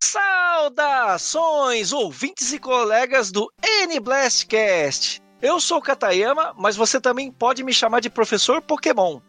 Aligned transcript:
Saudações, 0.00 1.92
ouvintes 1.92 2.52
e 2.52 2.58
colegas 2.58 3.32
do 3.32 3.50
N-Blastcast! 3.62 5.20
Eu 5.42 5.60
sou 5.60 5.78
o 5.78 5.82
Katayama, 5.82 6.54
mas 6.56 6.76
você 6.76 7.00
também 7.00 7.32
pode 7.32 7.64
me 7.64 7.72
chamar 7.72 8.00
de 8.00 8.10
Professor 8.10 8.62
Pokémon. 8.62 9.20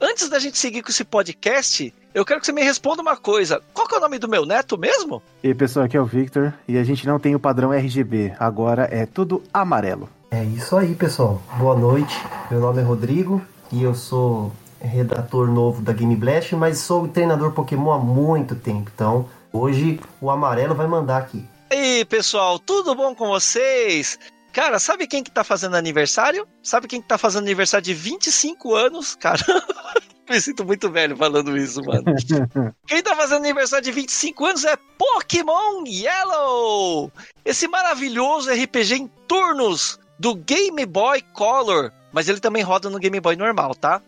Antes 0.00 0.28
da 0.28 0.38
gente 0.38 0.58
seguir 0.58 0.82
com 0.82 0.90
esse 0.90 1.04
podcast, 1.04 1.92
eu 2.14 2.24
quero 2.24 2.38
que 2.38 2.46
você 2.46 2.52
me 2.52 2.62
responda 2.62 3.02
uma 3.02 3.16
coisa. 3.16 3.60
Qual 3.74 3.88
é 3.90 3.96
o 3.96 4.00
nome 4.00 4.18
do 4.18 4.28
meu 4.28 4.46
neto 4.46 4.78
mesmo? 4.78 5.20
E 5.42 5.48
aí, 5.48 5.54
pessoal, 5.54 5.84
aqui 5.84 5.96
é 5.96 6.00
o 6.00 6.06
Victor 6.06 6.54
e 6.68 6.78
a 6.78 6.84
gente 6.84 7.06
não 7.06 7.18
tem 7.18 7.34
o 7.34 7.40
padrão 7.40 7.72
RGB, 7.72 8.34
agora 8.38 8.88
é 8.90 9.04
tudo 9.04 9.42
amarelo. 9.52 10.08
É 10.30 10.44
isso 10.44 10.76
aí, 10.76 10.94
pessoal. 10.94 11.42
Boa 11.58 11.76
noite. 11.76 12.14
Meu 12.50 12.60
nome 12.60 12.80
é 12.80 12.84
Rodrigo 12.84 13.42
e 13.72 13.82
eu 13.82 13.94
sou 13.94 14.52
redator 14.80 15.50
novo 15.50 15.82
da 15.82 15.92
Game 15.92 16.14
Blast, 16.14 16.54
mas 16.54 16.78
sou 16.78 17.08
treinador 17.08 17.50
Pokémon 17.52 17.92
há 17.92 17.98
muito 17.98 18.54
tempo. 18.54 18.90
Então, 18.94 19.28
hoje 19.52 19.98
o 20.20 20.30
amarelo 20.30 20.74
vai 20.74 20.86
mandar 20.86 21.18
aqui. 21.18 21.44
E 21.70 21.74
aí, 21.74 22.04
pessoal, 22.04 22.58
tudo 22.58 22.94
bom 22.94 23.14
com 23.14 23.26
vocês? 23.26 24.18
Cara, 24.52 24.78
sabe 24.78 25.08
quem 25.08 25.24
que 25.24 25.32
tá 25.32 25.42
fazendo 25.42 25.74
aniversário? 25.74 26.46
Sabe 26.62 26.86
quem 26.86 27.02
que 27.02 27.08
tá 27.08 27.18
fazendo 27.18 27.42
aniversário 27.42 27.84
de 27.84 27.92
25 27.92 28.72
anos? 28.74 29.16
Cara, 29.16 29.42
me 30.28 30.40
sinto 30.40 30.64
muito 30.64 30.90
velho 30.90 31.16
falando 31.16 31.56
isso, 31.56 31.82
mano. 31.82 32.04
quem 32.86 33.02
tá 33.02 33.14
fazendo 33.14 33.38
aniversário 33.38 33.84
de 33.84 33.92
25 33.92 34.44
anos 34.46 34.64
é 34.64 34.76
Pokémon 34.98 35.84
Yellow! 35.86 37.12
Esse 37.44 37.68
maravilhoso 37.68 38.50
RPG 38.50 38.94
em 38.94 39.10
turnos 39.28 39.98
do 40.18 40.34
Game 40.34 40.84
Boy 40.86 41.22
Color, 41.32 41.92
mas 42.12 42.28
ele 42.28 42.40
também 42.40 42.62
roda 42.62 42.88
no 42.88 42.98
Game 42.98 43.20
Boy 43.20 43.36
normal, 43.36 43.74
tá? 43.74 44.00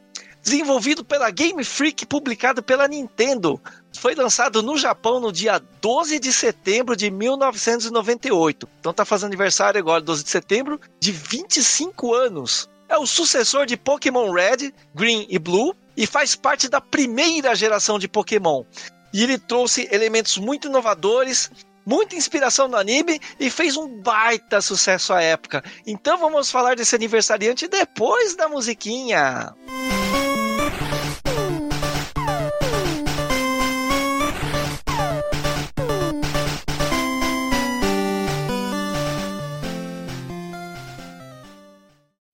Desenvolvido 0.42 1.04
pela 1.04 1.28
Game 1.30 1.62
Freak, 1.64 2.06
publicado 2.06 2.62
pela 2.62 2.86
Nintendo. 2.86 3.60
Foi 3.98 4.14
lançado 4.14 4.62
no 4.62 4.78
Japão 4.78 5.18
no 5.18 5.32
dia 5.32 5.60
12 5.80 6.20
de 6.20 6.32
setembro 6.32 6.94
de 6.94 7.10
1998. 7.10 8.68
Então 8.78 8.92
tá 8.92 9.04
fazendo 9.04 9.28
aniversário 9.28 9.80
agora, 9.80 10.00
12 10.00 10.22
de 10.22 10.30
setembro, 10.30 10.80
de 11.00 11.10
25 11.10 12.14
anos. 12.14 12.68
É 12.88 12.96
o 12.96 13.06
sucessor 13.06 13.66
de 13.66 13.76
Pokémon 13.76 14.30
Red, 14.30 14.72
Green 14.94 15.26
e 15.28 15.38
Blue 15.38 15.74
e 15.96 16.06
faz 16.06 16.34
parte 16.34 16.68
da 16.68 16.80
primeira 16.80 17.54
geração 17.54 17.98
de 17.98 18.08
Pokémon. 18.08 18.64
E 19.12 19.22
ele 19.22 19.38
trouxe 19.38 19.88
elementos 19.90 20.36
muito 20.36 20.68
inovadores, 20.68 21.50
muita 21.86 22.16
inspiração 22.16 22.68
no 22.68 22.76
anime 22.76 23.20
e 23.38 23.48
fez 23.48 23.76
um 23.76 24.02
baita 24.02 24.60
sucesso 24.60 25.12
à 25.12 25.22
época. 25.22 25.64
Então 25.86 26.18
vamos 26.18 26.50
falar 26.50 26.76
desse 26.76 26.94
aniversariante 26.94 27.68
depois 27.68 28.34
da 28.34 28.48
musiquinha. 28.48 29.54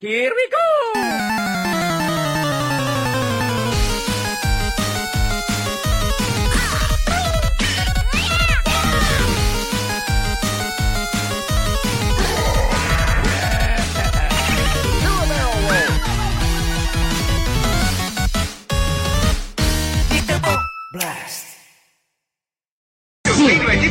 Here 0.05 0.34
we 0.34 0.48
go! 0.50 1.31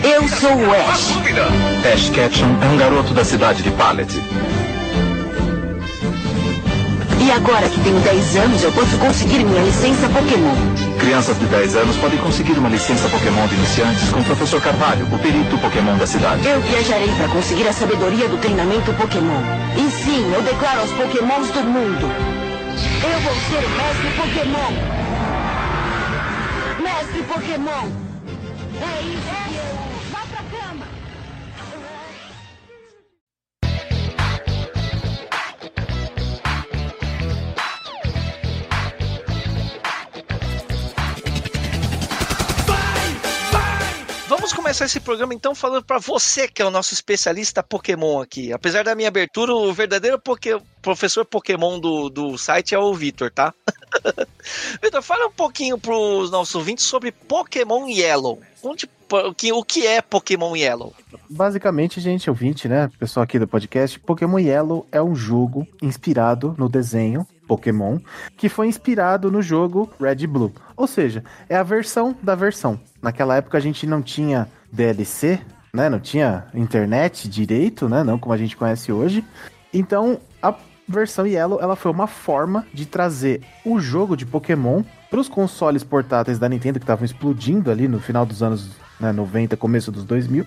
Eu 0.03 0.27
sou 0.27 0.49
o 0.49 0.71
Ash. 0.89 1.11
Ash 1.93 2.09
Ketchum 2.09 2.57
é 2.59 2.65
um 2.73 2.77
garoto 2.77 3.13
da 3.13 3.23
cidade 3.23 3.61
de 3.61 3.69
Pallet. 3.71 4.11
E 7.23 7.31
agora 7.31 7.69
que 7.69 7.79
tenho 7.81 7.99
10 7.99 8.35
anos, 8.37 8.63
eu 8.63 8.71
posso 8.71 8.97
conseguir 8.97 9.43
minha 9.43 9.61
licença 9.61 10.09
Pokémon. 10.09 10.55
Crianças 10.99 11.37
de 11.37 11.45
10 11.45 11.75
anos 11.75 11.95
podem 11.97 12.17
conseguir 12.17 12.53
uma 12.53 12.69
licença 12.69 13.07
Pokémon 13.09 13.45
de 13.45 13.53
iniciantes 13.53 14.09
com 14.09 14.21
o 14.21 14.23
professor 14.23 14.59
Carvalho, 14.59 15.05
o 15.05 15.19
perito 15.19 15.55
Pokémon 15.59 15.95
da 15.97 16.07
cidade. 16.07 16.47
Eu 16.47 16.59
viajarei 16.61 17.13
para 17.15 17.27
conseguir 17.27 17.67
a 17.67 17.73
sabedoria 17.73 18.27
do 18.27 18.37
treinamento 18.37 18.91
Pokémon. 18.93 19.41
E 19.77 19.91
sim, 19.91 20.33
eu 20.33 20.41
declaro 20.41 20.81
aos 20.81 20.91
Pokémons 20.93 21.51
do 21.51 21.63
mundo. 21.63 22.09
Eu 23.03 23.19
vou 23.21 23.35
ser 23.35 23.63
o 23.63 23.69
mestre 23.69 24.09
Pokémon. 24.17 24.71
Mestre 26.81 27.21
Pokémon. 27.23 27.87
É 28.81 29.01
isso 29.03 29.40
começar 44.71 44.85
esse 44.85 45.01
programa 45.01 45.33
então 45.33 45.53
falando 45.53 45.83
para 45.83 45.99
você 45.99 46.47
que 46.47 46.61
é 46.61 46.65
o 46.65 46.71
nosso 46.71 46.93
especialista 46.93 47.61
Pokémon 47.61 48.21
aqui. 48.21 48.53
Apesar 48.53 48.85
da 48.85 48.95
minha 48.95 49.09
abertura, 49.09 49.53
o 49.53 49.73
verdadeiro 49.73 50.17
poké... 50.17 50.57
professor 50.81 51.25
Pokémon 51.25 51.77
do, 51.77 52.09
do 52.09 52.37
site 52.37 52.73
é 52.73 52.79
o 52.79 52.93
Vitor, 52.93 53.29
tá? 53.29 53.53
Vitor, 54.81 55.01
fala 55.01 55.27
um 55.27 55.31
pouquinho 55.31 55.77
pros 55.77 56.31
nossos 56.31 56.55
ouvintes 56.55 56.85
sobre 56.85 57.11
Pokémon 57.11 57.85
Yellow. 57.85 58.39
Onde, 58.63 58.89
o 59.53 59.65
que 59.65 59.85
é 59.85 60.01
Pokémon 60.01 60.55
Yellow? 60.55 60.93
Basicamente, 61.29 61.99
gente, 61.99 62.29
ouvinte, 62.29 62.69
né? 62.69 62.89
Pessoal 62.97 63.25
aqui 63.25 63.37
do 63.37 63.49
podcast, 63.49 63.99
Pokémon 63.99 64.39
Yellow 64.39 64.87
é 64.89 65.01
um 65.01 65.13
jogo 65.13 65.67
inspirado 65.81 66.55
no 66.57 66.69
desenho 66.69 67.27
Pokémon, 67.45 67.99
que 68.37 68.47
foi 68.47 68.67
inspirado 68.67 69.29
no 69.29 69.41
jogo 69.41 69.91
Red 69.99 70.25
Blue. 70.27 70.53
Ou 70.77 70.87
seja, 70.87 71.25
é 71.49 71.57
a 71.57 71.63
versão 71.63 72.15
da 72.23 72.35
versão. 72.35 72.79
Naquela 73.01 73.35
época 73.35 73.57
a 73.57 73.61
gente 73.61 73.85
não 73.85 74.01
tinha 74.01 74.47
DLC, 74.71 75.39
né? 75.73 75.89
Não 75.89 75.99
tinha 75.99 76.45
internet 76.53 77.27
direito, 77.27 77.87
né? 77.89 78.03
Não 78.03 78.17
como 78.17 78.33
a 78.33 78.37
gente 78.37 78.55
conhece 78.55 78.91
hoje. 78.91 79.23
Então, 79.73 80.19
a 80.41 80.53
versão 80.87 81.25
Yellow, 81.25 81.59
ela 81.61 81.75
foi 81.75 81.91
uma 81.91 82.07
forma 82.07 82.65
de 82.73 82.85
trazer 82.85 83.41
o 83.65 83.79
jogo 83.79 84.17
de 84.17 84.25
Pokémon 84.25 84.83
para 85.09 85.19
os 85.19 85.29
consoles 85.29 85.83
portáteis 85.83 86.37
da 86.37 86.49
Nintendo 86.49 86.79
que 86.79 86.83
estavam 86.83 87.05
explodindo 87.05 87.71
ali 87.71 87.87
no 87.87 87.99
final 87.99 88.25
dos 88.25 88.43
anos 88.43 88.69
né, 88.99 89.11
90, 89.11 89.55
começo 89.57 89.91
dos 89.91 90.03
2000. 90.03 90.45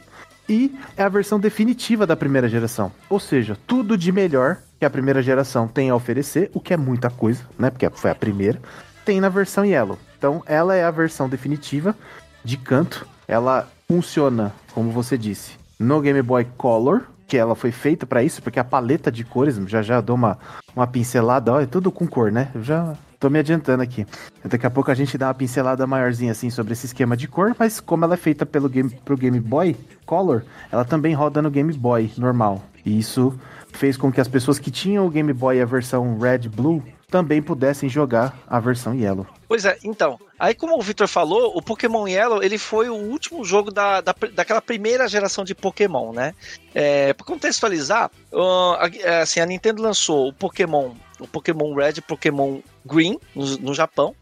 E 0.49 0.79
é 0.97 1.03
a 1.03 1.09
versão 1.09 1.41
definitiva 1.41 2.07
da 2.07 2.15
primeira 2.15 2.49
geração. 2.49 2.93
Ou 3.09 3.19
seja, 3.19 3.57
tudo 3.67 3.97
de 3.97 4.13
melhor 4.13 4.59
que 4.79 4.85
a 4.85 4.91
primeira 4.91 5.23
geração 5.23 5.67
tem 5.67 5.89
a 5.89 5.97
oferecer, 5.97 6.51
o 6.53 6.61
que 6.61 6.75
é 6.75 6.77
muita 6.77 7.09
coisa, 7.09 7.43
né? 7.59 7.71
Porque 7.71 7.89
foi 7.91 8.11
a 8.11 8.15
primeira, 8.15 8.61
tem 9.05 9.21
na 9.21 9.31
versão 9.31 9.65
Yellow. 9.65 9.99
Então, 10.19 10.43
ela 10.47 10.75
é 10.75 10.85
a 10.85 10.91
versão 10.91 11.29
definitiva 11.29 11.97
de 12.45 12.59
canto. 12.59 13.07
Ela 13.27 13.69
funciona, 13.89 14.53
como 14.73 14.91
você 14.91 15.17
disse, 15.17 15.53
no 15.79 16.01
Game 16.01 16.21
Boy 16.23 16.47
Color, 16.57 17.03
que 17.27 17.37
ela 17.37 17.55
foi 17.55 17.73
feita 17.73 18.07
para 18.07 18.23
isso, 18.23 18.43
porque 18.43 18.59
a 18.59 18.65
paleta 18.65 19.11
de 19.11 19.25
cores, 19.25 19.57
já 19.67 19.83
já 19.83 20.01
dou 20.01 20.17
uma, 20.17 20.39
uma 20.75 20.87
pincelada, 20.87 21.53
ó, 21.53 21.61
é 21.61 21.67
tudo 21.67 21.91
com 21.91 22.07
cor, 22.07 22.31
né? 22.31 22.51
Já 22.61 22.95
tô 23.19 23.31
me 23.31 23.39
adiantando 23.39 23.83
aqui. 23.83 24.07
Daqui 24.45 24.67
a 24.67 24.71
pouco 24.71 24.91
a 24.91 24.95
gente 24.95 25.17
dá 25.17 25.29
uma 25.29 25.35
pincelada 25.35 25.87
maiorzinha 25.87 26.33
assim 26.33 26.51
sobre 26.51 26.75
esse 26.75 26.87
esquema 26.87 27.17
de 27.17 27.27
cor, 27.27 27.57
mas 27.59 27.81
como 27.81 28.05
ela 28.05 28.15
é 28.15 28.19
feita 28.19 28.45
pelo 28.45 28.69
game, 28.69 28.91
pro 29.05 29.17
Game 29.17 29.41
Boy 29.41 29.77
Color, 30.05 30.43
ela 30.71 30.85
também 30.85 31.15
roda 31.15 31.41
no 31.41 31.51
Game 31.51 31.73
Boy 31.73 32.13
normal. 32.19 32.63
E 32.85 32.99
isso 32.99 33.39
fez 33.73 33.97
com 33.97 34.13
que 34.13 34.21
as 34.21 34.29
pessoas 34.29 34.59
que 34.59 34.71
tinham 34.71 35.07
o 35.07 35.11
Game 35.11 35.33
Boy 35.33 35.61
a 35.61 35.65
versão 35.65 36.19
Red 36.19 36.49
Blue 36.49 36.83
também 37.15 37.41
pudessem 37.41 37.89
jogar 37.89 38.37
a 38.45 38.59
versão 38.59 38.93
Yellow. 38.93 39.25
Pois 39.47 39.65
é, 39.65 39.79
então, 39.85 40.19
aí 40.37 40.53
como 40.53 40.77
o 40.77 40.83
Victor 40.83 41.07
falou, 41.07 41.57
o 41.57 41.63
Pokémon 41.63 42.09
Yellow 42.09 42.43
ele 42.43 42.59
foi 42.59 42.89
o 42.89 42.97
último 42.97 43.45
jogo 43.45 43.71
da, 43.71 44.01
da, 44.01 44.13
daquela 44.33 44.61
primeira 44.61 45.07
geração 45.07 45.45
de 45.45 45.55
Pokémon, 45.55 46.13
né? 46.13 46.35
É, 46.75 47.13
para 47.13 47.25
contextualizar, 47.25 48.11
uh, 48.33 49.21
assim, 49.23 49.39
a 49.39 49.47
Nintendo 49.47 49.81
lançou 49.81 50.27
o 50.27 50.33
Pokémon, 50.33 50.91
o 51.21 51.29
Pokémon 51.29 51.73
Red 51.73 51.93
e 51.99 52.01
Pokémon 52.01 52.59
Green 52.85 53.17
no, 53.33 53.59
no 53.59 53.75
Japão, 53.75 54.17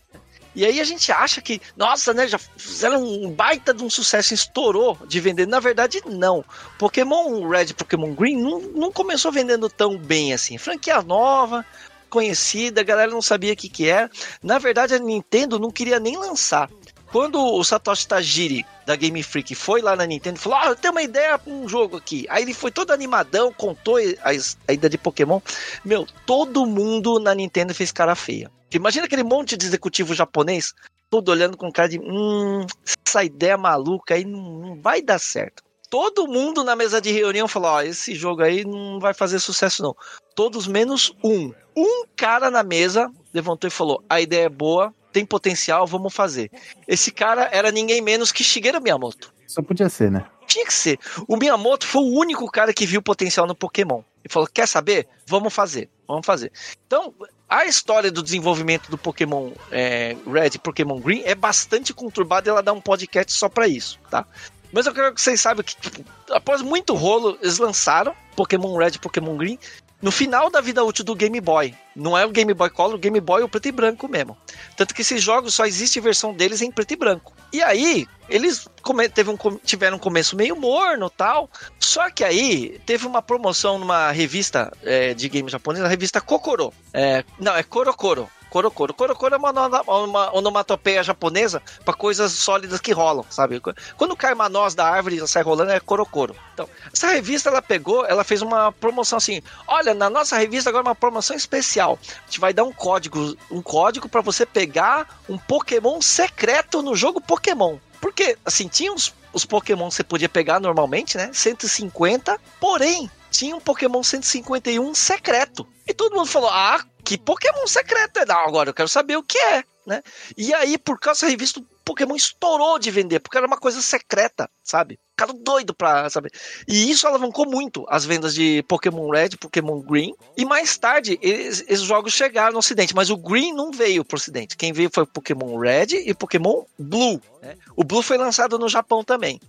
e 0.54 0.66
aí 0.66 0.80
a 0.80 0.84
gente 0.84 1.10
acha 1.10 1.40
que, 1.40 1.62
nossa, 1.74 2.12
né, 2.12 2.28
já 2.28 2.38
fizeram 2.38 3.02
um 3.02 3.30
baita 3.30 3.72
de 3.72 3.82
um 3.82 3.88
sucesso, 3.88 4.34
estourou 4.34 4.98
de 5.08 5.18
vender. 5.18 5.46
Na 5.46 5.60
verdade, 5.60 6.02
não. 6.04 6.44
Pokémon 6.78 7.48
Red 7.48 7.72
Pokémon 7.72 8.12
Green 8.12 8.36
não, 8.36 8.60
não 8.60 8.92
começou 8.92 9.32
vendendo 9.32 9.70
tão 9.70 9.96
bem 9.96 10.34
assim. 10.34 10.58
Franquia 10.58 11.00
nova, 11.00 11.64
conhecida, 12.12 12.82
a 12.82 12.84
galera 12.84 13.10
não 13.10 13.22
sabia 13.22 13.54
o 13.54 13.56
que, 13.56 13.70
que 13.70 13.88
era. 13.88 14.10
Na 14.42 14.58
verdade, 14.58 14.94
a 14.94 14.98
Nintendo 14.98 15.58
não 15.58 15.70
queria 15.70 15.98
nem 15.98 16.16
lançar. 16.18 16.68
quando 17.10 17.38
o 17.38 17.64
Satoshi 17.64 18.06
Tajiri 18.06 18.66
da 18.86 18.96
Game 18.96 19.22
Freak 19.22 19.54
foi 19.54 19.80
lá 19.80 19.96
na 19.96 20.06
Nintendo 20.06 20.38
falou: 20.38 20.58
Ah, 20.58 20.66
eu 20.68 20.76
tenho 20.76 20.92
uma 20.92 21.02
ideia 21.02 21.38
pra 21.38 21.52
um 21.52 21.66
jogo 21.66 21.96
aqui. 21.96 22.26
Aí 22.28 22.42
ele 22.42 22.54
foi 22.54 22.70
todo 22.70 22.90
animadão, 22.90 23.52
contou 23.52 23.96
a, 23.96 24.32
ideia 24.72 24.90
de 24.90 24.98
Pokémon. 24.98 25.40
Meu, 25.84 26.06
todo 26.26 26.66
mundo 26.66 27.18
na 27.18 27.34
Nintendo 27.34 27.74
fez 27.74 27.90
cara 27.90 28.14
feia. 28.14 28.50
Imagina 28.72 29.06
aquele 29.06 29.22
monte 29.22 29.56
de 29.56 29.66
executivo 29.66 30.14
japonês, 30.14 30.72
todo 31.10 31.30
olhando 31.30 31.56
com 31.56 31.72
cara 31.72 31.88
de: 31.88 31.98
Hum, 31.98 32.66
essa 33.06 33.24
ideia 33.24 33.56
maluca 33.56 34.14
aí 34.14 34.24
não 34.24 34.80
vai 34.80 35.00
dar 35.00 35.18
certo. 35.18 35.62
Todo 35.92 36.26
mundo 36.26 36.64
na 36.64 36.74
mesa 36.74 37.02
de 37.02 37.12
reunião 37.12 37.46
falou: 37.46 37.72
Ó, 37.72 37.82
esse 37.82 38.14
jogo 38.14 38.42
aí 38.42 38.64
não 38.64 38.98
vai 38.98 39.12
fazer 39.12 39.38
sucesso, 39.38 39.82
não. 39.82 39.94
Todos 40.34 40.66
menos 40.66 41.14
um. 41.22 41.52
Um 41.76 42.06
cara 42.16 42.50
na 42.50 42.62
mesa 42.62 43.12
levantou 43.30 43.68
e 43.68 43.70
falou: 43.70 44.02
A 44.08 44.18
ideia 44.18 44.46
é 44.46 44.48
boa, 44.48 44.94
tem 45.12 45.26
potencial, 45.26 45.86
vamos 45.86 46.14
fazer. 46.14 46.50
Esse 46.88 47.12
cara 47.12 47.46
era 47.52 47.70
ninguém 47.70 48.00
menos 48.00 48.32
que 48.32 48.42
Shigeru 48.42 48.80
Miyamoto. 48.80 49.34
Só 49.46 49.60
podia 49.60 49.90
ser, 49.90 50.10
né? 50.10 50.24
Tinha 50.46 50.64
que 50.64 50.72
ser. 50.72 50.98
O 51.28 51.36
Miyamoto 51.36 51.86
foi 51.86 52.00
o 52.00 52.18
único 52.18 52.50
cara 52.50 52.72
que 52.72 52.86
viu 52.86 53.02
potencial 53.02 53.46
no 53.46 53.54
Pokémon. 53.54 54.00
E 54.24 54.32
falou: 54.32 54.48
quer 54.50 54.66
saber? 54.66 55.06
Vamos 55.26 55.52
fazer. 55.52 55.90
Vamos 56.08 56.24
fazer. 56.24 56.50
Então, 56.86 57.12
a 57.46 57.66
história 57.66 58.10
do 58.10 58.22
desenvolvimento 58.22 58.90
do 58.90 58.96
Pokémon 58.96 59.50
é, 59.70 60.16
Red 60.26 60.52
e 60.54 60.58
Pokémon 60.58 60.98
Green 60.98 61.20
é 61.26 61.34
bastante 61.34 61.92
conturbada 61.92 62.48
e 62.48 62.50
ela 62.50 62.62
dá 62.62 62.72
um 62.72 62.80
podcast 62.80 63.30
só 63.34 63.46
para 63.50 63.68
isso, 63.68 63.98
tá? 64.10 64.26
Mas 64.72 64.86
eu 64.86 64.94
quero 64.94 65.14
que 65.14 65.20
vocês 65.20 65.40
saibam 65.40 65.62
que, 65.62 65.76
tipo, 65.76 66.04
após 66.30 66.62
muito 66.62 66.94
rolo, 66.94 67.38
eles 67.42 67.58
lançaram 67.58 68.14
Pokémon 68.34 68.76
Red 68.76 68.92
e 68.94 68.98
Pokémon 68.98 69.36
Green 69.36 69.58
no 70.02 70.10
final 70.10 70.50
da 70.50 70.60
vida 70.60 70.82
útil 70.82 71.04
do 71.04 71.14
Game 71.14 71.40
Boy. 71.40 71.74
Não 71.94 72.18
é 72.18 72.26
o 72.26 72.30
Game 72.30 72.52
Boy 72.52 72.68
Color, 72.68 72.96
o 72.96 72.98
Game 72.98 73.20
Boy 73.20 73.42
é 73.42 73.44
o 73.44 73.48
preto 73.48 73.68
e 73.68 73.72
branco 73.72 74.08
mesmo. 74.08 74.36
Tanto 74.76 74.94
que 74.94 75.02
esses 75.02 75.22
jogos 75.22 75.54
só 75.54 75.64
existe 75.64 76.00
versão 76.00 76.34
deles 76.34 76.60
em 76.60 76.72
preto 76.72 76.92
e 76.92 76.96
branco. 76.96 77.32
E 77.52 77.62
aí, 77.62 78.08
eles 78.28 78.66
um, 78.66 79.56
tiveram 79.58 79.96
um 79.96 80.00
começo 80.00 80.34
meio 80.34 80.56
morno 80.56 81.08
tal. 81.08 81.48
Só 81.78 82.10
que 82.10 82.24
aí 82.24 82.80
teve 82.84 83.06
uma 83.06 83.22
promoção 83.22 83.78
numa 83.78 84.10
revista 84.10 84.72
é, 84.82 85.14
de 85.14 85.28
game 85.28 85.48
japonesa, 85.48 85.84
a 85.84 85.88
revista 85.88 86.20
Kokoro. 86.20 86.74
É, 86.92 87.24
não, 87.38 87.54
é 87.54 87.62
Korokoro. 87.62 88.28
Korokoro. 88.52 88.92
Korokoro 88.92 89.34
é 89.34 89.38
uma, 89.38 89.50
uma 89.80 90.36
onomatopeia 90.36 91.02
japonesa 91.02 91.62
para 91.86 91.94
coisas 91.94 92.32
sólidas 92.32 92.82
que 92.82 92.92
rolam, 92.92 93.24
sabe? 93.30 93.58
Quando 93.96 94.14
cai 94.14 94.34
uma 94.34 94.46
noz 94.46 94.74
da 94.74 94.86
árvore 94.86 95.16
e 95.16 95.26
sai 95.26 95.42
rolando, 95.42 95.72
é 95.72 95.80
Korokoro. 95.80 96.36
Então, 96.52 96.68
essa 96.92 97.08
revista 97.08 97.48
ela 97.48 97.62
pegou, 97.62 98.04
ela 98.04 98.22
fez 98.22 98.42
uma 98.42 98.70
promoção 98.70 99.16
assim: 99.16 99.40
olha, 99.66 99.94
na 99.94 100.10
nossa 100.10 100.36
revista 100.36 100.68
agora 100.68 100.84
é 100.84 100.88
uma 100.88 100.94
promoção 100.94 101.34
especial. 101.34 101.98
A 102.02 102.26
gente 102.26 102.40
vai 102.40 102.52
dar 102.52 102.64
um 102.64 102.72
código, 102.72 103.34
um 103.50 103.62
código 103.62 104.06
para 104.06 104.20
você 104.20 104.44
pegar 104.44 105.08
um 105.26 105.38
Pokémon 105.38 106.02
secreto 106.02 106.82
no 106.82 106.94
jogo 106.94 107.22
Pokémon. 107.22 107.78
Porque, 108.02 108.36
assim, 108.44 108.68
tinha 108.68 108.92
os, 108.92 109.14
os 109.32 109.46
Pokémon 109.46 109.88
que 109.88 109.94
você 109.94 110.04
podia 110.04 110.28
pegar 110.28 110.60
normalmente, 110.60 111.16
né? 111.16 111.30
150, 111.32 112.38
porém, 112.60 113.10
tinha 113.32 113.56
um 113.56 113.60
Pokémon 113.60 114.02
151 114.02 114.94
secreto. 114.94 115.66
E 115.86 115.92
todo 115.92 116.14
mundo 116.14 116.26
falou: 116.26 116.50
ah, 116.50 116.84
que 117.04 117.18
Pokémon 117.18 117.66
secreto 117.66 118.18
é? 118.18 118.26
Não, 118.26 118.46
agora 118.46 118.70
eu 118.70 118.74
quero 118.74 118.88
saber 118.88 119.16
o 119.16 119.22
que 119.22 119.38
é, 119.38 119.64
né? 119.86 120.02
E 120.36 120.52
aí, 120.54 120.78
por 120.78 120.98
causa 120.98 121.22
da 121.22 121.30
revista, 121.30 121.60
o 121.60 121.66
Pokémon 121.84 122.14
estourou 122.14 122.78
de 122.78 122.90
vender, 122.90 123.20
porque 123.20 123.36
era 123.36 123.46
uma 123.46 123.58
coisa 123.58 123.82
secreta, 123.82 124.48
sabe? 124.62 124.98
Ficaram 125.10 125.34
doido 125.34 125.74
pra 125.74 126.08
saber. 126.08 126.30
E 126.66 126.90
isso 126.90 127.06
alavancou 127.06 127.46
muito 127.46 127.84
as 127.88 128.04
vendas 128.04 128.34
de 128.34 128.62
Pokémon 128.68 129.10
Red, 129.10 129.30
Pokémon 129.38 129.80
Green. 129.80 130.14
E 130.36 130.44
mais 130.44 130.78
tarde, 130.78 131.18
eles, 131.20 131.64
esses 131.68 131.82
jogos 131.84 132.12
chegaram 132.12 132.52
no 132.52 132.58
ocidente, 132.60 132.94
mas 132.94 133.10
o 133.10 133.16
Green 133.16 133.52
não 133.52 133.70
veio 133.70 134.04
pro 134.04 134.16
ocidente. 134.16 134.56
Quem 134.56 134.72
veio 134.72 134.90
foi 134.92 135.04
Pokémon 135.04 135.58
Red 135.58 135.88
e 136.06 136.14
Pokémon 136.14 136.62
Blue. 136.78 137.20
Né? 137.42 137.56
O 137.76 137.84
Blue 137.84 138.02
foi 138.02 138.16
lançado 138.16 138.58
no 138.58 138.68
Japão 138.68 139.04
também. 139.04 139.40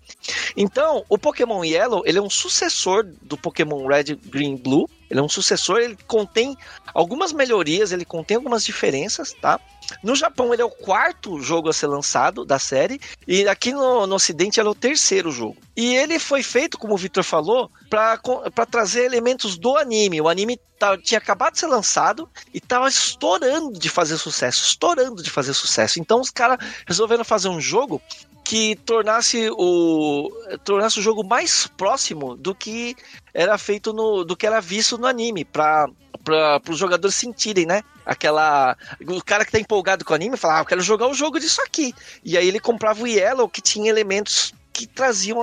Então, 0.57 1.05
o 1.07 1.17
Pokémon 1.17 1.63
Yellow, 1.63 2.03
ele 2.05 2.17
é 2.17 2.21
um 2.21 2.29
sucessor 2.29 3.05
do 3.21 3.37
Pokémon 3.37 3.87
Red, 3.87 4.15
Green, 4.25 4.57
Blue. 4.57 4.89
Ele 5.09 5.19
é 5.19 5.23
um 5.23 5.29
sucessor, 5.29 5.79
ele 5.79 5.97
contém 6.07 6.57
algumas 6.93 7.31
melhorias, 7.31 7.91
ele 7.91 8.03
contém 8.03 8.35
algumas 8.35 8.65
diferenças, 8.65 9.31
tá? 9.33 9.59
No 10.01 10.15
Japão, 10.15 10.53
ele 10.53 10.61
é 10.61 10.65
o 10.65 10.69
quarto 10.69 11.39
jogo 11.41 11.69
a 11.69 11.73
ser 11.73 11.87
lançado 11.87 12.45
da 12.45 12.57
série, 12.57 12.99
e 13.27 13.47
aqui 13.47 13.73
no, 13.73 14.07
no 14.07 14.15
Ocidente, 14.15 14.59
ele 14.59 14.67
é 14.67 14.71
o 14.71 14.75
terceiro 14.75 15.31
jogo. 15.31 15.57
E 15.75 15.95
ele 15.95 16.19
foi 16.19 16.43
feito, 16.43 16.77
como 16.77 16.93
o 16.93 16.97
Victor 16.97 17.23
falou, 17.23 17.69
para 17.89 18.65
trazer 18.69 19.05
elementos 19.05 19.57
do 19.57 19.75
anime. 19.77 20.21
O 20.21 20.29
anime 20.29 20.59
tá, 20.77 20.97
tinha 20.97 21.17
acabado 21.17 21.53
de 21.53 21.59
ser 21.59 21.67
lançado 21.67 22.29
e 22.53 22.59
tava 22.59 22.87
estourando 22.87 23.79
de 23.79 23.89
fazer 23.89 24.17
sucesso, 24.17 24.63
estourando 24.63 25.23
de 25.23 25.29
fazer 25.29 25.53
sucesso. 25.53 25.99
Então 25.99 26.21
os 26.21 26.29
caras 26.29 26.57
resolveram 26.85 27.23
fazer 27.23 27.49
um 27.49 27.59
jogo 27.59 28.01
que 28.43 28.75
tornasse 28.77 29.49
o 29.51 30.29
tornasse 30.63 30.99
o 30.99 31.01
jogo 31.01 31.23
mais 31.23 31.67
próximo 31.67 32.35
do 32.35 32.53
que 32.53 32.95
era 33.33 33.57
feito 33.57 33.93
no 33.93 34.23
do 34.23 34.35
que 34.35 34.45
era 34.45 34.59
visto 34.59 34.97
no 34.97 35.07
anime 35.07 35.45
para 35.45 35.87
para 36.23 36.61
os 36.69 36.77
jogadores 36.77 37.15
sentirem, 37.15 37.65
né? 37.65 37.81
Aquela. 38.05 38.77
O 39.07 39.23
cara 39.23 39.45
que 39.45 39.51
tá 39.51 39.59
empolgado 39.59 40.05
com 40.05 40.13
o 40.13 40.15
anime 40.15 40.37
fala, 40.37 40.57
ah, 40.57 40.61
eu 40.61 40.65
quero 40.65 40.81
jogar 40.81 41.07
o 41.07 41.13
jogo 41.13 41.39
disso 41.39 41.61
aqui. 41.61 41.93
E 42.23 42.37
aí 42.37 42.47
ele 42.47 42.59
comprava 42.59 43.03
o 43.03 43.07
Yellow 43.07 43.49
que 43.49 43.61
tinha 43.61 43.89
elementos 43.89 44.53
que 44.73 44.87
traziam 44.87 45.39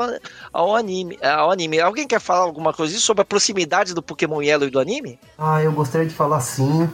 ao 0.53 0.75
anime, 0.75 1.17
ao 1.23 1.51
anime. 1.51 1.81
Alguém 1.81 2.07
quer 2.07 2.21
falar 2.21 2.41
alguma 2.41 2.73
coisa 2.73 2.99
sobre 2.99 3.23
a 3.23 3.25
proximidade 3.25 3.95
do 3.95 4.03
Pokémon 4.03 4.43
Yellow 4.43 4.67
e 4.67 4.71
do 4.71 4.81
anime? 4.81 5.19
Ah, 5.39 5.63
eu 5.63 5.73
gostaria 5.73 6.07
de 6.07 6.15
falar 6.15 6.41
sim, 6.41 6.91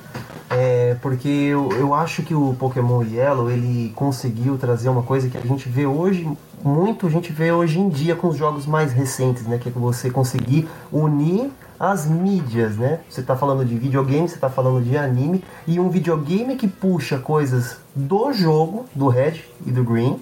é, 0.50 0.96
porque 1.00 1.28
eu, 1.28 1.70
eu 1.72 1.94
acho 1.94 2.22
que 2.22 2.34
o 2.34 2.54
Pokémon 2.58 3.02
Yellow 3.02 3.50
ele 3.50 3.92
conseguiu 3.96 4.58
trazer 4.58 4.90
uma 4.90 5.02
coisa 5.02 5.28
que 5.30 5.38
a 5.38 5.40
gente 5.40 5.68
vê 5.68 5.86
hoje, 5.86 6.28
muito 6.62 7.06
a 7.06 7.10
gente 7.10 7.32
vê 7.32 7.50
hoje 7.50 7.78
em 7.78 7.88
dia 7.88 8.14
com 8.14 8.28
os 8.28 8.36
jogos 8.36 8.66
mais 8.66 8.92
recentes, 8.92 9.46
né? 9.46 9.58
Que 9.58 9.68
é 9.70 9.72
você 9.72 10.10
conseguir 10.10 10.68
unir 10.92 11.50
as 11.78 12.06
mídias, 12.06 12.76
né? 12.76 13.00
Você 13.08 13.20
está 13.20 13.36
falando 13.36 13.64
de 13.64 13.76
videogame, 13.76 14.28
você 14.28 14.34
está 14.34 14.48
falando 14.48 14.82
de 14.82 14.96
anime, 14.96 15.42
e 15.66 15.78
um 15.78 15.88
videogame 15.88 16.56
que 16.56 16.66
puxa 16.66 17.18
coisas 17.18 17.76
do 17.94 18.32
jogo, 18.32 18.86
do 18.94 19.08
Red 19.08 19.40
e 19.66 19.70
do 19.70 19.84
Green, 19.84 20.18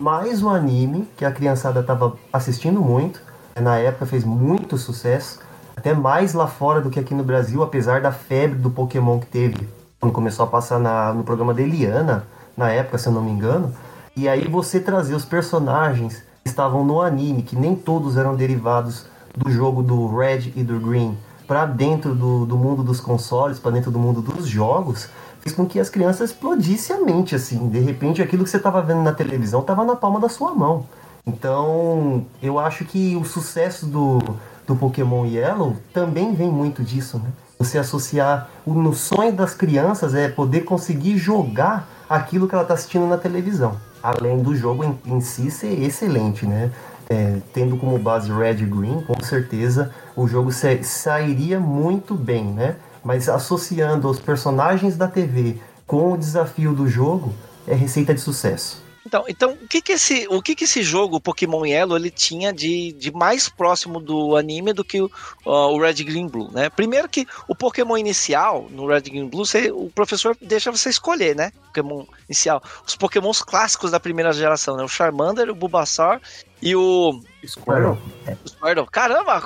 mais 0.00 0.42
um 0.42 0.48
anime 0.48 1.08
que 1.16 1.24
a 1.24 1.32
criançada 1.32 1.80
estava 1.80 2.16
assistindo 2.32 2.80
muito, 2.80 3.20
na 3.60 3.76
época 3.78 4.06
fez 4.06 4.24
muito 4.24 4.78
sucesso, 4.78 5.40
até 5.76 5.92
mais 5.92 6.34
lá 6.34 6.46
fora 6.46 6.80
do 6.80 6.88
que 6.88 7.00
aqui 7.00 7.14
no 7.14 7.24
Brasil, 7.24 7.62
apesar 7.62 8.00
da 8.00 8.12
febre 8.12 8.58
do 8.58 8.70
Pokémon 8.70 9.18
que 9.18 9.26
teve 9.26 9.68
quando 10.00 10.12
começou 10.12 10.44
a 10.44 10.48
passar 10.48 10.78
na, 10.78 11.12
no 11.12 11.24
programa 11.24 11.52
da 11.52 11.60
Eliana, 11.60 12.24
na 12.56 12.70
época, 12.70 12.98
se 12.98 13.08
eu 13.08 13.12
não 13.12 13.22
me 13.22 13.32
engano. 13.32 13.74
E 14.16 14.28
aí 14.28 14.46
você 14.46 14.78
trazer 14.78 15.14
os 15.14 15.24
personagens 15.24 16.22
que 16.44 16.48
estavam 16.48 16.84
no 16.84 17.02
anime, 17.02 17.42
que 17.42 17.56
nem 17.56 17.74
todos 17.74 18.16
eram 18.16 18.36
derivados 18.36 19.06
do 19.36 19.50
jogo 19.50 19.82
do 19.82 20.16
Red 20.16 20.52
e 20.54 20.62
do 20.62 20.78
Green, 20.78 21.18
para 21.48 21.66
dentro 21.66 22.14
do, 22.14 22.46
do 22.46 22.56
mundo 22.56 22.84
dos 22.84 23.00
consoles, 23.00 23.58
para 23.58 23.72
dentro 23.72 23.90
do 23.90 23.98
mundo 23.98 24.20
dos 24.20 24.46
jogos, 24.46 25.08
fez 25.40 25.54
com 25.54 25.66
que 25.66 25.78
as 25.78 25.88
crianças 25.88 26.30
explodissem 26.30 26.96
a 26.96 27.00
mente, 27.00 27.34
assim. 27.34 27.68
De 27.68 27.78
repente, 27.78 28.22
aquilo 28.22 28.44
que 28.44 28.50
você 28.50 28.56
estava 28.56 28.82
vendo 28.82 29.02
na 29.02 29.12
televisão 29.12 29.60
estava 29.60 29.84
na 29.84 29.96
palma 29.96 30.20
da 30.20 30.28
sua 30.28 30.54
mão. 30.54 30.86
Então, 31.26 32.24
eu 32.42 32.58
acho 32.58 32.84
que 32.84 33.14
o 33.16 33.24
sucesso 33.24 33.86
do, 33.86 34.18
do 34.66 34.74
Pokémon 34.74 35.26
Yellow 35.26 35.76
também 35.92 36.34
vem 36.34 36.50
muito 36.50 36.82
disso, 36.82 37.18
né? 37.18 37.30
Você 37.58 37.76
associar 37.76 38.48
o 38.64 38.72
no 38.72 38.94
sonho 38.94 39.32
das 39.32 39.52
crianças 39.52 40.14
é 40.14 40.28
poder 40.28 40.60
conseguir 40.60 41.18
jogar 41.18 41.88
aquilo 42.08 42.48
que 42.48 42.54
ela 42.54 42.62
está 42.62 42.74
assistindo 42.74 43.06
na 43.06 43.18
televisão. 43.18 43.76
Além 44.02 44.40
do 44.40 44.54
jogo 44.54 44.84
em, 44.84 44.98
em 45.04 45.20
si 45.20 45.50
ser 45.50 45.82
excelente, 45.82 46.46
né? 46.46 46.70
É, 47.10 47.38
tendo 47.52 47.76
como 47.76 47.98
base 47.98 48.30
Red 48.30 48.62
e 48.62 48.66
Green, 48.66 49.00
com 49.00 49.18
certeza 49.24 49.90
o 50.14 50.28
jogo 50.28 50.50
sairia 50.52 51.58
muito 51.58 52.14
bem, 52.14 52.44
né? 52.44 52.76
Mas 53.04 53.28
associando 53.28 54.08
os 54.08 54.18
personagens 54.18 54.96
da 54.96 55.08
TV 55.08 55.56
com 55.86 56.12
o 56.12 56.18
desafio 56.18 56.74
do 56.74 56.86
jogo 56.86 57.32
é 57.66 57.74
receita 57.74 58.14
de 58.14 58.20
sucesso. 58.20 58.88
Então, 59.08 59.24
então 59.26 59.52
o 59.52 59.66
que 59.66 59.80
que 59.80 59.92
esse, 59.92 60.26
o 60.28 60.42
que 60.42 60.54
que 60.54 60.64
esse 60.64 60.82
jogo 60.82 61.18
Pokémon 61.18 61.64
Yellow 61.64 61.96
ele 61.96 62.10
tinha 62.10 62.52
de, 62.52 62.92
de 62.92 63.10
mais 63.10 63.48
próximo 63.48 64.00
do 64.00 64.36
anime 64.36 64.74
do 64.74 64.84
que 64.84 65.00
o, 65.00 65.06
uh, 65.46 65.72
o 65.72 65.80
Red 65.80 65.94
Green 66.04 66.28
Blue, 66.28 66.50
né? 66.52 66.68
Primeiro 66.68 67.08
que 67.08 67.26
o 67.48 67.54
Pokémon 67.54 67.96
inicial 67.96 68.66
no 68.70 68.86
Red 68.86 69.00
Green 69.02 69.26
Blue, 69.26 69.46
você, 69.46 69.70
o 69.70 69.90
professor 69.94 70.36
deixa 70.42 70.70
você 70.70 70.90
escolher, 70.90 71.34
né? 71.34 71.52
Pokémon 71.68 72.04
inicial, 72.28 72.62
os 72.86 72.96
Pokémons 72.96 73.40
clássicos 73.40 73.90
da 73.90 73.98
primeira 73.98 74.30
geração, 74.30 74.76
né? 74.76 74.84
O 74.84 74.88
Charmander, 74.88 75.48
o 75.48 75.54
Bulbasaur 75.54 76.20
e 76.60 76.76
o 76.76 77.18
Squirtle. 77.46 77.96
O 78.44 78.48
Squirtle. 78.48 78.86
Caramba. 78.88 79.42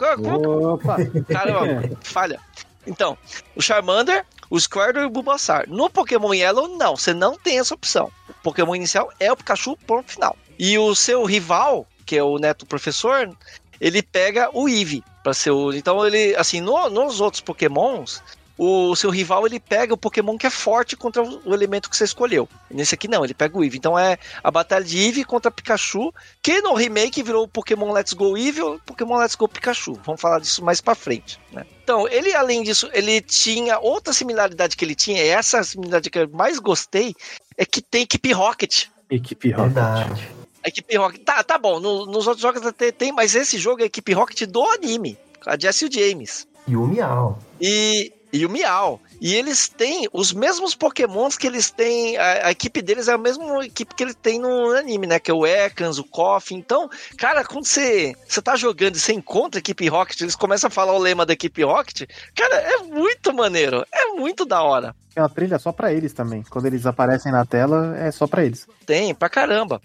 Opa. 0.73 0.97
caramba, 1.28 1.88
falha. 2.02 2.40
Então, 2.86 3.16
o 3.54 3.62
Charmander, 3.62 4.24
o 4.50 4.58
Squirtle 4.58 5.02
e 5.02 5.06
o 5.06 5.10
Bulbasaur. 5.10 5.64
No 5.68 5.88
Pokémon 5.88 6.34
Yellow, 6.34 6.76
não, 6.76 6.96
você 6.96 7.14
não 7.14 7.38
tem 7.38 7.58
essa 7.58 7.74
opção. 7.74 8.10
O 8.28 8.34
Pokémon 8.42 8.74
inicial 8.74 9.12
é 9.18 9.30
o 9.30 9.36
Pikachu, 9.36 9.76
ponto 9.86 10.12
final. 10.12 10.36
E 10.58 10.78
o 10.78 10.94
seu 10.94 11.24
rival, 11.24 11.86
que 12.04 12.16
é 12.16 12.22
o 12.22 12.38
neto 12.38 12.66
professor, 12.66 13.34
ele 13.80 14.02
pega 14.02 14.50
o 14.52 14.68
Eevee 14.68 15.02
para 15.22 15.34
ser 15.34 15.50
o. 15.50 15.72
Então 15.72 16.06
ele, 16.06 16.34
assim, 16.36 16.60
no, 16.60 16.88
nos 16.90 17.20
outros 17.20 17.40
Pokémons, 17.40 18.22
o 18.59 18.94
seu 18.94 19.11
rival 19.11 19.47
ele 19.47 19.59
pega 19.59 19.94
o 19.94 19.97
Pokémon 19.97 20.37
que 20.37 20.47
é 20.47 20.50
forte 20.50 20.97
contra 20.97 21.23
o 21.23 21.54
elemento 21.54 21.88
que 21.90 21.97
você 21.97 22.04
escolheu. 22.04 22.49
Nesse 22.71 22.94
aqui 22.94 23.09
não, 23.09 23.25
ele 23.25 23.35
pega 23.35 23.56
o 23.59 23.64
Eevee. 23.64 23.78
Então 23.78 23.99
é 23.99 24.18
a 24.42 24.50
batalha 24.50 24.85
de 24.85 24.99
Eevee 24.99 25.25
contra 25.25 25.50
Pikachu, 25.50 26.12
que 26.42 26.61
no 26.61 26.75
remake 26.75 27.23
virou 27.23 27.44
o 27.44 27.49
Pokémon 27.49 27.92
Let's 27.92 28.12
Go 28.12 28.37
Eevee 28.37 28.62
ou 28.62 28.78
Pokémon 28.80 29.16
Let's 29.18 29.35
Go 29.35 29.49
Pikachu. 29.49 29.94
Vamos 30.04 30.21
falar 30.21 30.38
disso 30.40 30.64
mais 30.64 30.80
pra 30.80 30.94
frente, 30.94 31.38
né? 31.52 31.64
Então, 31.82 32.06
ele, 32.09 32.32
além 32.35 32.62
disso, 32.62 32.88
ele 32.92 33.21
tinha 33.21 33.78
outra 33.78 34.12
similaridade 34.12 34.76
que 34.76 34.85
ele 34.85 34.94
tinha, 34.94 35.23
e 35.25 35.28
essa 35.28 35.62
similaridade 35.64 36.11
que 36.11 36.18
eu 36.18 36.28
mais 36.30 36.59
gostei, 36.61 37.14
é 37.59 37.66
que 37.66 37.82
tem 37.82 38.02
equipe 38.02 38.32
Rocket. 38.32 38.87
Equipe 39.11 39.50
Rocket. 39.50 39.73
Verdade. 39.75 40.28
A 40.64 40.68
equipe 40.68 40.97
Rocket. 40.97 41.23
Tá, 41.25 41.42
tá 41.42 41.59
bom, 41.59 41.80
no- 41.80 42.06
nos 42.06 42.26
outros 42.28 42.40
jogos 42.42 42.64
até 42.64 42.92
tem, 42.92 43.11
mas 43.11 43.35
esse 43.35 43.59
jogo 43.59 43.80
é 43.80 43.82
a 43.82 43.87
equipe 43.87 44.12
Rocket 44.12 44.42
do 44.47 44.62
anime. 44.64 45.18
A 45.44 45.59
Jesse 45.59 45.85
e 45.85 45.88
o 45.88 45.92
James. 45.92 46.47
E 46.68 46.76
o 46.76 46.87
Miau. 46.87 47.37
E, 47.61 48.12
e 48.32 48.46
o 48.46 48.50
Miau. 48.50 49.00
E 49.20 49.34
eles 49.34 49.68
têm 49.68 50.08
os 50.12 50.32
mesmos 50.32 50.74
pokémons 50.74 51.36
que 51.36 51.46
eles 51.46 51.70
têm. 51.70 52.16
A, 52.16 52.48
a 52.48 52.50
equipe 52.50 52.82
deles 52.82 53.06
é 53.06 53.12
a 53.12 53.18
mesma 53.18 53.64
equipe 53.64 53.94
que 53.94 54.02
ele 54.02 54.14
tem 54.14 54.38
no 54.38 54.72
anime, 54.72 55.06
né? 55.06 55.18
Que 55.18 55.30
é 55.30 55.34
o 55.34 55.46
Ekans, 55.46 55.98
o 55.98 56.04
Koff. 56.04 56.54
Então, 56.54 56.88
cara, 57.16 57.44
quando 57.44 57.66
você, 57.66 58.14
você 58.26 58.40
tá 58.40 58.56
jogando 58.56 58.96
e 58.96 59.00
você 59.00 59.12
encontra 59.12 59.58
a 59.58 59.60
equipe 59.60 59.86
Rocket, 59.88 60.20
eles 60.20 60.34
começam 60.34 60.68
a 60.68 60.70
falar 60.70 60.92
o 60.92 60.98
lema 60.98 61.26
da 61.26 61.34
equipe 61.34 61.62
Rocket. 61.62 62.08
Cara, 62.34 62.54
é 62.56 62.78
muito 62.78 63.32
maneiro. 63.32 63.84
É 63.92 64.06
muito 64.06 64.44
da 64.44 64.62
hora. 64.62 64.96
Tem 65.14 65.22
uma 65.22 65.28
trilha 65.28 65.58
só 65.58 65.70
pra 65.70 65.92
eles 65.92 66.12
também. 66.12 66.42
Quando 66.42 66.66
eles 66.66 66.86
aparecem 66.86 67.30
na 67.30 67.44
tela, 67.44 67.96
é 67.98 68.10
só 68.10 68.26
pra 68.26 68.44
eles. 68.44 68.66
Tem, 68.86 69.14
pra 69.14 69.28
caramba. 69.28 69.80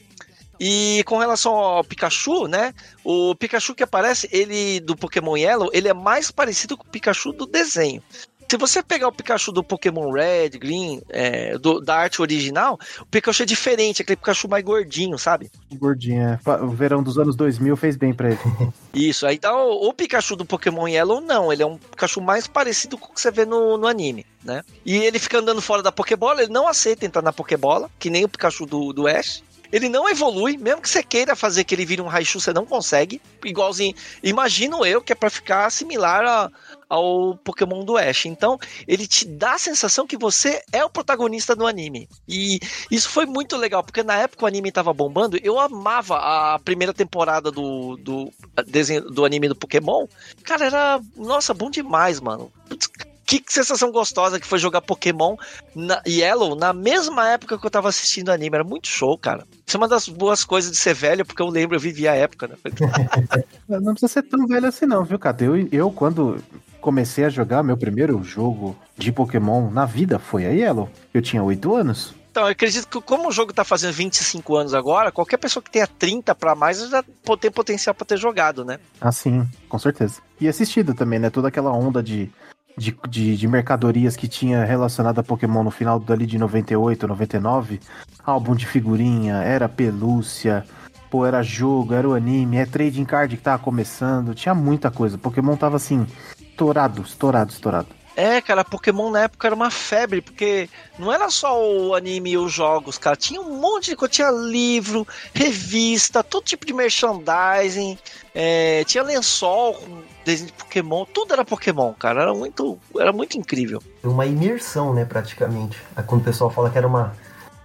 E 0.59 1.03
com 1.05 1.17
relação 1.17 1.53
ao 1.53 1.83
Pikachu, 1.83 2.47
né? 2.47 2.73
O 3.03 3.35
Pikachu 3.35 3.75
que 3.75 3.83
aparece, 3.83 4.27
ele 4.31 4.79
do 4.79 4.95
Pokémon 4.95 5.37
Yellow, 5.37 5.69
ele 5.71 5.87
é 5.87 5.93
mais 5.93 6.31
parecido 6.31 6.75
com 6.75 6.83
o 6.83 6.89
Pikachu 6.89 7.31
do 7.31 7.45
desenho. 7.45 8.01
Se 8.49 8.55
você 8.57 8.81
pegar 8.81 9.07
o 9.09 9.11
Pikachu 9.11 9.51
do 9.51 9.63
Pokémon 9.63 10.09
Red, 10.11 10.51
Green, 10.51 11.01
é, 11.09 11.57
do- 11.57 11.81
da 11.81 11.95
arte 11.95 12.21
original, 12.21 12.79
o 13.01 13.05
Pikachu 13.05 13.43
é 13.43 13.45
diferente, 13.45 14.01
aquele 14.01 14.15
Pikachu 14.15 14.47
mais 14.47 14.63
gordinho, 14.63 15.17
sabe? 15.17 15.51
Gordinho, 15.73 16.21
é. 16.21 16.39
O 16.61 16.69
verão 16.69 17.03
dos 17.03 17.17
anos 17.19 17.35
2000 17.35 17.75
fez 17.75 17.97
bem 17.97 18.13
pra 18.13 18.29
ele. 18.29 18.39
Isso, 18.93 19.27
aí 19.27 19.35
então 19.35 19.69
o 19.71 19.93
Pikachu 19.93 20.35
do 20.35 20.45
Pokémon 20.45 20.87
Yellow 20.87 21.19
não, 21.19 21.51
ele 21.51 21.61
é 21.61 21.65
um 21.65 21.77
Pikachu 21.77 22.21
mais 22.21 22.47
parecido 22.47 22.97
com 22.97 23.11
o 23.11 23.13
que 23.13 23.19
você 23.21 23.29
vê 23.31 23.45
no, 23.45 23.77
no 23.77 23.85
anime, 23.85 24.25
né? 24.43 24.63
E 24.85 24.95
ele 24.95 25.19
fica 25.19 25.39
andando 25.39 25.61
fora 25.61 25.83
da 25.83 25.91
Pokébola, 25.91 26.41
ele 26.41 26.51
não 26.51 26.67
aceita 26.67 27.05
entrar 27.05 27.21
na 27.21 27.33
Pokébola, 27.33 27.89
que 27.99 28.09
nem 28.09 28.23
o 28.23 28.29
Pikachu 28.29 28.65
do, 28.65 28.93
do 28.93 29.07
Ash. 29.07 29.43
Ele 29.71 29.89
não 29.89 30.07
evolui, 30.09 30.57
mesmo 30.57 30.81
que 30.81 30.89
você 30.89 31.03
queira 31.03 31.35
fazer 31.35 31.63
que 31.63 31.73
ele 31.75 31.85
vire 31.85 32.01
um 32.01 32.07
Raichu, 32.07 32.39
você 32.39 32.53
não 32.53 32.65
consegue. 32.65 33.21
Igualzinho, 33.43 33.93
imagino 34.23 34.85
eu 34.85 35.01
que 35.01 35.11
é 35.11 35.15
pra 35.15 35.29
ficar 35.29 35.69
similar 35.71 36.23
a- 36.25 36.51
ao 36.89 37.35
Pokémon 37.43 37.83
do 37.83 37.97
Ash. 37.97 38.25
Então, 38.25 38.57
ele 38.87 39.05
te 39.05 39.25
dá 39.25 39.53
a 39.53 39.57
sensação 39.59 40.07
que 40.07 40.17
você 40.17 40.61
é 40.71 40.83
o 40.85 40.89
protagonista 40.89 41.55
do 41.55 41.67
anime. 41.67 42.07
E 42.27 42.59
isso 42.89 43.09
foi 43.09 43.25
muito 43.25 43.57
legal, 43.57 43.83
porque 43.83 44.03
na 44.03 44.15
época 44.17 44.45
o 44.45 44.47
anime 44.47 44.71
tava 44.71 44.93
bombando, 44.93 45.37
eu 45.43 45.59
amava 45.59 46.17
a 46.17 46.59
primeira 46.59 46.93
temporada 46.93 47.51
do, 47.51 47.97
do 47.97 48.31
desenho 48.67 49.01
do 49.01 49.25
anime 49.25 49.49
do 49.49 49.55
Pokémon. 49.55 50.07
Cara, 50.43 50.65
era, 50.65 51.01
nossa, 51.15 51.53
bom 51.53 51.69
demais, 51.69 52.19
mano. 52.21 52.51
Putz, 52.69 52.87
que 53.27 53.43
sensação 53.49 53.91
gostosa 53.91 54.39
que 54.39 54.47
foi 54.47 54.57
jogar 54.57 54.81
Pokémon 54.81 55.35
na 55.75 56.01
Yellow 56.07 56.55
na 56.55 56.71
mesma 56.71 57.27
época 57.27 57.57
que 57.57 57.65
eu 57.65 57.69
tava 57.69 57.89
assistindo 57.89 58.29
anime. 58.29 58.55
Era 58.55 58.63
muito 58.63 58.87
show, 58.87 59.17
cara. 59.17 59.43
Isso 59.65 59.75
é 59.75 59.79
uma 59.79 59.87
das 59.87 60.07
boas 60.07 60.45
coisas 60.45 60.71
de 60.71 60.77
ser 60.77 60.93
velho, 60.93 61.25
porque 61.25 61.41
eu 61.41 61.49
lembro, 61.49 61.75
eu 61.75 61.79
vivi 61.79 62.07
a 62.07 62.15
época, 62.15 62.47
né? 62.47 62.55
Não 63.67 63.93
precisa 63.93 64.13
ser 64.13 64.23
tão 64.23 64.47
velho 64.47 64.65
assim, 64.65 64.85
não, 64.85 65.03
viu, 65.03 65.19
cara? 65.19 65.35
Eu, 65.41 65.67
eu, 65.71 65.91
quando 65.91 66.41
comecei 66.79 67.25
a 67.25 67.29
jogar 67.29 67.63
meu 67.63 67.75
primeiro 67.75 68.23
jogo 68.23 68.73
de 68.97 69.11
Pokémon 69.11 69.69
na 69.69 69.85
vida 69.85 70.17
foi 70.17 70.45
a 70.45 70.49
Yellow. 70.49 70.89
Eu 71.13 71.21
tinha 71.21 71.43
8 71.43 71.75
anos. 71.75 72.15
Então, 72.31 72.45
eu 72.45 72.51
acredito 72.51 72.87
que 72.87 73.01
como 73.01 73.27
o 73.27 73.31
jogo 73.31 73.51
tá 73.51 73.63
fazendo 73.63 73.93
25 73.93 74.55
anos 74.55 74.73
agora, 74.73 75.11
qualquer 75.11 75.37
pessoa 75.37 75.61
que 75.61 75.71
tenha 75.71 75.87
30 75.87 76.33
pra 76.35 76.55
mais 76.55 76.79
já 76.87 77.03
tem 77.41 77.51
potencial 77.51 77.93
pra 77.93 78.05
ter 78.05 78.15
jogado, 78.15 78.63
né? 78.63 78.79
Assim, 79.01 79.45
com 79.67 79.79
certeza. 79.79 80.21
E 80.39 80.47
assistido 80.47 80.93
também, 80.93 81.17
né? 81.17 81.29
Toda 81.29 81.47
aquela 81.47 81.71
onda 81.71 82.01
de, 82.01 82.29
de, 82.77 82.95
de, 83.09 83.35
de 83.35 83.47
mercadorias 83.47 84.15
que 84.15 84.27
tinha 84.27 84.63
relacionada 84.63 85.21
a 85.21 85.23
Pokémon 85.23 85.63
no 85.63 85.71
final 85.71 85.99
dali 85.99 86.25
de 86.25 86.37
98, 86.37 87.07
99. 87.07 87.79
Álbum 88.23 88.55
de 88.55 88.67
figurinha, 88.67 89.37
era 89.37 89.67
pelúcia, 89.67 90.63
pô, 91.09 91.25
era 91.25 91.41
jogo, 91.41 91.93
era 91.93 92.07
o 92.07 92.13
anime, 92.13 92.57
é 92.57 92.65
trading 92.65 93.05
card 93.05 93.35
que 93.35 93.43
tava 93.43 93.61
começando. 93.61 94.35
Tinha 94.35 94.53
muita 94.53 94.91
coisa. 94.91 95.17
Pokémon 95.17 95.55
tava 95.55 95.77
assim, 95.77 96.05
estourado, 96.39 97.01
estourado, 97.01 97.51
estourado. 97.51 97.87
É, 98.17 98.41
cara, 98.41 98.65
Pokémon 98.65 99.11
na 99.11 99.21
época 99.25 99.47
era 99.47 99.53
uma 99.53 99.69
febre, 99.69 100.23
porque 100.23 100.67
não 100.97 101.13
era 101.13 101.29
só 101.29 101.63
o 101.63 101.93
anime 101.93 102.31
e 102.31 102.37
os 102.39 102.51
jogos, 102.51 102.97
cara. 102.97 103.15
Tinha 103.15 103.39
um 103.39 103.61
monte 103.61 103.91
de 103.91 103.95
coisa. 103.95 104.11
Tinha 104.11 104.31
livro, 104.31 105.07
revista, 105.35 106.23
todo 106.23 106.43
tipo 106.43 106.65
de 106.65 106.73
merchandising. 106.73 107.95
é, 108.33 108.83
tinha 108.85 109.03
lençol 109.03 109.75
com 109.75 110.01
desenho 110.25 110.47
de 110.47 110.53
Pokémon. 110.53 111.05
Tudo 111.05 111.31
era 111.31 111.45
Pokémon, 111.45 111.93
cara. 111.93 112.23
Era 112.23 112.33
muito, 112.33 112.79
era 112.99 113.13
muito 113.13 113.37
incrível. 113.37 113.83
Uma 114.03 114.25
imersão, 114.25 114.95
né, 114.95 115.05
praticamente. 115.05 115.77
Quando 116.07 116.21
o 116.21 116.25
pessoal 116.25 116.49
fala 116.49 116.71
que 116.71 116.77
era 116.79 116.87
uma, 116.87 117.15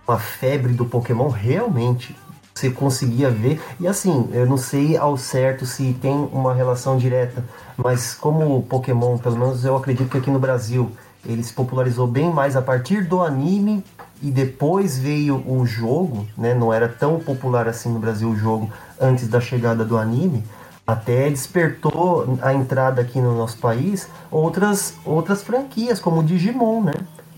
uma 0.07 0.19
febre 0.19 0.75
do 0.75 0.85
Pokémon, 0.85 1.29
realmente 1.31 2.15
você 2.55 2.71
conseguia 2.71 3.31
ver. 3.31 3.61
E 3.81 3.87
assim, 3.87 4.29
eu 4.33 4.47
não 4.47 4.57
sei 4.57 4.97
ao 4.97 5.17
certo 5.17 5.65
se 5.65 5.95
tem 6.01 6.29
uma 6.33 6.55
relação 6.55 6.97
direta, 6.97 7.45
mas 7.77 8.15
como 8.15 8.57
o 8.57 8.63
Pokémon, 8.63 9.19
pelo 9.19 9.37
menos 9.37 9.65
eu 9.65 9.77
acredito 9.77 10.11
que 10.11 10.19
aqui 10.19 10.31
no 10.31 10.39
Brasil, 10.39 10.91
ele 11.25 11.43
se 11.43 11.53
popularizou 11.53 12.07
bem 12.07 12.31
mais 12.31 12.57
a 12.57 12.63
partir 12.63 13.05
do 13.05 13.23
anime 13.23 13.85
e 14.21 14.31
depois 14.31 14.99
veio 14.99 15.43
o 15.47 15.65
jogo, 15.67 16.27
né? 16.37 16.55
Não 16.55 16.73
era 16.73 16.89
tão 16.89 17.19
popular 17.19 17.69
assim 17.69 17.89
no 17.89 17.99
Brasil 17.99 18.29
o 18.29 18.37
jogo 18.37 18.71
antes 19.01 19.29
da 19.29 19.41
chegada 19.41 19.85
do 19.85 19.97
anime. 19.97 20.45
Até 20.87 21.31
despertou 21.31 22.39
a 22.43 22.53
entrada 22.53 23.01
aqui 23.01 23.21
no 23.21 23.37
nosso 23.37 23.59
país 23.59 24.09
outras, 24.31 24.95
outras 25.05 25.43
franquias, 25.43 26.01
como 26.01 26.21
o 26.21 26.25
Digimon, 26.25 26.83
né? 26.83 26.93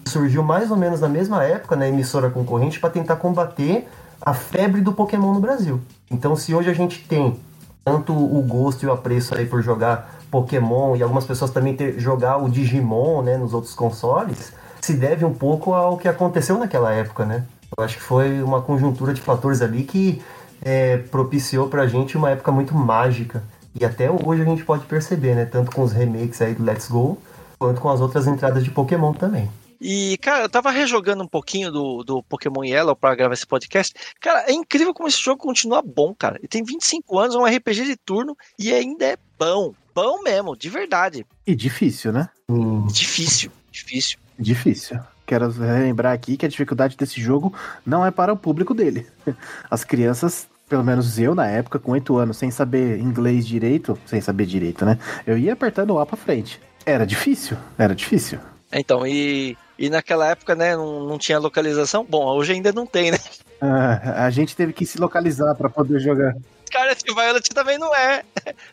Surgiu 0.06 0.42
mais 0.42 0.70
ou 0.70 0.76
menos 0.76 1.00
na 1.00 1.08
mesma 1.08 1.42
época 1.44 1.76
na 1.76 1.88
emissora 1.88 2.30
concorrente 2.30 2.80
para 2.80 2.90
tentar 2.90 3.16
combater 3.16 3.86
a 4.24 4.32
febre 4.32 4.80
do 4.80 4.92
Pokémon 4.92 5.34
no 5.34 5.40
Brasil. 5.40 5.80
Então, 6.10 6.34
se 6.34 6.54
hoje 6.54 6.70
a 6.70 6.74
gente 6.74 7.06
tem 7.06 7.36
tanto 7.84 8.12
o 8.14 8.40
gosto 8.42 8.82
e 8.82 8.86
o 8.86 8.92
apreço 8.92 9.36
aí 9.36 9.44
por 9.44 9.62
jogar 9.62 10.18
Pokémon 10.30 10.96
e 10.96 11.02
algumas 11.02 11.26
pessoas 11.26 11.50
também 11.50 11.76
ter, 11.76 11.98
jogar 12.00 12.38
o 12.38 12.48
Digimon, 12.48 13.22
né, 13.22 13.36
nos 13.36 13.52
outros 13.52 13.74
consoles, 13.74 14.52
se 14.80 14.94
deve 14.94 15.24
um 15.24 15.34
pouco 15.34 15.74
ao 15.74 15.98
que 15.98 16.08
aconteceu 16.08 16.58
naquela 16.58 16.90
época, 16.90 17.26
né? 17.26 17.44
Eu 17.76 17.84
acho 17.84 17.96
que 17.96 18.02
foi 18.02 18.42
uma 18.42 18.62
conjuntura 18.62 19.12
de 19.12 19.20
fatores 19.20 19.60
ali 19.60 19.82
que 19.82 20.22
é, 20.62 20.96
propiciou 20.96 21.68
pra 21.68 21.86
gente 21.86 22.16
uma 22.16 22.30
época 22.30 22.50
muito 22.50 22.74
mágica. 22.74 23.42
E 23.78 23.84
até 23.84 24.10
hoje 24.10 24.40
a 24.40 24.44
gente 24.44 24.64
pode 24.64 24.84
perceber, 24.86 25.34
né? 25.34 25.44
Tanto 25.44 25.70
com 25.70 25.82
os 25.82 25.92
remakes 25.92 26.40
aí 26.40 26.54
do 26.54 26.64
Let's 26.64 26.88
Go, 26.88 27.18
quanto 27.58 27.80
com 27.80 27.90
as 27.90 28.00
outras 28.00 28.26
entradas 28.26 28.64
de 28.64 28.70
Pokémon 28.70 29.12
também. 29.12 29.50
E, 29.86 30.16
cara, 30.16 30.44
eu 30.44 30.48
tava 30.48 30.70
rejogando 30.70 31.22
um 31.22 31.28
pouquinho 31.28 31.70
do, 31.70 32.02
do 32.02 32.22
Pokémon 32.22 32.64
Yellow 32.64 32.96
pra 32.96 33.14
gravar 33.14 33.34
esse 33.34 33.46
podcast. 33.46 33.92
Cara, 34.18 34.46
é 34.48 34.52
incrível 34.54 34.94
como 34.94 35.06
esse 35.06 35.22
jogo 35.22 35.42
continua 35.42 35.82
bom, 35.82 36.14
cara. 36.14 36.38
Ele 36.38 36.48
tem 36.48 36.64
25 36.64 37.18
anos, 37.18 37.34
é 37.34 37.38
um 37.38 37.44
RPG 37.44 37.84
de 37.84 37.94
turno 37.94 38.34
e 38.58 38.72
ainda 38.72 39.04
é 39.04 39.18
bom. 39.38 39.74
Bom 39.94 40.22
mesmo, 40.22 40.56
de 40.56 40.70
verdade. 40.70 41.26
E 41.46 41.54
difícil, 41.54 42.12
né? 42.12 42.30
Hum, 42.48 42.86
Difícil, 42.86 43.52
difícil. 43.70 44.18
Difícil. 44.38 44.98
Quero 45.26 45.50
relembrar 45.50 46.14
aqui 46.14 46.38
que 46.38 46.46
a 46.46 46.48
dificuldade 46.48 46.96
desse 46.96 47.20
jogo 47.20 47.52
não 47.84 48.06
é 48.06 48.10
para 48.10 48.32
o 48.32 48.38
público 48.38 48.72
dele. 48.72 49.06
As 49.70 49.84
crianças, 49.84 50.48
pelo 50.66 50.82
menos 50.82 51.18
eu 51.18 51.34
na 51.34 51.46
época, 51.46 51.78
com 51.78 51.92
8 51.92 52.16
anos, 52.16 52.38
sem 52.38 52.50
saber 52.50 52.98
inglês 53.00 53.46
direito, 53.46 53.98
sem 54.06 54.22
saber 54.22 54.46
direito, 54.46 54.86
né? 54.86 54.98
Eu 55.26 55.36
ia 55.36 55.52
apertando 55.52 55.90
o 55.90 55.98
A 55.98 56.06
pra 56.06 56.16
frente. 56.16 56.58
Era 56.86 57.04
difícil, 57.04 57.58
era 57.76 57.94
difícil. 57.94 58.40
Então, 58.72 59.06
e, 59.06 59.56
e 59.78 59.90
naquela 59.90 60.28
época, 60.28 60.54
né, 60.54 60.76
não, 60.76 61.06
não 61.06 61.18
tinha 61.18 61.38
localização. 61.38 62.04
Bom, 62.08 62.24
hoje 62.26 62.52
ainda 62.52 62.72
não 62.72 62.86
tem, 62.86 63.10
né? 63.10 63.18
Ah, 63.60 64.24
a 64.26 64.30
gente 64.30 64.54
teve 64.54 64.72
que 64.72 64.84
se 64.84 64.98
localizar 64.98 65.54
para 65.54 65.70
poder 65.70 65.98
jogar. 66.00 66.34
Scarlet 66.66 67.04
Violet 67.14 67.48
também 67.50 67.78
não 67.78 67.94
é. 67.94 68.22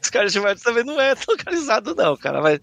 Scarlet 0.04 0.34
Violet 0.34 0.62
também 0.64 0.84
não 0.84 1.00
é 1.00 1.14
localizado, 1.28 1.96
não, 1.96 2.18
cara. 2.18 2.42
Mas, 2.42 2.60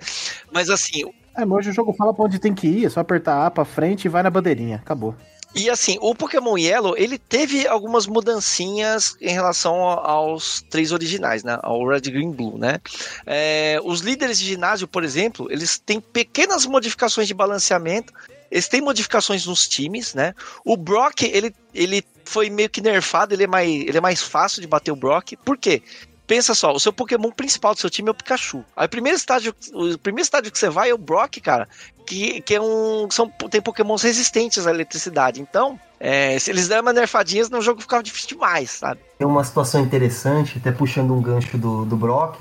mas 0.53 0.69
assim, 0.69 1.05
É, 1.37 1.45
mas 1.45 1.59
hoje 1.59 1.71
o 1.71 1.75
jogo 1.75 1.93
fala 1.93 2.13
pra 2.13 2.25
onde 2.25 2.39
tem 2.39 2.55
que 2.55 2.67
ir, 2.67 2.87
é 2.87 2.91
só 2.91 3.01
apertar 3.01 3.47
A 3.47 3.51
pra 3.51 3.65
frente 3.65 4.07
e 4.07 4.09
vai 4.09 4.23
na 4.23 4.31
bandeirinha. 4.31 4.77
Acabou. 4.77 5.15
E 5.55 5.71
assim, 5.71 5.97
o 6.01 6.15
Pokémon 6.15 6.57
Yellow, 6.59 6.95
ele 6.97 7.19
teve 7.19 7.67
algumas 7.67 8.07
mudancinhas 8.07 9.17
em 9.21 9.33
relação 9.33 9.77
aos 9.77 10.63
três 10.69 10.93
originais, 10.93 11.43
né? 11.43 11.59
Ao 11.63 11.87
Red, 11.87 12.03
Green, 12.03 12.31
Blue, 12.31 12.59
né? 12.59 12.81
É, 13.27 13.81
os 13.83 14.01
líderes 14.01 14.39
de 14.39 14.45
ginásio, 14.45 14.87
por 14.87 15.05
exemplo, 15.05 15.51
eles 15.51 15.79
têm 15.79 16.01
pequenas 16.01 16.67
modificações 16.67 17.27
de 17.27 17.35
balanceamento, 17.35 18.13
eles 18.51 18.69
têm 18.69 18.81
modificações 18.81 19.47
nos 19.47 19.67
times, 19.67 20.15
né? 20.15 20.35
O 20.65 20.77
Brock, 20.77 21.23
ele, 21.23 21.55
ele 21.75 22.05
foi 22.25 22.51
meio 22.51 22.69
que 22.69 22.81
nerfado, 22.81 23.35
ele 23.35 23.45
é, 23.45 23.47
mais, 23.47 23.69
ele 23.69 23.97
é 23.97 24.01
mais 24.01 24.23
fácil 24.23 24.61
de 24.61 24.67
bater 24.67 24.93
o 24.93 24.97
Brock. 24.97 25.33
Por 25.45 25.57
quê? 25.57 25.83
Pensa 26.29 26.55
só, 26.55 26.73
o 26.73 26.79
seu 26.79 26.93
Pokémon 26.93 27.33
principal 27.33 27.75
do 27.75 27.81
seu 27.81 27.91
time 27.91 28.09
é 28.09 28.13
o 28.13 28.15
Pikachu. 28.15 28.63
Aí 28.77 28.87
o 28.87 28.89
primeiro 28.89 29.17
estágio, 29.17 29.55
o 29.73 29.99
primeiro 29.99 30.25
estágio 30.25 30.53
que 30.53 30.59
você 30.59 30.69
vai 30.69 30.91
é 30.91 30.95
o 30.95 30.99
Brock, 30.99 31.41
cara, 31.41 31.67
que, 32.07 32.41
que 32.43 32.55
é 32.55 32.61
um. 32.61 33.11
São, 33.11 33.29
tem 33.51 33.61
Pokémons 33.61 34.03
resistentes 34.03 34.67
à 34.67 34.71
eletricidade. 34.71 35.41
Então, 35.41 35.81
é, 35.99 36.39
se 36.39 36.51
eles 36.51 36.69
derem 36.69 36.83
uma 36.83 36.93
nerfadinha, 36.93 37.49
no 37.51 37.63
jogo 37.63 37.81
ficava 37.81 38.03
difícil 38.03 38.29
demais, 38.29 38.71
sabe? 38.71 39.01
Tem 39.17 39.27
uma 39.27 39.43
situação 39.43 39.81
interessante, 39.81 40.59
até 40.59 40.71
puxando 40.71 41.13
um 41.13 41.23
gancho 41.23 41.57
do, 41.57 41.87
do 41.87 41.97
Brock, 41.97 42.41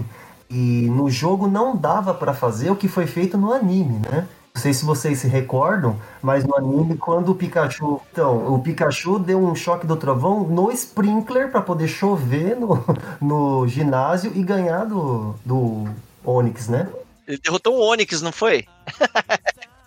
e 0.49 0.87
no 0.89 1.09
jogo 1.09 1.47
não 1.47 1.75
dava 1.75 2.13
para 2.13 2.33
fazer 2.33 2.69
o 2.69 2.75
que 2.75 2.89
foi 2.89 3.07
feito 3.07 3.37
no 3.37 3.53
anime, 3.53 4.01
né? 4.09 4.27
Não 4.57 4.61
sei 4.63 4.73
se 4.73 4.83
vocês 4.83 5.19
se 5.19 5.27
recordam, 5.27 6.01
mas 6.19 6.43
no 6.43 6.55
anime, 6.55 6.97
quando 6.97 7.29
o 7.29 7.35
Pikachu. 7.35 8.01
Então, 8.11 8.55
o 8.55 8.59
Pikachu 8.59 9.19
deu 9.19 9.37
um 9.37 9.53
choque 9.53 9.85
do 9.85 9.95
trovão 9.95 10.47
no 10.47 10.71
sprinkler 10.71 11.51
para 11.51 11.61
poder 11.61 11.87
chover 11.87 12.55
no, 12.55 12.83
no 13.21 13.67
ginásio 13.67 14.31
e 14.33 14.41
ganhar 14.41 14.85
do, 14.85 15.35
do 15.45 15.87
Onix, 16.25 16.69
né? 16.69 16.89
Ele 17.27 17.37
derrotou 17.37 17.75
o 17.75 17.87
Onix, 17.87 18.19
não 18.23 18.31
foi? 18.31 18.65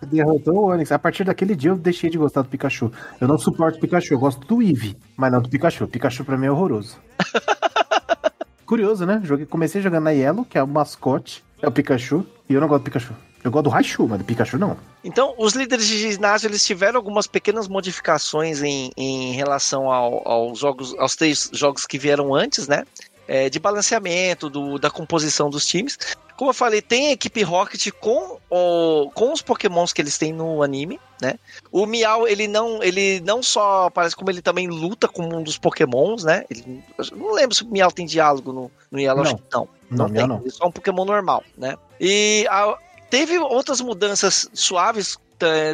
Derrotou 0.06 0.54
o 0.54 0.66
Onix. 0.68 0.92
A 0.92 1.00
partir 1.00 1.24
daquele 1.24 1.56
dia 1.56 1.72
eu 1.72 1.76
deixei 1.76 2.08
de 2.08 2.16
gostar 2.16 2.42
do 2.42 2.48
Pikachu. 2.48 2.92
Eu 3.20 3.26
não 3.26 3.38
suporto 3.38 3.76
o 3.76 3.80
Pikachu, 3.80 4.14
eu 4.14 4.20
gosto 4.20 4.46
do 4.46 4.62
Eevee, 4.62 4.96
mas 5.16 5.32
não 5.32 5.42
do 5.42 5.48
Pikachu. 5.48 5.82
O 5.82 5.88
Pikachu 5.88 6.24
pra 6.24 6.38
mim 6.38 6.46
é 6.46 6.50
horroroso. 6.52 6.96
Curioso, 8.64 9.04
né? 9.04 9.20
Joguei, 9.24 9.46
comecei 9.46 9.82
jogando 9.82 10.04
na 10.04 10.12
Yellow, 10.12 10.44
que 10.44 10.56
é 10.56 10.62
o 10.62 10.68
mascote, 10.68 11.42
é 11.62 11.68
o 11.68 11.72
Pikachu, 11.72 12.26
e 12.48 12.54
eu 12.54 12.60
não 12.60 12.68
gosto 12.68 12.82
do 12.82 12.84
Pikachu. 12.84 13.14
Eu 13.42 13.50
gosto 13.50 13.64
do 13.64 13.70
Raichu, 13.70 14.06
mas 14.06 14.18
do 14.18 14.24
Pikachu 14.24 14.58
não. 14.58 14.76
Então, 15.02 15.34
os 15.38 15.54
líderes 15.54 15.86
de 15.86 15.98
ginásio 15.98 16.46
eles 16.46 16.64
tiveram 16.64 16.98
algumas 16.98 17.26
pequenas 17.26 17.68
modificações 17.68 18.62
em, 18.62 18.90
em 18.96 19.32
relação 19.32 19.90
ao, 19.90 20.26
aos 20.28 20.58
jogos, 20.58 20.94
aos 20.98 21.16
três 21.16 21.48
jogos 21.52 21.86
que 21.86 21.98
vieram 21.98 22.34
antes, 22.34 22.68
né? 22.68 22.84
É, 23.26 23.48
de 23.48 23.58
balanceamento, 23.58 24.50
do, 24.50 24.78
da 24.78 24.90
composição 24.90 25.48
dos 25.48 25.64
times. 25.64 25.96
Como 26.36 26.50
eu 26.50 26.54
falei, 26.54 26.82
tem 26.82 27.08
a 27.08 27.12
equipe 27.12 27.42
Rocket 27.42 27.90
com, 28.00 28.38
o, 28.50 29.10
com 29.14 29.32
os 29.32 29.40
pokémons 29.40 29.92
que 29.92 30.02
eles 30.02 30.18
têm 30.18 30.32
no 30.32 30.62
anime, 30.62 30.98
né? 31.22 31.34
O 31.70 31.86
Miau, 31.86 32.26
ele 32.26 32.48
não, 32.48 32.82
ele 32.82 33.20
não 33.20 33.42
só 33.42 33.88
parece 33.88 34.16
como 34.16 34.30
ele 34.30 34.42
também 34.42 34.66
luta 34.66 35.06
com 35.06 35.22
um 35.22 35.42
dos 35.42 35.56
pokémons, 35.56 36.24
né? 36.24 36.44
Ele, 36.50 36.82
não 37.12 37.32
lembro 37.32 37.54
se 37.54 37.62
o 37.62 37.68
Miau 37.68 37.92
tem 37.92 38.04
diálogo 38.04 38.52
no, 38.52 38.70
no 38.90 38.98
Yellow, 38.98 39.24
Não. 39.24 39.40
não. 39.52 39.79
Não, 39.90 40.08
tem, 40.08 40.26
não. 40.26 40.38
ele 40.38 40.48
é 40.48 40.50
só 40.50 40.66
um 40.66 40.72
pokémon 40.72 41.04
normal, 41.04 41.42
né? 41.56 41.76
E 42.00 42.46
a- 42.50 42.76
teve 43.08 43.38
outras 43.38 43.80
mudanças 43.80 44.48
suaves, 44.54 45.18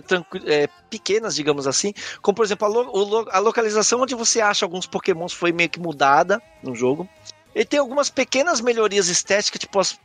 tranqui- 0.06 0.42
é, 0.46 0.68
pequenas, 0.88 1.34
digamos 1.34 1.66
assim, 1.66 1.92
como 2.22 2.36
por 2.36 2.44
exemplo 2.44 2.66
a, 2.66 2.70
lo- 2.70 3.28
a 3.30 3.38
localização 3.40 4.00
onde 4.00 4.14
você 4.14 4.40
acha 4.40 4.64
alguns 4.64 4.86
pokémons 4.86 5.32
foi 5.32 5.50
meio 5.52 5.68
que 5.68 5.80
mudada 5.80 6.40
no 6.62 6.74
jogo. 6.74 7.08
Ele 7.56 7.64
tem 7.64 7.80
algumas 7.80 8.10
pequenas 8.10 8.60
melhorias 8.60 9.08
estéticas, 9.08 9.58
tipo 9.58 9.80
as- 9.80 9.98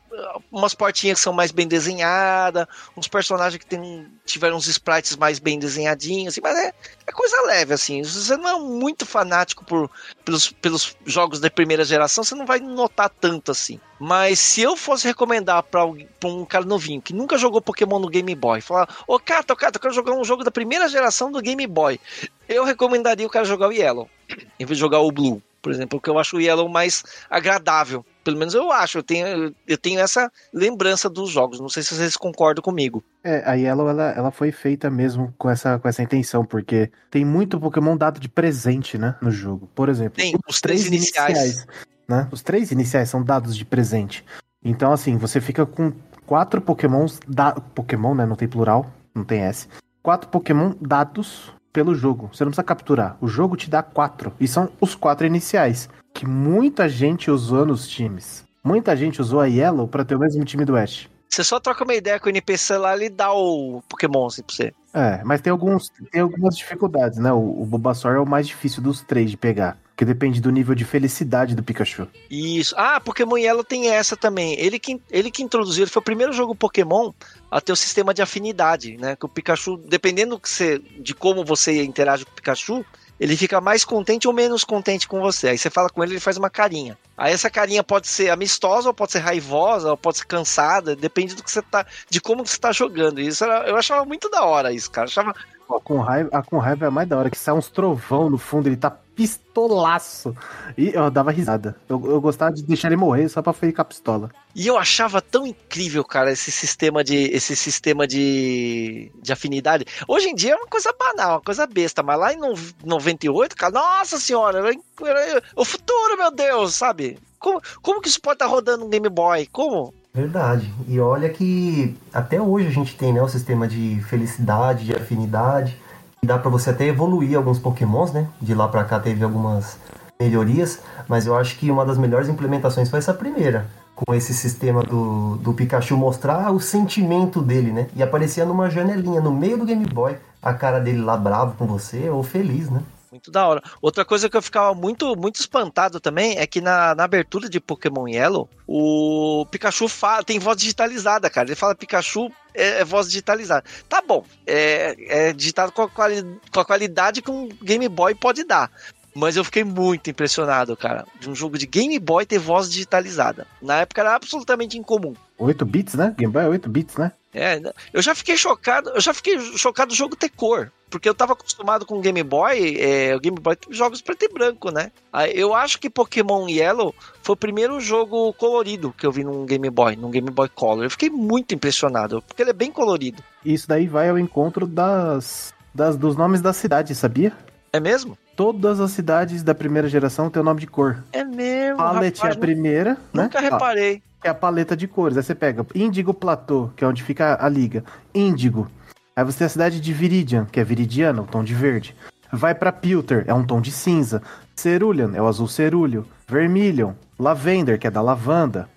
umas 0.49 0.73
portinhas 0.73 1.19
que 1.19 1.23
são 1.23 1.33
mais 1.33 1.51
bem 1.51 1.67
desenhadas, 1.67 2.65
uns 2.95 3.09
personagens 3.09 3.59
que 3.61 3.65
tem, 3.65 4.07
tiveram 4.25 4.55
uns 4.55 4.67
sprites 4.67 5.17
mais 5.17 5.37
bem 5.37 5.59
desenhadinhos, 5.59 6.33
assim, 6.33 6.39
mas 6.41 6.57
é, 6.57 6.73
é 7.05 7.11
coisa 7.11 7.41
leve, 7.41 7.73
assim. 7.73 8.01
Se 8.05 8.23
você 8.23 8.37
não 8.37 8.47
é 8.49 8.57
muito 8.57 9.05
fanático 9.05 9.65
por, 9.65 9.91
pelos, 10.23 10.49
pelos 10.49 10.95
jogos 11.05 11.41
da 11.41 11.49
primeira 11.49 11.83
geração, 11.83 12.23
você 12.23 12.35
não 12.35 12.45
vai 12.45 12.59
notar 12.61 13.09
tanto 13.09 13.51
assim. 13.51 13.81
Mas 13.99 14.39
se 14.39 14.61
eu 14.61 14.77
fosse 14.77 15.05
recomendar 15.05 15.61
pra 15.63 15.83
um 15.85 16.45
cara 16.45 16.63
novinho 16.63 17.01
que 17.01 17.13
nunca 17.13 17.37
jogou 17.37 17.61
Pokémon 17.61 17.99
no 17.99 18.07
Game 18.07 18.33
Boy, 18.33 18.61
falar, 18.61 18.87
ô 19.05 19.19
Cato, 19.19 19.57
Cato, 19.57 19.75
eu 19.75 19.81
quero 19.81 19.93
jogar 19.93 20.13
um 20.13 20.23
jogo 20.23 20.45
da 20.45 20.51
primeira 20.51 20.87
geração 20.87 21.29
do 21.29 21.41
Game 21.41 21.67
Boy, 21.67 21.99
eu 22.47 22.63
recomendaria 22.63 23.27
o 23.27 23.29
cara 23.29 23.43
jogar 23.43 23.67
o 23.67 23.73
Yellow, 23.73 24.09
em 24.57 24.65
vez 24.65 24.77
de 24.77 24.79
jogar 24.79 24.99
o 24.99 25.11
Blue, 25.11 25.43
por 25.61 25.71
exemplo, 25.71 25.99
porque 25.99 26.09
eu 26.09 26.17
acho 26.17 26.37
o 26.37 26.41
Yellow 26.41 26.67
mais 26.67 27.03
agradável. 27.29 28.05
Pelo 28.23 28.37
menos 28.37 28.53
eu 28.53 28.71
acho, 28.71 28.97
eu 28.99 29.03
tenho, 29.03 29.53
eu 29.67 29.77
tenho 29.77 29.99
essa 29.99 30.31
lembrança 30.53 31.09
dos 31.09 31.29
jogos. 31.29 31.59
Não 31.59 31.69
sei 31.69 31.83
se 31.83 31.95
vocês 31.95 32.15
concordam 32.17 32.61
comigo. 32.63 33.03
É, 33.23 33.43
a 33.45 33.53
Yellow, 33.53 33.89
ela, 33.89 34.11
ela 34.11 34.31
foi 34.31 34.51
feita 34.51 34.89
mesmo 34.89 35.33
com 35.37 35.49
essa, 35.49 35.79
com 35.79 35.87
essa 35.87 36.01
intenção, 36.01 36.43
porque 36.43 36.91
tem 37.09 37.23
muito 37.23 37.59
Pokémon 37.59 37.95
dado 37.95 38.19
de 38.19 38.29
presente, 38.29 38.97
né, 38.97 39.15
no 39.21 39.31
jogo. 39.31 39.69
Por 39.75 39.89
exemplo, 39.89 40.17
Tem 40.17 40.35
os 40.47 40.59
três 40.59 40.87
iniciais. 40.87 41.65
né? 42.07 42.27
Os 42.31 42.41
três 42.41 42.71
iniciais 42.71 43.09
são 43.09 43.23
dados 43.23 43.55
de 43.55 43.65
presente. 43.65 44.25
Então, 44.63 44.91
assim, 44.91 45.17
você 45.17 45.41
fica 45.41 45.65
com 45.65 45.91
quatro 46.25 46.61
Pokémons, 46.61 47.19
da... 47.27 47.53
Pokémon, 47.53 48.15
né, 48.15 48.25
não 48.25 48.35
tem 48.35 48.47
plural, 48.47 48.91
não 49.13 49.23
tem 49.23 49.41
S. 49.41 49.67
Quatro 50.03 50.29
Pokémon 50.29 50.73
dados 50.81 51.51
pelo 51.71 51.95
jogo. 51.95 52.29
Você 52.33 52.43
não 52.43 52.51
precisa 52.51 52.63
capturar. 52.63 53.17
O 53.21 53.27
jogo 53.27 53.55
te 53.55 53.69
dá 53.69 53.81
quatro. 53.81 54.33
E 54.39 54.47
são 54.47 54.69
os 54.79 54.95
quatro 54.95 55.25
iniciais. 55.25 55.89
Que 56.13 56.25
muita 56.25 56.89
gente 56.89 57.31
usou 57.31 57.65
nos 57.65 57.87
times. 57.87 58.43
Muita 58.63 58.95
gente 58.95 59.21
usou 59.21 59.39
a 59.39 59.45
Yellow 59.45 59.87
pra 59.87 60.05
ter 60.05 60.15
o 60.15 60.19
mesmo 60.19 60.43
time 60.45 60.65
do 60.65 60.75
Ash. 60.75 61.09
Você 61.27 61.43
só 61.45 61.59
troca 61.59 61.85
uma 61.85 61.93
ideia 61.93 62.19
com 62.19 62.27
o 62.27 62.29
NPC 62.29 62.77
lá, 62.77 62.93
ele 62.93 63.09
dá 63.09 63.31
o 63.31 63.81
Pokémon 63.87 64.27
assim 64.27 64.43
pra 64.43 64.53
você. 64.53 64.73
É, 64.93 65.23
mas 65.23 65.39
tem, 65.39 65.49
alguns, 65.49 65.89
tem 66.11 66.21
algumas 66.21 66.57
dificuldades, 66.57 67.17
né? 67.19 67.31
O, 67.31 67.61
o 67.61 67.65
Bulbasaur 67.65 68.15
é 68.15 68.19
o 68.19 68.27
mais 68.27 68.45
difícil 68.45 68.83
dos 68.83 69.01
três 69.01 69.31
de 69.31 69.37
pegar. 69.37 69.77
Depende 70.05 70.41
do 70.41 70.51
nível 70.51 70.75
de 70.75 70.83
felicidade 70.85 71.55
do 71.55 71.63
Pikachu. 71.63 72.07
Isso. 72.29 72.73
Ah, 72.77 72.99
Pokémon 72.99 73.37
Yellow 73.37 73.63
tem 73.63 73.89
essa 73.89 74.17
também. 74.17 74.59
Ele 74.59 74.79
que, 74.79 75.01
ele 75.09 75.29
que 75.31 75.43
introduziu, 75.43 75.83
ele 75.83 75.91
foi 75.91 75.99
o 76.01 76.03
primeiro 76.03 76.33
jogo 76.33 76.55
Pokémon 76.55 77.11
a 77.49 77.61
ter 77.61 77.71
o 77.71 77.75
sistema 77.75 78.13
de 78.13 78.21
afinidade, 78.21 78.97
né? 78.97 79.15
Que 79.15 79.25
o 79.25 79.29
Pikachu, 79.29 79.77
dependendo 79.77 80.39
que 80.39 80.49
você, 80.49 80.79
de 80.99 81.13
como 81.13 81.43
você 81.45 81.83
interage 81.83 82.25
com 82.25 82.31
o 82.31 82.35
Pikachu, 82.35 82.85
ele 83.19 83.37
fica 83.37 83.61
mais 83.61 83.85
contente 83.85 84.27
ou 84.27 84.33
menos 84.33 84.63
contente 84.63 85.07
com 85.07 85.21
você. 85.21 85.49
Aí 85.49 85.57
você 85.57 85.69
fala 85.69 85.89
com 85.89 86.03
ele, 86.03 86.13
ele 86.13 86.19
faz 86.19 86.37
uma 86.37 86.49
carinha. 86.49 86.97
Aí 87.15 87.31
essa 87.31 87.51
carinha 87.51 87.83
pode 87.83 88.07
ser 88.07 88.31
amistosa, 88.31 88.87
ou 88.87 88.93
pode 88.95 89.11
ser 89.11 89.19
raivosa, 89.19 89.91
ou 89.91 89.97
pode 89.97 90.17
ser 90.17 90.25
cansada, 90.25 90.95
depende 90.95 91.35
do 91.35 91.43
que 91.43 91.51
você 91.51 91.61
tá, 91.61 91.85
de 92.09 92.19
como 92.19 92.43
você 92.45 92.57
tá 92.57 92.71
jogando. 92.71 93.21
Isso 93.21 93.43
era- 93.43 93.67
eu 93.69 93.77
achava 93.77 94.03
muito 94.05 94.27
da 94.29 94.43
hora 94.43 94.73
isso, 94.73 94.89
cara. 94.89 95.05
Eu 95.05 95.11
achava 95.11 95.35
Ó, 95.73 95.79
com 95.79 95.99
raiva, 95.99 96.29
a 96.33 96.43
com 96.43 96.57
raiva 96.57 96.87
é 96.87 96.89
mais 96.89 97.07
da 97.07 97.17
hora, 97.17 97.29
que 97.29 97.37
sai 97.37 97.53
uns 97.53 97.69
trovão 97.69 98.29
no 98.29 98.37
fundo, 98.37 98.67
ele 98.67 98.75
tá 98.75 98.89
pistolaço. 99.15 100.35
E 100.77 100.89
eu 100.89 101.09
dava 101.09 101.31
risada. 101.31 101.75
Eu, 101.87 102.01
eu 102.05 102.19
gostava 102.19 102.51
de 102.51 102.61
deixar 102.63 102.87
ele 102.89 102.97
morrer 102.97 103.29
só 103.29 103.41
pra 103.41 103.53
ficar 103.53 103.85
pistola. 103.85 104.29
E 104.53 104.67
eu 104.67 104.77
achava 104.77 105.21
tão 105.21 105.47
incrível, 105.47 106.03
cara, 106.03 106.31
esse 106.31 106.51
sistema 106.51 107.03
de 107.03 107.15
esse 107.31 107.55
sistema 107.55 108.05
de, 108.05 109.11
de 109.21 109.31
afinidade. 109.31 109.85
Hoje 110.07 110.27
em 110.29 110.35
dia 110.35 110.53
é 110.53 110.55
uma 110.55 110.67
coisa 110.67 110.93
banal, 110.97 111.35
uma 111.35 111.41
coisa 111.41 111.65
besta, 111.65 112.03
mas 112.03 112.19
lá 112.19 112.33
em 112.33 112.37
no- 112.37 112.53
98, 112.83 113.55
cara, 113.55 113.73
nossa 113.73 114.17
senhora, 114.19 114.59
era, 114.59 115.19
era 115.25 115.43
o 115.55 115.63
futuro, 115.63 116.17
meu 116.17 116.31
Deus, 116.31 116.75
sabe? 116.75 117.17
Como, 117.39 117.61
como 117.81 118.01
que 118.01 118.09
isso 118.09 118.21
pode 118.21 118.35
estar 118.35 118.47
rodando 118.47 118.85
um 118.85 118.89
Game 118.89 119.07
Boy? 119.09 119.47
Como? 119.51 119.93
Verdade. 120.13 120.73
E 120.87 120.99
olha 120.99 121.29
que 121.29 121.95
até 122.13 122.41
hoje 122.41 122.67
a 122.67 122.71
gente 122.71 122.97
tem 122.97 123.13
né, 123.13 123.21
o 123.21 123.29
sistema 123.29 123.67
de 123.67 124.01
felicidade, 124.09 124.85
de 124.85 124.93
afinidade. 124.93 125.77
Dá 126.23 126.37
pra 126.37 126.51
você 126.51 126.69
até 126.69 126.85
evoluir 126.85 127.37
alguns 127.37 127.57
pokémons, 127.57 128.11
né? 128.11 128.27
De 128.41 128.53
lá 128.53 128.67
pra 128.67 128.83
cá 128.83 128.99
teve 128.99 129.23
algumas 129.23 129.77
melhorias. 130.19 130.81
Mas 131.07 131.25
eu 131.25 131.35
acho 131.35 131.57
que 131.57 131.71
uma 131.71 131.85
das 131.85 131.97
melhores 131.97 132.27
implementações 132.27 132.89
foi 132.89 132.99
essa 132.99 133.13
primeira. 133.13 133.67
Com 133.95 134.13
esse 134.13 134.33
sistema 134.33 134.83
do, 134.83 135.37
do 135.37 135.53
Pikachu 135.53 135.95
mostrar 135.95 136.51
o 136.51 136.59
sentimento 136.59 137.41
dele, 137.41 137.71
né? 137.71 137.87
E 137.95 138.03
aparecia 138.03 138.45
numa 138.45 138.69
janelinha 138.69 139.21
no 139.21 139.31
meio 139.31 139.57
do 139.57 139.65
Game 139.65 139.85
Boy. 139.85 140.17
A 140.41 140.53
cara 140.53 140.79
dele 140.79 141.01
lá 141.01 141.15
bravo 141.15 141.55
com 141.57 141.65
você 141.65 142.09
ou 142.09 142.21
feliz, 142.21 142.69
né? 142.69 142.81
Muito 143.11 143.29
da 143.29 143.45
hora. 143.45 143.61
Outra 143.81 144.05
coisa 144.05 144.29
que 144.29 144.37
eu 144.37 144.41
ficava 144.41 144.73
muito, 144.73 145.17
muito 145.17 145.35
espantado 145.35 145.99
também 145.99 146.37
é 146.37 146.47
que 146.47 146.61
na, 146.61 146.95
na 146.95 147.03
abertura 147.03 147.49
de 147.49 147.59
Pokémon 147.59 148.07
Yellow, 148.07 148.49
o 148.65 149.45
Pikachu 149.51 149.89
fala, 149.89 150.23
tem 150.23 150.39
voz 150.39 150.55
digitalizada, 150.57 151.29
cara. 151.29 151.49
Ele 151.49 151.55
fala 151.55 151.75
Pikachu 151.75 152.31
é, 152.53 152.79
é 152.79 152.85
voz 152.85 153.07
digitalizada. 153.07 153.65
Tá 153.89 154.01
bom, 154.01 154.23
é, 154.47 154.95
é 155.29 155.33
digitado 155.33 155.73
com 155.73 155.81
a, 155.81 155.89
quali- 155.89 156.39
com 156.53 156.59
a 156.61 156.65
qualidade 156.65 157.21
que 157.21 157.29
um 157.29 157.49
Game 157.61 157.87
Boy 157.89 158.15
pode 158.15 158.45
dar. 158.45 158.71
Mas 159.13 159.35
eu 159.35 159.43
fiquei 159.43 159.65
muito 159.65 160.09
impressionado, 160.09 160.77
cara, 160.77 161.05
de 161.19 161.29
um 161.29 161.35
jogo 161.35 161.57
de 161.57 161.67
Game 161.67 161.99
Boy 161.99 162.25
ter 162.25 162.39
voz 162.39 162.71
digitalizada. 162.71 163.45
Na 163.61 163.81
época 163.81 163.99
era 163.99 164.15
absolutamente 164.15 164.77
incomum. 164.77 165.13
8 165.43 165.65
bits, 165.65 165.95
né? 165.95 166.13
Game 166.17 166.31
Boy 166.31 166.43
é 166.43 166.47
8 166.47 166.69
bits, 166.69 166.95
né? 166.97 167.11
É, 167.33 167.59
né? 167.61 167.71
eu 167.93 168.01
já 168.01 168.13
fiquei 168.13 168.35
chocado, 168.35 168.89
eu 168.89 168.99
já 168.99 169.13
fiquei 169.13 169.39
chocado 169.57 169.89
do 169.89 169.95
jogo 169.95 170.17
ter 170.17 170.27
cor, 170.27 170.69
porque 170.89 171.07
eu 171.07 171.15
tava 171.15 171.31
acostumado 171.31 171.85
com 171.85 171.97
o 171.97 172.01
Game 172.01 172.21
Boy, 172.23 172.75
é, 172.77 173.15
o 173.15 173.21
Game 173.21 173.39
Boy 173.39 173.55
tem 173.55 173.73
jogos 173.73 174.01
preto 174.01 174.25
e 174.25 174.27
branco, 174.33 174.69
né? 174.69 174.91
Eu 175.33 175.55
acho 175.55 175.79
que 175.79 175.89
Pokémon 175.89 176.49
Yellow 176.49 176.93
foi 177.23 177.33
o 177.33 177.37
primeiro 177.37 177.79
jogo 177.79 178.33
colorido 178.33 178.93
que 178.97 179.05
eu 179.05 179.11
vi 179.13 179.23
num 179.23 179.45
Game 179.45 179.69
Boy, 179.69 179.95
num 179.95 180.11
Game 180.11 180.29
Boy 180.29 180.49
Color. 180.49 180.83
Eu 180.83 180.91
fiquei 180.91 181.09
muito 181.09 181.55
impressionado, 181.55 182.21
porque 182.21 182.41
ele 182.43 182.49
é 182.49 182.53
bem 182.53 182.69
colorido. 182.69 183.23
Isso 183.45 183.65
daí 183.65 183.87
vai 183.87 184.09
ao 184.09 184.19
encontro 184.19 184.67
das, 184.67 185.53
das 185.73 185.95
dos 185.95 186.17
nomes 186.17 186.41
da 186.41 186.51
cidade, 186.51 186.93
sabia? 186.93 187.31
É 187.71 187.79
mesmo? 187.79 188.17
Todas 188.35 188.81
as 188.81 188.91
cidades 188.91 189.41
da 189.41 189.55
primeira 189.55 189.87
geração 189.87 190.29
têm 190.29 190.41
o 190.41 190.45
nome 190.45 190.59
de 190.59 190.67
cor. 190.67 191.01
É 191.13 191.23
mesmo. 191.23 191.77
Palette 191.77 192.19
é 192.19 192.23
a 192.23 192.27
rapaz, 192.27 192.35
primeira, 192.35 192.97
né? 193.13 193.23
Nunca 193.23 193.37
Ah, 193.37 193.41
reparei. 193.41 194.03
Que 194.21 194.27
é 194.27 194.31
a 194.31 194.35
paleta 194.35 194.77
de 194.77 194.87
cores. 194.87 195.17
Aí 195.17 195.23
você 195.23 195.33
pega 195.33 195.65
Índigo 195.73 196.13
Platô, 196.13 196.69
que 196.75 196.83
é 196.83 196.87
onde 196.87 197.03
fica 197.03 197.37
a 197.43 197.49
liga. 197.49 197.83
Índigo. 198.13 198.69
Aí 199.15 199.25
você 199.25 199.39
tem 199.39 199.47
a 199.47 199.49
cidade 199.49 199.81
de 199.81 199.93
Viridian, 199.93 200.45
que 200.45 200.59
é 200.59 200.63
viridiano, 200.63 201.27
tom 201.29 201.43
de 201.43 201.53
verde. 201.53 201.95
Vai 202.31 202.55
pra 202.55 202.71
Pilter, 202.71 203.25
é 203.27 203.33
um 203.33 203.43
tom 203.43 203.59
de 203.59 203.71
cinza. 203.71 204.21
Cerulean 204.55 205.11
é 205.15 205.21
o 205.21 205.27
azul 205.27 205.47
cerúleo. 205.47 206.05
Vermilion, 206.27 206.93
Lavender, 207.19 207.77
que 207.77 207.87
é 207.87 207.91
da 207.91 208.01
lavanda, 208.01 208.69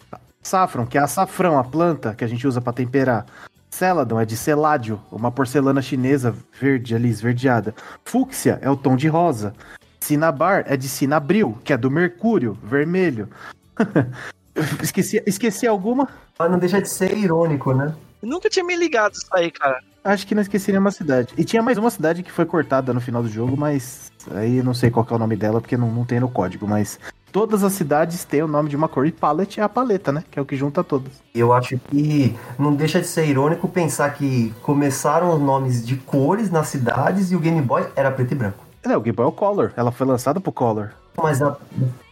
Saffron, 0.42 0.86
que 0.86 0.98
é 0.98 1.00
açafrão, 1.00 1.58
a 1.58 1.64
planta 1.64 2.14
que 2.14 2.24
a 2.24 2.26
gente 2.26 2.46
usa 2.46 2.60
para 2.60 2.72
temperar. 2.72 3.24
Celadon 3.70 4.20
é 4.20 4.24
de 4.24 4.36
celádio, 4.36 5.00
uma 5.10 5.32
porcelana 5.32 5.80
chinesa 5.80 6.34
verde 6.60 6.94
ali, 6.94 7.08
esverdeada. 7.08 7.74
Fúcsia 8.04 8.58
é 8.60 8.70
o 8.70 8.76
tom 8.76 8.94
de 8.94 9.08
rosa. 9.08 9.54
Cinnabar 10.00 10.64
é 10.66 10.76
de 10.76 10.88
cinabril, 10.88 11.58
que 11.64 11.72
é 11.72 11.76
do 11.76 11.90
mercúrio, 11.90 12.58
vermelho. 12.62 13.28
esqueci, 14.82 15.22
esqueci 15.26 15.66
alguma? 15.66 16.08
Mas 16.38 16.50
não 16.50 16.58
deixa 16.58 16.80
de 16.80 16.88
ser 16.88 17.16
irônico, 17.16 17.72
né? 17.72 17.94
Eu 18.22 18.28
nunca 18.28 18.48
tinha 18.48 18.64
me 18.64 18.74
ligado 18.76 19.12
isso 19.14 19.26
aí, 19.32 19.50
cara. 19.50 19.78
Acho 20.02 20.26
que 20.26 20.34
não 20.34 20.42
esqueci 20.42 20.70
nenhuma 20.70 20.90
cidade. 20.90 21.32
E 21.36 21.44
tinha 21.44 21.62
mais 21.62 21.78
uma 21.78 21.90
cidade 21.90 22.22
que 22.22 22.30
foi 22.32 22.44
cortada 22.44 22.92
no 22.92 23.00
final 23.00 23.22
do 23.22 23.28
jogo, 23.28 23.56
mas 23.56 24.12
aí 24.34 24.62
não 24.62 24.74
sei 24.74 24.90
qual 24.90 25.06
é 25.10 25.14
o 25.14 25.18
nome 25.18 25.36
dela, 25.36 25.60
porque 25.60 25.76
não, 25.76 25.90
não 25.90 26.04
tem 26.04 26.20
no 26.20 26.28
código, 26.28 26.66
mas 26.68 26.98
todas 27.32 27.64
as 27.64 27.72
cidades 27.72 28.22
têm 28.24 28.42
o 28.42 28.46
nome 28.48 28.68
de 28.68 28.76
uma 28.76 28.86
cor. 28.88 29.06
E 29.06 29.12
palette 29.12 29.60
é 29.60 29.62
a 29.62 29.68
paleta, 29.68 30.12
né? 30.12 30.22
Que 30.30 30.38
é 30.38 30.42
o 30.42 30.44
que 30.44 30.56
junta 30.56 30.84
todas. 30.84 31.12
Eu 31.34 31.52
acho 31.54 31.78
que 31.90 32.34
não 32.58 32.74
deixa 32.74 33.00
de 33.00 33.06
ser 33.06 33.26
irônico 33.26 33.66
pensar 33.66 34.10
que 34.14 34.52
começaram 34.62 35.34
os 35.34 35.40
nomes 35.40 35.84
de 35.84 35.96
cores 35.96 36.50
nas 36.50 36.68
cidades 36.68 37.30
e 37.32 37.36
o 37.36 37.40
Game 37.40 37.60
Boy 37.62 37.86
era 37.96 38.10
preto 38.10 38.32
e 38.32 38.34
branco. 38.34 38.64
É, 38.82 38.94
o 38.96 39.00
Game 39.00 39.16
Boy 39.16 39.24
é 39.24 39.28
o 39.28 39.32
Color. 39.32 39.72
Ela 39.76 39.90
foi 39.90 40.06
lançada 40.06 40.38
pro 40.38 40.52
Color. 40.52 40.90
Mas, 41.16 41.40
a- 41.40 41.56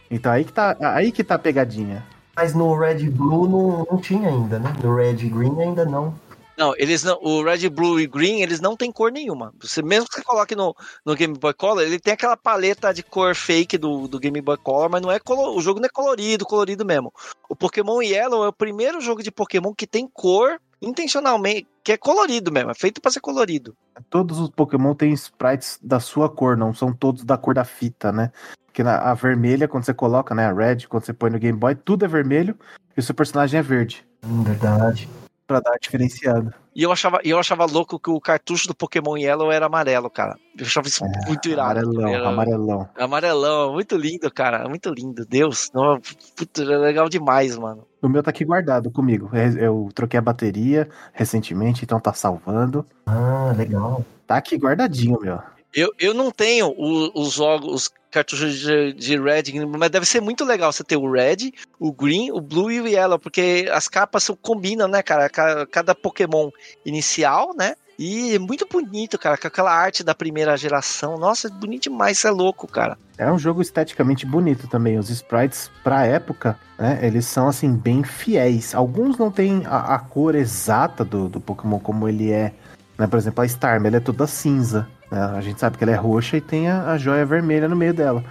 Então 0.09 0.31
aí 0.31 0.43
que 0.43 0.51
tá, 0.53 0.75
aí 0.79 1.11
que 1.11 1.23
tá 1.23 1.35
a 1.35 1.39
pegadinha. 1.39 2.03
Mas 2.35 2.53
no 2.53 2.75
Red 2.77 3.09
Blue 3.09 3.47
não, 3.47 3.87
não 3.89 3.97
tinha 3.99 4.29
ainda, 4.29 4.59
né? 4.59 4.73
No 4.83 4.95
Red 4.95 5.15
Green 5.29 5.61
ainda 5.61 5.85
não. 5.85 6.13
Não, 6.55 6.73
eles 6.77 7.03
não. 7.03 7.17
O 7.21 7.43
Red, 7.43 7.67
Blue 7.69 7.99
e 7.99 8.05
Green, 8.05 8.41
eles 8.41 8.61
não 8.61 8.77
têm 8.77 8.91
cor 8.91 9.11
nenhuma. 9.11 9.51
Você, 9.59 9.81
mesmo 9.81 10.07
que 10.07 10.15
você 10.15 10.23
coloque 10.23 10.55
no, 10.55 10.75
no 11.03 11.15
Game 11.15 11.35
Boy 11.35 11.53
Color, 11.53 11.81
ele 11.81 11.99
tem 11.99 12.13
aquela 12.13 12.37
paleta 12.37 12.93
de 12.93 13.01
cor 13.01 13.33
fake 13.33 13.75
do, 13.75 14.07
do 14.07 14.19
Game 14.19 14.39
Boy 14.39 14.57
Color, 14.57 14.87
mas 14.87 15.01
não 15.01 15.11
é 15.11 15.19
colo- 15.19 15.57
o 15.57 15.61
jogo 15.61 15.79
não 15.79 15.87
é 15.87 15.89
colorido, 15.89 16.45
colorido 16.45 16.85
mesmo. 16.85 17.11
O 17.49 17.55
Pokémon 17.55 18.03
Yellow 18.03 18.45
é 18.45 18.49
o 18.49 18.53
primeiro 18.53 19.01
jogo 19.01 19.23
de 19.23 19.31
Pokémon 19.31 19.73
que 19.73 19.87
tem 19.87 20.07
cor 20.07 20.59
intencionalmente, 20.79 21.65
que 21.83 21.93
é 21.93 21.97
colorido 21.97 22.51
mesmo, 22.51 22.69
é 22.69 22.75
feito 22.75 23.01
pra 23.01 23.09
ser 23.09 23.19
colorido. 23.19 23.75
Todos 24.09 24.37
os 24.37 24.49
Pokémon 24.49 24.93
têm 24.93 25.11
sprites 25.13 25.79
da 25.81 25.99
sua 25.99 26.29
cor, 26.29 26.55
não 26.55 26.73
são 26.73 26.93
todos 26.93 27.23
da 27.23 27.37
cor 27.37 27.55
da 27.55 27.63
fita, 27.65 28.11
né? 28.11 28.31
Porque 28.73 28.81
na, 28.81 28.97
a 28.97 29.13
vermelha, 29.13 29.67
quando 29.67 29.83
você 29.85 29.93
coloca, 29.93 30.33
né? 30.33 30.47
A 30.47 30.51
red, 30.51 30.87
quando 30.89 31.05
você 31.05 31.13
põe 31.13 31.29
no 31.29 31.37
Game 31.37 31.55
Boy, 31.57 31.75
tudo 31.75 32.05
é 32.05 32.07
vermelho 32.07 32.57
e 32.97 32.99
o 32.99 33.03
seu 33.03 33.13
personagem 33.13 33.59
é 33.59 33.61
verde. 33.61 34.03
Hum, 34.25 34.41
verdade. 34.41 35.07
Pra 35.45 35.59
dar 35.59 35.77
diferenciado. 35.79 36.51
E 36.75 36.81
eu 36.81 36.91
achava, 36.91 37.19
e 37.23 37.29
eu 37.29 37.37
achava 37.37 37.65
louco 37.65 37.99
que 37.99 38.09
o 38.09 38.19
cartucho 38.19 38.67
do 38.67 38.73
Pokémon 38.73 39.15
Yellow 39.15 39.51
era 39.51 39.67
amarelo, 39.67 40.09
cara. 40.09 40.39
Eu 40.57 40.65
achava 40.65 40.87
isso 40.87 41.03
muito 41.27 41.47
irado. 41.49 41.81
Amarelão, 41.81 42.07
Era- 42.07 42.29
amarelão. 42.29 42.89
Amarelão, 42.97 43.73
muito 43.73 43.95
lindo, 43.95 44.31
cara. 44.33 44.67
Muito 44.67 44.89
lindo. 44.91 45.23
Deus, 45.23 45.69
não, 45.71 46.01
puta, 46.35 46.63
é 46.63 46.77
legal 46.77 47.07
demais, 47.07 47.55
mano. 47.55 47.85
O 48.01 48.09
meu 48.09 48.23
tá 48.23 48.31
aqui 48.31 48.43
guardado 48.43 48.89
comigo. 48.89 49.29
Eu, 49.33 49.57
eu 49.59 49.89
troquei 49.93 50.17
a 50.17 50.21
bateria 50.21 50.89
recentemente, 51.11 51.83
então 51.85 51.99
tá 51.99 52.11
salvando. 52.11 52.83
Ah, 53.05 53.53
legal. 53.55 54.03
Tá 54.25 54.37
aqui 54.37 54.57
guardadinho, 54.57 55.19
meu. 55.21 55.39
Eu, 55.75 55.91
eu 55.99 56.13
não 56.15 56.31
tenho 56.31 56.69
o- 56.75 57.11
os 57.21 57.33
jogos, 57.33 57.91
os 58.13 58.15
cartuchos 58.15 58.59
de, 58.59 58.93
de 58.93 59.19
Red, 59.19 59.43
mas 59.77 59.89
deve 59.89 60.05
ser 60.05 60.21
muito 60.21 60.45
legal 60.45 60.71
você 60.71 60.83
ter 60.83 60.95
o 60.97 61.11
Red, 61.11 61.51
o 61.79 61.91
Green, 61.91 62.31
o 62.31 62.39
Blue 62.39 62.71
e 62.71 62.79
o 62.79 62.87
Yellow, 62.87 63.17
porque 63.17 63.67
as 63.73 63.87
capas 63.87 64.29
combinam, 64.41 64.87
né, 64.87 65.01
cara? 65.01 65.27
Ca- 65.29 65.65
Cada 65.65 65.95
Pokémon 65.95 66.51
inicial, 66.85 67.53
né? 67.57 67.73
E 67.97 68.35
é 68.35 68.39
muito 68.39 68.67
bonito, 68.69 69.17
cara, 69.19 69.37
com 69.37 69.47
aquela 69.47 69.71
arte 69.71 70.03
da 70.03 70.15
primeira 70.15 70.55
geração. 70.57 71.17
Nossa, 71.17 71.47
é 71.47 71.51
bonito 71.51 71.83
demais, 71.83 72.17
isso 72.17 72.27
é 72.27 72.31
louco, 72.31 72.67
cara. 72.67 72.97
É 73.17 73.31
um 73.31 73.37
jogo 73.37 73.61
esteticamente 73.61 74.25
bonito 74.25 74.67
também. 74.67 74.97
Os 74.97 75.09
sprites, 75.11 75.69
pra 75.83 76.05
época, 76.05 76.57
né, 76.77 76.99
eles 77.03 77.25
são, 77.27 77.47
assim, 77.47 77.75
bem 77.75 78.03
fiéis. 78.03 78.73
Alguns 78.73 79.17
não 79.17 79.31
têm 79.31 79.63
a, 79.67 79.95
a 79.95 79.99
cor 79.99 80.33
exata 80.35 81.05
do, 81.05 81.29
do 81.29 81.39
Pokémon 81.39 81.79
como 81.79 82.09
ele 82.09 82.31
é. 82.31 82.51
Né? 82.97 83.05
Por 83.07 83.17
exemplo, 83.17 83.43
a 83.43 83.45
Starmie, 83.45 83.87
ela 83.87 83.97
é 83.97 83.99
toda 83.99 84.25
cinza. 84.25 84.87
Né? 85.13 85.21
A 85.21 85.41
gente 85.41 85.59
sabe 85.59 85.77
que 85.77 85.83
ela 85.83 85.93
é 85.93 85.95
roxa 85.95 86.37
e 86.37 86.41
tem 86.41 86.67
a, 86.67 86.91
a 86.91 86.97
joia 86.97 87.23
vermelha 87.23 87.69
no 87.69 87.75
meio 87.75 87.93
dela. 87.93 88.25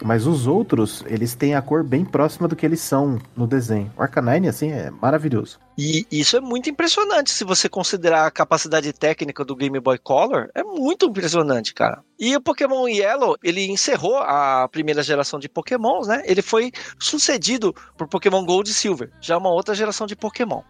Mas 0.00 0.28
os 0.28 0.46
outros, 0.46 1.02
eles 1.08 1.34
têm 1.34 1.56
a 1.56 1.60
cor 1.60 1.82
bem 1.82 2.04
próxima 2.04 2.46
do 2.46 2.54
que 2.54 2.64
eles 2.64 2.80
são 2.80 3.18
no 3.36 3.48
desenho. 3.48 3.92
O 3.96 4.02
Arcanine, 4.02 4.46
assim, 4.46 4.70
é 4.70 4.92
maravilhoso. 4.92 5.58
E 5.76 6.06
isso 6.08 6.36
é 6.36 6.40
muito 6.40 6.70
impressionante 6.70 7.30
se 7.30 7.42
você 7.42 7.68
considerar 7.68 8.24
a 8.24 8.30
capacidade 8.30 8.92
técnica 8.92 9.44
do 9.44 9.56
Game 9.56 9.80
Boy 9.80 9.98
Color. 9.98 10.50
É 10.54 10.62
muito 10.62 11.06
impressionante, 11.06 11.74
cara. 11.74 12.04
E 12.16 12.36
o 12.36 12.40
Pokémon 12.40 12.86
Yellow, 12.86 13.36
ele 13.42 13.68
encerrou 13.68 14.18
a 14.18 14.68
primeira 14.70 15.02
geração 15.02 15.40
de 15.40 15.48
Pokémons, 15.48 16.06
né? 16.06 16.22
Ele 16.24 16.42
foi 16.42 16.70
sucedido 16.98 17.74
por 17.96 18.06
Pokémon 18.06 18.44
Gold 18.44 18.70
e 18.70 18.74
Silver, 18.74 19.10
já 19.20 19.36
uma 19.36 19.50
outra 19.50 19.74
geração 19.74 20.06
de 20.06 20.14
Pokémon. 20.14 20.62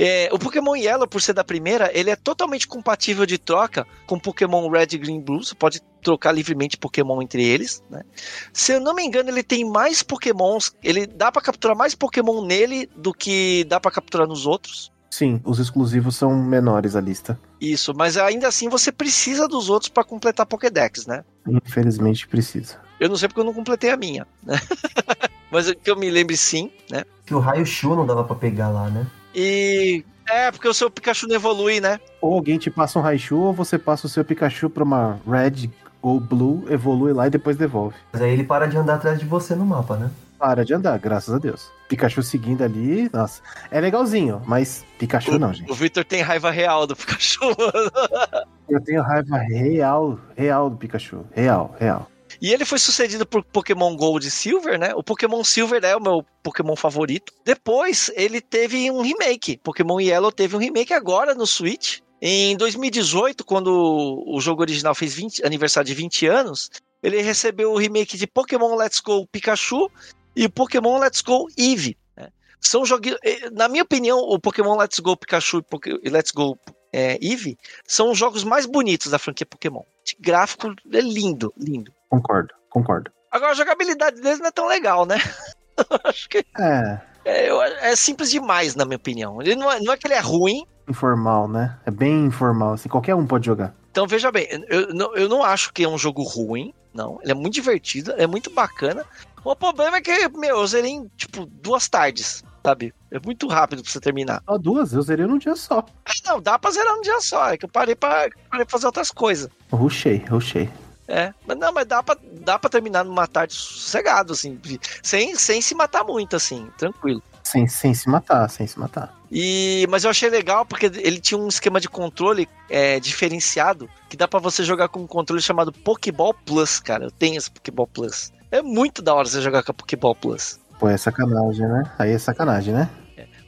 É, 0.00 0.28
o 0.32 0.38
Pokémon 0.38 0.76
Yellow, 0.76 1.08
por 1.08 1.20
ser 1.20 1.32
da 1.32 1.42
primeira, 1.42 1.90
ele 1.92 2.08
é 2.08 2.14
totalmente 2.14 2.68
compatível 2.68 3.26
de 3.26 3.36
troca 3.36 3.84
com 4.06 4.16
Pokémon 4.16 4.70
Red, 4.70 4.96
Green, 4.96 5.20
Blue. 5.20 5.42
Você 5.42 5.56
pode 5.56 5.82
trocar 6.00 6.30
livremente 6.30 6.76
Pokémon 6.76 7.20
entre 7.20 7.44
eles, 7.44 7.82
né? 7.90 8.04
Se 8.52 8.74
eu 8.74 8.80
não 8.80 8.94
me 8.94 9.02
engano, 9.02 9.28
ele 9.28 9.42
tem 9.42 9.68
mais 9.68 10.00
Pokémons. 10.00 10.72
Ele 10.84 11.04
dá 11.04 11.32
pra 11.32 11.42
capturar 11.42 11.76
mais 11.76 11.96
Pokémon 11.96 12.44
nele 12.44 12.88
do 12.96 13.12
que 13.12 13.64
dá 13.64 13.80
pra 13.80 13.90
capturar 13.90 14.28
nos 14.28 14.46
outros. 14.46 14.92
Sim, 15.10 15.40
os 15.44 15.58
exclusivos 15.58 16.14
são 16.14 16.32
menores 16.32 16.94
a 16.94 17.00
lista. 17.00 17.36
Isso, 17.60 17.92
mas 17.92 18.16
ainda 18.16 18.46
assim 18.46 18.68
você 18.68 18.92
precisa 18.92 19.48
dos 19.48 19.68
outros 19.68 19.88
pra 19.88 20.04
completar 20.04 20.46
Pokédex, 20.46 21.06
né? 21.06 21.24
Infelizmente 21.44 22.28
precisa. 22.28 22.76
Eu 23.00 23.08
não 23.08 23.16
sei 23.16 23.26
porque 23.26 23.40
eu 23.40 23.44
não 23.44 23.54
completei 23.54 23.90
a 23.90 23.96
minha, 23.96 24.24
né? 24.44 24.60
mas 25.50 25.72
que 25.72 25.90
eu 25.90 25.96
me 25.96 26.08
lembre 26.08 26.36
sim, 26.36 26.70
né? 26.88 27.02
Que 27.26 27.34
o 27.34 27.40
raio 27.40 27.66
Shu 27.66 27.96
não 27.96 28.06
dava 28.06 28.22
pra 28.22 28.36
pegar 28.36 28.68
lá, 28.68 28.88
né? 28.90 29.04
E 29.34 30.04
é 30.28 30.50
porque 30.50 30.68
o 30.68 30.74
seu 30.74 30.90
Pikachu 30.90 31.26
não 31.26 31.36
evolui, 31.36 31.80
né? 31.80 31.98
Ou 32.20 32.34
alguém 32.34 32.58
te 32.58 32.70
passa 32.70 32.98
um 32.98 33.02
Raichu, 33.02 33.36
ou 33.36 33.52
você 33.52 33.78
passa 33.78 34.06
o 34.06 34.10
seu 34.10 34.24
Pikachu 34.24 34.68
pra 34.68 34.84
uma 34.84 35.18
Red 35.26 35.70
ou 36.02 36.20
Blue, 36.20 36.64
evolui 36.70 37.12
lá 37.12 37.26
e 37.26 37.30
depois 37.30 37.56
devolve. 37.56 37.96
Mas 38.12 38.22
aí 38.22 38.32
ele 38.32 38.44
para 38.44 38.66
de 38.66 38.76
andar 38.76 38.94
atrás 38.94 39.18
de 39.18 39.24
você 39.24 39.54
no 39.54 39.64
mapa, 39.64 39.96
né? 39.96 40.10
Para 40.38 40.64
de 40.64 40.72
andar, 40.72 40.98
graças 40.98 41.34
a 41.34 41.38
Deus. 41.38 41.68
Pikachu 41.88 42.22
seguindo 42.22 42.62
ali, 42.62 43.10
nossa. 43.12 43.42
É 43.70 43.80
legalzinho, 43.80 44.40
mas 44.46 44.84
Pikachu 44.98 45.38
não, 45.38 45.52
gente. 45.52 45.70
O 45.70 45.74
Victor 45.74 46.04
tem 46.04 46.22
raiva 46.22 46.50
real 46.50 46.86
do 46.86 46.94
Pikachu. 46.94 47.40
Eu 48.68 48.80
tenho 48.82 49.02
raiva 49.02 49.38
real, 49.38 50.18
real 50.36 50.70
do 50.70 50.76
Pikachu. 50.76 51.24
Real, 51.32 51.74
real. 51.80 52.06
E 52.40 52.52
ele 52.52 52.64
foi 52.64 52.78
sucedido 52.78 53.26
por 53.26 53.42
Pokémon 53.42 53.96
Gold 53.96 54.26
e 54.26 54.30
Silver, 54.30 54.78
né? 54.78 54.94
O 54.94 55.02
Pokémon 55.02 55.42
Silver 55.42 55.84
é 55.84 55.96
o 55.96 56.00
meu 56.00 56.24
Pokémon 56.42 56.76
favorito. 56.76 57.32
Depois, 57.44 58.10
ele 58.14 58.40
teve 58.40 58.90
um 58.90 59.00
remake. 59.00 59.56
Pokémon 59.58 60.00
Yellow 60.00 60.30
teve 60.30 60.54
um 60.54 60.60
remake 60.60 60.92
agora 60.92 61.34
no 61.34 61.46
Switch. 61.46 61.98
Em 62.22 62.56
2018, 62.56 63.44
quando 63.44 64.24
o 64.26 64.40
jogo 64.40 64.62
original 64.62 64.94
fez 64.94 65.14
20 65.14 65.44
aniversário 65.44 65.86
de 65.86 65.94
20 65.94 66.26
anos, 66.26 66.70
ele 67.02 67.20
recebeu 67.22 67.72
o 67.72 67.78
remake 67.78 68.16
de 68.16 68.26
Pokémon 68.26 68.74
Let's 68.76 69.00
Go 69.00 69.26
Pikachu 69.26 69.90
e 70.34 70.48
Pokémon 70.48 70.98
Let's 70.98 71.20
Go 71.20 71.48
Eevee. 71.56 71.96
né? 72.16 72.28
São 72.60 72.84
jogos, 72.84 73.16
na 73.52 73.68
minha 73.68 73.82
opinião, 73.82 74.18
o 74.18 74.38
Pokémon 74.38 74.76
Let's 74.76 74.98
Go 75.00 75.16
Pikachu 75.16 75.58
e 75.58 76.08
e 76.08 76.10
Let's 76.10 76.32
Go 76.32 76.58
é, 76.92 77.18
Eevee 77.20 77.56
são 77.86 78.10
os 78.10 78.18
jogos 78.18 78.44
mais 78.44 78.66
bonitos 78.66 79.10
da 79.10 79.18
franquia 79.18 79.46
Pokémon. 79.46 79.82
De 80.04 80.16
gráfico 80.18 80.74
é 80.92 81.00
lindo, 81.00 81.52
lindo. 81.56 81.92
Concordo, 82.08 82.54
concordo. 82.70 83.10
Agora 83.30 83.52
a 83.52 83.54
jogabilidade 83.54 84.20
deles 84.20 84.38
não 84.38 84.46
é 84.46 84.50
tão 84.52 84.66
legal, 84.66 85.04
né? 85.06 85.16
Acho 86.04 86.28
que 86.28 86.44
É, 86.58 86.98
é, 87.24 87.50
eu- 87.50 87.60
é 87.62 87.94
simples 87.94 88.30
demais, 88.30 88.74
na 88.74 88.84
minha 88.84 88.96
opinião. 88.96 89.40
Ele 89.40 89.54
não 89.56 89.70
é, 89.70 89.80
não 89.80 89.92
é 89.92 89.96
que 89.96 90.06
ele 90.06 90.14
é 90.14 90.20
ruim. 90.20 90.64
informal, 90.88 91.46
né? 91.46 91.78
É 91.84 91.90
bem 91.90 92.24
informal, 92.26 92.72
assim, 92.72 92.88
qualquer 92.88 93.14
um 93.14 93.26
pode 93.26 93.44
jogar. 93.46 93.74
Então 93.90 94.06
veja 94.06 94.30
bem, 94.32 94.48
eu, 94.68 94.94
não- 94.94 95.14
eu 95.14 95.28
não 95.28 95.44
acho 95.44 95.72
que 95.72 95.84
é 95.84 95.88
um 95.88 95.98
jogo 95.98 96.22
ruim, 96.22 96.72
não. 96.94 97.18
Ele 97.22 97.32
é 97.32 97.34
muito 97.34 97.54
divertido, 97.54 98.12
é 98.16 98.26
muito 98.26 98.50
bacana. 98.50 99.04
O 99.44 99.54
problema 99.54 99.98
é 99.98 100.00
que, 100.00 100.28
meu, 100.30 100.58
eu 100.60 100.66
zerei 100.66 100.90
em, 100.92 101.08
tipo, 101.16 101.46
duas 101.46 101.88
tardes, 101.88 102.42
sabe? 102.64 102.92
É 103.10 103.18
muito 103.24 103.46
rápido 103.48 103.82
pra 103.82 103.90
você 103.90 104.00
terminar. 104.00 104.42
Só 104.48 104.58
duas, 104.58 104.92
eu 104.92 105.02
zerei 105.02 105.26
num 105.26 105.38
dia 105.38 105.54
só. 105.56 105.84
Mas 106.06 106.20
não, 106.26 106.40
dá 106.40 106.58
pra 106.58 106.70
zerar 106.70 106.94
num 106.94 107.02
dia 107.02 107.20
só. 107.20 107.50
É 107.50 107.56
que 107.58 107.64
eu 107.64 107.68
parei 107.68 107.94
pra, 107.94 108.28
parei 108.50 108.64
pra 108.64 108.68
fazer 108.68 108.86
outras 108.86 109.10
coisas. 109.10 109.48
Rushei, 109.72 110.24
rushei. 110.28 110.68
É, 111.08 111.32
mas 111.46 111.56
não, 111.56 111.72
mas 111.72 111.86
dá 111.86 112.02
pra, 112.02 112.16
dá 112.40 112.58
pra 112.58 112.68
terminar 112.68 113.02
numa 113.02 113.26
tarde 113.26 113.54
sossegado, 113.54 114.34
assim, 114.34 114.60
sem, 115.02 115.34
sem 115.36 115.62
se 115.62 115.74
matar 115.74 116.04
muito, 116.04 116.36
assim, 116.36 116.68
tranquilo. 116.76 117.22
Sem, 117.42 117.66
sem 117.66 117.94
se 117.94 118.10
matar, 118.10 118.46
sem 118.50 118.66
se 118.66 118.78
matar. 118.78 119.16
E, 119.32 119.86
mas 119.88 120.04
eu 120.04 120.10
achei 120.10 120.28
legal 120.28 120.66
porque 120.66 120.84
ele 120.84 121.18
tinha 121.18 121.38
um 121.38 121.48
esquema 121.48 121.80
de 121.80 121.88
controle 121.88 122.46
é, 122.68 123.00
diferenciado 123.00 123.88
que 124.08 124.18
dá 124.18 124.28
pra 124.28 124.38
você 124.38 124.62
jogar 124.62 124.88
com 124.88 125.00
um 125.00 125.06
controle 125.06 125.40
chamado 125.40 125.72
Pokéball 125.72 126.34
Plus, 126.34 126.78
cara. 126.78 127.04
Eu 127.04 127.10
tenho 127.10 127.38
esse 127.38 127.50
Pokéball 127.50 127.86
Plus. 127.86 128.30
É 128.50 128.60
muito 128.60 129.00
da 129.00 129.14
hora 129.14 129.26
você 129.26 129.40
jogar 129.40 129.62
com 129.62 129.70
a 129.70 129.74
Pokéball 129.74 130.14
Plus. 130.14 130.60
Pô, 130.78 130.88
é 130.88 130.96
sacanagem, 130.96 131.66
né? 131.66 131.90
Aí 131.98 132.12
é 132.12 132.18
sacanagem, 132.18 132.74
né? 132.74 132.88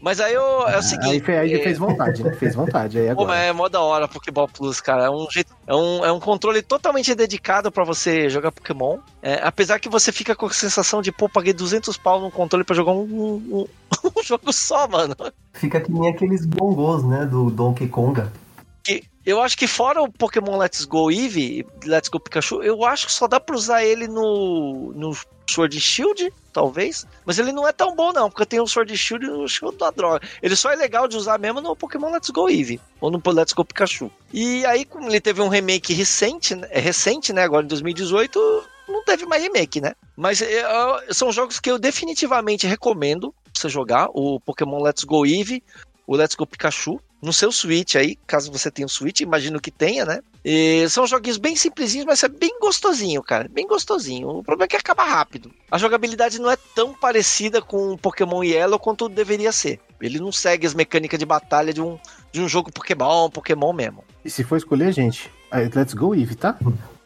Mas 0.00 0.18
aí 0.18 0.32
eu, 0.32 0.42
é 0.42 0.74
o 0.74 0.76
aí 0.76 0.82
seguinte. 0.82 1.30
aí 1.30 1.50
ele 1.50 1.60
é, 1.60 1.62
fez 1.62 1.78
vontade, 1.78 2.24
né? 2.24 2.32
Fez 2.32 2.54
vontade. 2.54 2.98
Aí 2.98 3.06
Pô, 3.06 3.22
agora. 3.22 3.28
mas 3.28 3.40
é 3.42 3.52
mó 3.52 3.68
da 3.68 3.80
hora 3.80 4.08
Pokéball 4.08 4.48
Plus, 4.48 4.80
cara. 4.80 5.04
É 5.04 5.10
um 5.10 5.26
jeito, 5.30 5.54
É 5.66 5.74
um, 5.74 6.04
é 6.04 6.10
um 6.10 6.18
controle 6.18 6.62
totalmente 6.62 7.14
dedicado 7.14 7.70
para 7.70 7.84
você 7.84 8.28
jogar 8.30 8.50
Pokémon. 8.50 8.98
É, 9.22 9.40
apesar 9.42 9.78
que 9.78 9.88
você 9.88 10.10
fica 10.10 10.34
com 10.34 10.46
a 10.46 10.50
sensação 10.50 11.02
de, 11.02 11.12
pô, 11.12 11.28
paguei 11.28 11.52
200 11.52 11.96
pau 11.98 12.20
num 12.20 12.30
controle 12.30 12.64
para 12.64 12.74
jogar 12.74 12.92
um, 12.92 13.02
um, 13.02 13.66
um, 14.16 14.22
jogo 14.22 14.52
só, 14.52 14.88
mano. 14.88 15.14
Fica 15.52 15.80
que 15.80 15.92
nem 15.92 16.08
aqueles 16.08 16.46
bongos, 16.46 17.04
né, 17.04 17.26
do 17.26 17.50
Donkey 17.50 17.86
Konga. 17.88 18.32
Eu 19.24 19.40
acho 19.40 19.56
que 19.56 19.66
fora 19.66 20.02
o 20.02 20.10
Pokémon 20.10 20.56
Let's 20.56 20.84
Go 20.84 21.10
Eevee, 21.10 21.66
Let's 21.84 22.08
Go 22.08 22.18
Pikachu, 22.18 22.62
eu 22.62 22.84
acho 22.84 23.06
que 23.06 23.12
só 23.12 23.28
dá 23.28 23.38
pra 23.38 23.54
usar 23.54 23.84
ele 23.84 24.08
no, 24.08 24.92
no 24.94 25.14
Sword 25.48 25.78
Shield, 25.78 26.32
talvez. 26.52 27.06
Mas 27.26 27.38
ele 27.38 27.52
não 27.52 27.68
é 27.68 27.72
tão 27.72 27.94
bom, 27.94 28.12
não, 28.12 28.30
porque 28.30 28.46
tem 28.46 28.60
o 28.60 28.66
Sword 28.66 28.96
Shield 28.96 29.26
e 29.26 29.30
o 29.30 29.46
Shield 29.46 29.76
da 29.76 29.90
droga. 29.90 30.26
Ele 30.42 30.56
só 30.56 30.70
é 30.70 30.76
legal 30.76 31.06
de 31.06 31.16
usar 31.16 31.38
mesmo 31.38 31.60
no 31.60 31.76
Pokémon 31.76 32.10
Let's 32.10 32.30
Go 32.30 32.48
Eevee, 32.48 32.80
ou 33.00 33.10
no 33.10 33.20
Let's 33.26 33.52
Go 33.52 33.64
Pikachu. 33.64 34.10
E 34.32 34.64
aí, 34.64 34.84
como 34.84 35.08
ele 35.08 35.20
teve 35.20 35.42
um 35.42 35.48
remake 35.48 35.92
recente, 35.92 36.58
é 36.70 36.80
recente, 36.80 37.32
né, 37.32 37.42
agora 37.42 37.64
em 37.64 37.68
2018, 37.68 38.64
não 38.88 39.04
teve 39.04 39.26
mais 39.26 39.42
remake, 39.42 39.80
né? 39.80 39.94
Mas 40.16 40.40
é, 40.40 40.64
são 41.10 41.30
jogos 41.30 41.60
que 41.60 41.70
eu 41.70 41.78
definitivamente 41.78 42.66
recomendo 42.66 43.34
você 43.54 43.68
jogar, 43.68 44.08
o 44.14 44.40
Pokémon 44.40 44.82
Let's 44.82 45.04
Go 45.04 45.26
Eevee, 45.26 45.62
o 46.06 46.16
Let's 46.16 46.34
Go 46.34 46.46
Pikachu, 46.46 47.00
no 47.22 47.32
seu 47.32 47.52
Switch 47.52 47.96
aí, 47.96 48.16
caso 48.26 48.50
você 48.50 48.70
tenha 48.70 48.86
um 48.86 48.88
Switch, 48.88 49.20
imagino 49.20 49.60
que 49.60 49.70
tenha, 49.70 50.04
né? 50.04 50.20
E 50.44 50.88
são 50.88 51.06
joguinhos 51.06 51.36
bem 51.36 51.54
simplesinhos, 51.54 52.06
mas 52.06 52.22
é 52.22 52.28
bem 52.28 52.58
gostosinho, 52.58 53.22
cara. 53.22 53.46
Bem 53.50 53.66
gostosinho. 53.66 54.28
O 54.28 54.42
problema 54.42 54.64
é 54.64 54.68
que 54.68 54.76
acaba 54.76 55.04
rápido. 55.04 55.52
A 55.70 55.76
jogabilidade 55.76 56.40
não 56.40 56.50
é 56.50 56.56
tão 56.74 56.94
parecida 56.94 57.60
com 57.60 57.96
Pokémon 57.96 58.42
Yellow 58.42 58.78
quanto 58.78 59.08
deveria 59.08 59.52
ser. 59.52 59.78
Ele 60.00 60.18
não 60.18 60.32
segue 60.32 60.66
as 60.66 60.72
mecânicas 60.72 61.18
de 61.18 61.26
batalha 61.26 61.74
de 61.74 61.80
um, 61.82 61.98
de 62.32 62.40
um 62.40 62.48
jogo 62.48 62.72
Pokémon, 62.72 63.28
Pokémon 63.28 63.72
mesmo. 63.72 64.02
E 64.24 64.30
se 64.30 64.42
for 64.42 64.56
escolher, 64.56 64.92
gente, 64.92 65.30
let's 65.74 65.92
go 65.92 66.14
Eevee, 66.14 66.36
tá? 66.36 66.56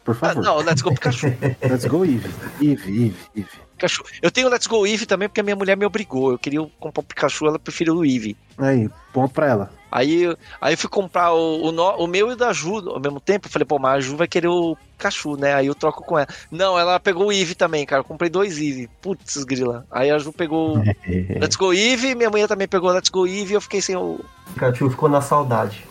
Por 0.05 0.15
favor. 0.15 0.39
Ah, 0.39 0.41
não, 0.41 0.57
let's 0.57 0.81
go 0.81 0.93
Pikachu. 0.93 1.27
let's 1.61 1.85
go 1.85 2.05
Eevee. 2.05 2.31
Eevee, 2.61 3.01
Eevee, 3.01 3.15
Eevee. 3.35 3.65
Pikachu. 3.75 4.03
Eu 4.21 4.31
tenho 4.31 4.49
Let's 4.49 4.67
Go 4.67 4.87
Eevee 4.87 5.05
também 5.05 5.27
porque 5.27 5.41
a 5.41 5.43
minha 5.43 5.55
mulher 5.55 5.75
me 5.75 5.85
obrigou. 5.85 6.31
Eu 6.31 6.39
queria 6.39 6.61
comprar 6.79 7.01
o 7.01 7.03
Pikachu, 7.03 7.45
ela 7.45 7.59
preferiu 7.59 7.97
o 7.97 8.05
Eevee. 8.05 8.37
Aí, 8.57 8.89
ponto 9.11 9.33
pra 9.33 9.47
ela. 9.47 9.71
Aí, 9.95 10.35
aí 10.59 10.73
eu 10.73 10.77
fui 10.77 10.89
comprar 10.89 11.31
o, 11.31 11.69
o, 11.69 12.03
o, 12.03 12.05
meu 12.05 12.29
e 12.29 12.33
o 12.33 12.35
da 12.35 12.51
Ju 12.51 12.89
ao 12.89 12.99
mesmo 12.99 13.21
tempo. 13.21 13.47
Eu 13.47 13.51
falei, 13.51 13.65
pô, 13.65 13.79
mas 13.79 13.93
a 13.93 13.99
Ju 14.01 14.17
vai 14.17 14.27
querer 14.27 14.49
o 14.49 14.75
Pikachu, 14.97 15.37
né? 15.37 15.53
Aí 15.53 15.67
eu 15.67 15.73
troco 15.73 16.03
com 16.03 16.19
ela. 16.19 16.27
Não, 16.51 16.77
ela 16.77 16.99
pegou 16.99 17.27
o 17.27 17.31
Eevee 17.31 17.55
também, 17.55 17.85
cara. 17.85 18.01
Eu 18.01 18.03
comprei 18.03 18.29
dois 18.29 18.57
Eevee. 18.57 18.89
Putz, 19.01 19.41
grila. 19.45 19.85
Aí 19.89 20.11
a 20.11 20.17
Ju 20.17 20.33
pegou 20.33 20.79
o 20.79 20.83
Let's 21.39 21.55
Go 21.55 21.71
Eevee, 21.71 22.13
minha 22.13 22.29
mulher 22.29 22.45
também 22.45 22.67
pegou 22.67 22.89
o 22.89 22.93
Let's 22.93 23.09
Go 23.09 23.25
Eevee 23.25 23.51
e 23.51 23.53
eu 23.53 23.61
fiquei 23.61 23.81
sem 23.81 23.95
o. 23.95 24.19
Pikachu 24.53 24.89
ficou 24.89 25.07
na 25.07 25.21
saudade. 25.21 25.85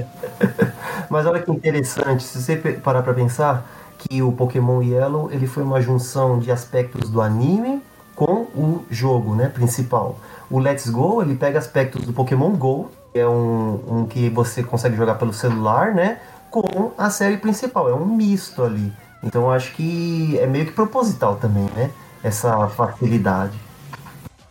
mas 1.10 1.26
olha 1.26 1.42
que 1.42 1.50
interessante, 1.50 2.22
se 2.22 2.40
você 2.40 2.56
parar 2.56 3.02
pra 3.02 3.12
pensar 3.12 3.70
que 3.98 4.22
o 4.22 4.32
Pokémon 4.32 4.82
Yellow 4.82 5.30
ele 5.30 5.46
foi 5.46 5.62
uma 5.62 5.82
junção 5.82 6.38
de 6.38 6.50
aspectos 6.50 7.10
do 7.10 7.20
anime 7.20 7.82
com 8.14 8.46
o 8.54 8.86
jogo, 8.90 9.34
né, 9.34 9.50
principal. 9.50 10.18
O 10.50 10.58
Let's 10.58 10.88
Go 10.88 11.22
ele 11.22 11.34
pega 11.34 11.58
aspectos 11.58 12.04
do 12.04 12.12
Pokémon 12.12 12.50
Go, 12.50 12.90
que 13.12 13.18
é 13.18 13.28
um, 13.28 13.80
um 13.86 14.06
que 14.06 14.28
você 14.28 14.62
consegue 14.62 14.96
jogar 14.96 15.16
pelo 15.16 15.32
celular, 15.32 15.94
né, 15.94 16.20
com 16.50 16.92
a 16.96 17.10
série 17.10 17.36
principal. 17.36 17.88
É 17.88 17.94
um 17.94 18.06
misto 18.06 18.62
ali. 18.62 18.92
Então 19.22 19.50
acho 19.50 19.74
que 19.74 20.38
é 20.38 20.46
meio 20.46 20.66
que 20.66 20.72
proposital 20.72 21.36
também, 21.36 21.64
né, 21.74 21.90
essa 22.22 22.68
facilidade. 22.68 23.58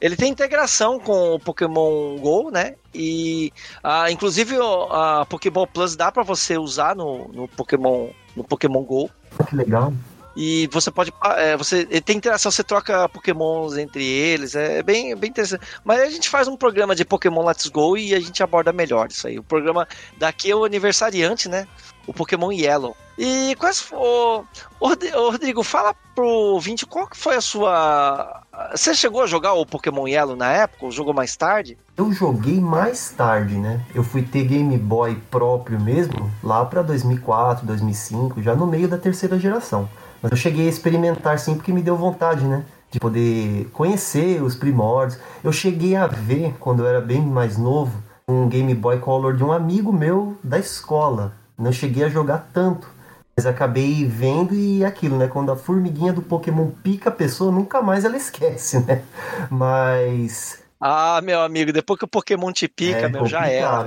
Ele 0.02 0.18
tem 0.18 0.30
integração 0.30 1.00
com 1.00 1.36
o 1.36 1.40
Pokémon 1.40 2.18
Go, 2.18 2.52
né? 2.52 2.76
E 2.94 3.54
ah, 3.82 4.12
inclusive 4.12 4.54
a 4.92 5.26
Pokéball 5.30 5.66
Plus 5.66 5.96
dá 5.96 6.12
para 6.12 6.24
você 6.24 6.58
usar 6.58 6.94
no, 6.94 7.30
no 7.30 7.48
Pokémon 7.48 8.10
no 8.36 8.44
Pokémon 8.44 8.84
Go. 8.84 9.10
Que 9.48 9.56
legal. 9.56 9.94
E 10.36 10.68
você 10.72 10.90
pode. 10.90 11.14
É, 11.38 11.56
você 11.56 11.86
tem 12.02 12.18
interação, 12.18 12.52
você 12.52 12.64
troca 12.64 13.08
pokémons 13.10 13.78
entre 13.78 14.04
eles. 14.04 14.56
É 14.56 14.82
bem, 14.82 15.16
bem 15.16 15.30
interessante. 15.30 15.66
Mas 15.84 16.02
a 16.02 16.10
gente 16.10 16.30
faz 16.30 16.48
um 16.48 16.56
programa 16.56 16.96
de 16.96 17.06
Pokémon 17.06 17.46
Let's 17.46 17.68
Go 17.68 17.98
e 17.98 18.16
a 18.16 18.20
gente 18.20 18.42
aborda 18.42 18.74
melhor 18.74 19.08
isso 19.10 19.28
aí. 19.28 19.38
O 19.38 19.44
programa 19.44 19.88
daqui 20.18 20.50
é 20.50 20.56
o 20.56 20.66
aniversariante, 20.66 21.48
né? 21.48 21.68
O 22.06 22.14
Pokémon 22.14 22.52
Yellow. 22.52 22.96
E 23.18 23.56
quais 23.60 23.80
for. 23.80 24.46
Rodrigo, 24.80 25.64
fala 25.64 25.96
pro 26.16 26.26
ouvinte 26.26 26.86
qual 26.86 27.08
que 27.08 27.16
foi 27.16 27.36
a 27.36 27.42
sua. 27.42 28.42
Você 28.72 28.94
chegou 28.94 29.22
a 29.22 29.28
jogar 29.28 29.54
o 29.54 29.66
Pokémon 29.66 30.08
Yellow 30.08 30.36
na 30.36 30.52
época? 30.52 30.86
Ou 30.86 30.92
jogou 30.92 31.14
mais 31.14 31.36
tarde? 31.38 31.78
Eu 31.96 32.12
joguei 32.12 32.60
mais 32.60 33.12
tarde, 33.12 33.56
né? 33.56 33.86
Eu 33.94 34.04
fui 34.04 34.24
ter 34.24 34.46
Game 34.46 34.78
Boy 34.78 35.16
próprio 35.30 35.80
mesmo 35.80 36.32
lá 36.44 36.66
para 36.66 36.82
2004, 36.82 37.66
2005, 37.66 38.42
já 38.42 38.56
no 38.56 38.66
meio 38.66 38.88
da 38.88 38.98
terceira 38.98 39.38
geração. 39.38 39.88
Mas 40.22 40.32
eu 40.32 40.38
cheguei 40.38 40.66
a 40.66 40.70
experimentar 40.70 41.38
sim 41.38 41.56
porque 41.56 41.72
me 41.72 41.82
deu 41.82 41.96
vontade, 41.96 42.44
né? 42.46 42.64
De 42.90 43.00
poder 43.00 43.70
conhecer 43.74 44.42
os 44.42 44.56
primórdios. 44.56 45.20
Eu 45.44 45.52
cheguei 45.52 45.96
a 45.96 46.08
ver, 46.08 46.56
quando 46.60 46.82
eu 46.82 46.88
era 46.88 47.02
bem 47.02 47.22
mais 47.22 47.58
novo, 47.58 48.02
um 48.28 48.48
Game 48.48 48.74
Boy 48.74 49.00
Color 49.00 49.36
de 49.36 49.44
um 49.44 49.52
amigo 49.52 49.94
meu 49.94 50.38
da 50.44 50.58
escola. 50.58 51.34
Não 51.58 51.72
cheguei 51.72 52.04
a 52.04 52.10
jogar 52.10 52.50
tanto. 52.54 52.88
Mas 53.36 53.48
acabei 53.48 54.06
vendo 54.06 54.54
e 54.54 54.86
aquilo, 54.86 55.18
né? 55.18 55.28
Quando 55.28 55.52
a 55.52 55.56
formiguinha 55.56 56.14
do 56.14 56.22
Pokémon 56.22 56.70
pica 56.84 57.10
a 57.10 57.12
pessoa, 57.12 57.52
nunca 57.52 57.82
mais 57.82 58.06
ela 58.06 58.16
esquece, 58.16 58.80
né? 58.82 59.02
Mas. 59.50 60.62
Ah, 60.80 61.20
meu 61.24 61.42
amigo, 61.42 61.74
depois 61.74 61.98
que 61.98 62.06
o 62.06 62.08
Pokémon 62.08 62.52
te 62.52 62.68
pica, 62.68 63.08
é 63.08 63.10
meu, 63.10 63.26
já 63.26 63.48
era. 63.48 63.86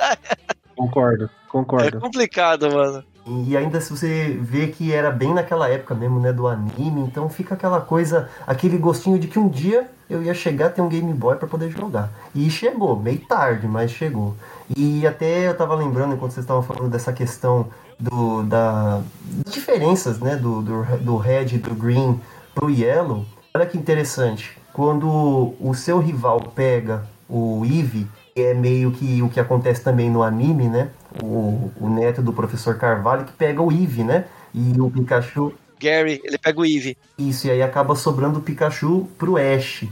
concordo, 0.76 1.30
concordo. 1.48 1.96
É 1.96 2.00
complicado, 2.00 2.70
mano. 2.70 3.04
E 3.46 3.56
ainda 3.56 3.80
se 3.80 3.90
você 3.90 4.38
vê 4.40 4.68
que 4.68 4.92
era 4.92 5.10
bem 5.10 5.34
naquela 5.34 5.68
época 5.68 5.94
mesmo, 5.94 6.18
né, 6.18 6.32
do 6.32 6.46
anime, 6.46 7.02
então 7.02 7.28
fica 7.28 7.54
aquela 7.54 7.80
coisa, 7.80 8.30
aquele 8.46 8.78
gostinho 8.78 9.18
de 9.18 9.28
que 9.28 9.38
um 9.38 9.48
dia 9.48 9.86
eu 10.08 10.22
ia 10.22 10.32
chegar 10.32 10.66
a 10.66 10.70
ter 10.70 10.80
um 10.80 10.88
Game 10.88 11.12
Boy 11.12 11.36
para 11.36 11.46
poder 11.46 11.70
jogar. 11.70 12.10
E 12.34 12.50
chegou, 12.50 12.98
meio 12.98 13.20
tarde, 13.20 13.66
mas 13.66 13.90
chegou. 13.90 14.34
E 14.76 15.06
até 15.06 15.48
eu 15.48 15.56
tava 15.56 15.74
lembrando, 15.74 16.14
enquanto 16.14 16.32
vocês 16.32 16.44
estavam 16.44 16.62
falando 16.62 16.90
dessa 16.90 17.12
questão 17.12 17.68
do, 17.98 18.42
da, 18.42 19.02
das 19.44 19.52
diferenças, 19.52 20.18
né, 20.18 20.36
do, 20.36 20.62
do, 20.62 20.84
do 20.98 21.16
Red 21.16 21.58
do 21.58 21.74
Green 21.74 22.20
pro 22.54 22.70
Yellow, 22.70 23.24
olha 23.54 23.66
que 23.66 23.78
interessante. 23.78 24.58
Quando 24.72 25.54
o 25.58 25.74
seu 25.74 25.98
rival 25.98 26.40
pega 26.54 27.06
o 27.28 27.64
Eevee, 27.64 28.06
é 28.36 28.54
meio 28.54 28.92
que 28.92 29.22
o 29.22 29.28
que 29.28 29.40
acontece 29.40 29.82
também 29.82 30.10
no 30.10 30.22
anime, 30.22 30.68
né? 30.68 30.90
O, 31.22 31.70
o 31.80 31.88
neto 31.88 32.22
do 32.22 32.32
professor 32.32 32.76
Carvalho 32.76 33.24
que 33.24 33.32
pega 33.32 33.60
o 33.60 33.72
Eevee, 33.72 34.04
né? 34.04 34.26
E 34.54 34.80
o 34.80 34.90
Pikachu. 34.90 35.52
Gary, 35.80 36.20
ele 36.24 36.38
pega 36.38 36.60
o 36.60 36.64
Eevee. 36.64 36.96
Isso, 37.18 37.46
e 37.46 37.50
aí 37.50 37.62
acaba 37.62 37.96
sobrando 37.96 38.38
o 38.38 38.42
Pikachu 38.42 39.08
pro 39.18 39.36
Ash. 39.36 39.84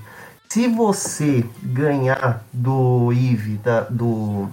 Se 0.49 0.69
você 0.69 1.45
ganhar 1.63 2.45
do 2.53 3.13
Eevee, 3.13 3.59
da, 3.59 3.81
do, 3.81 4.49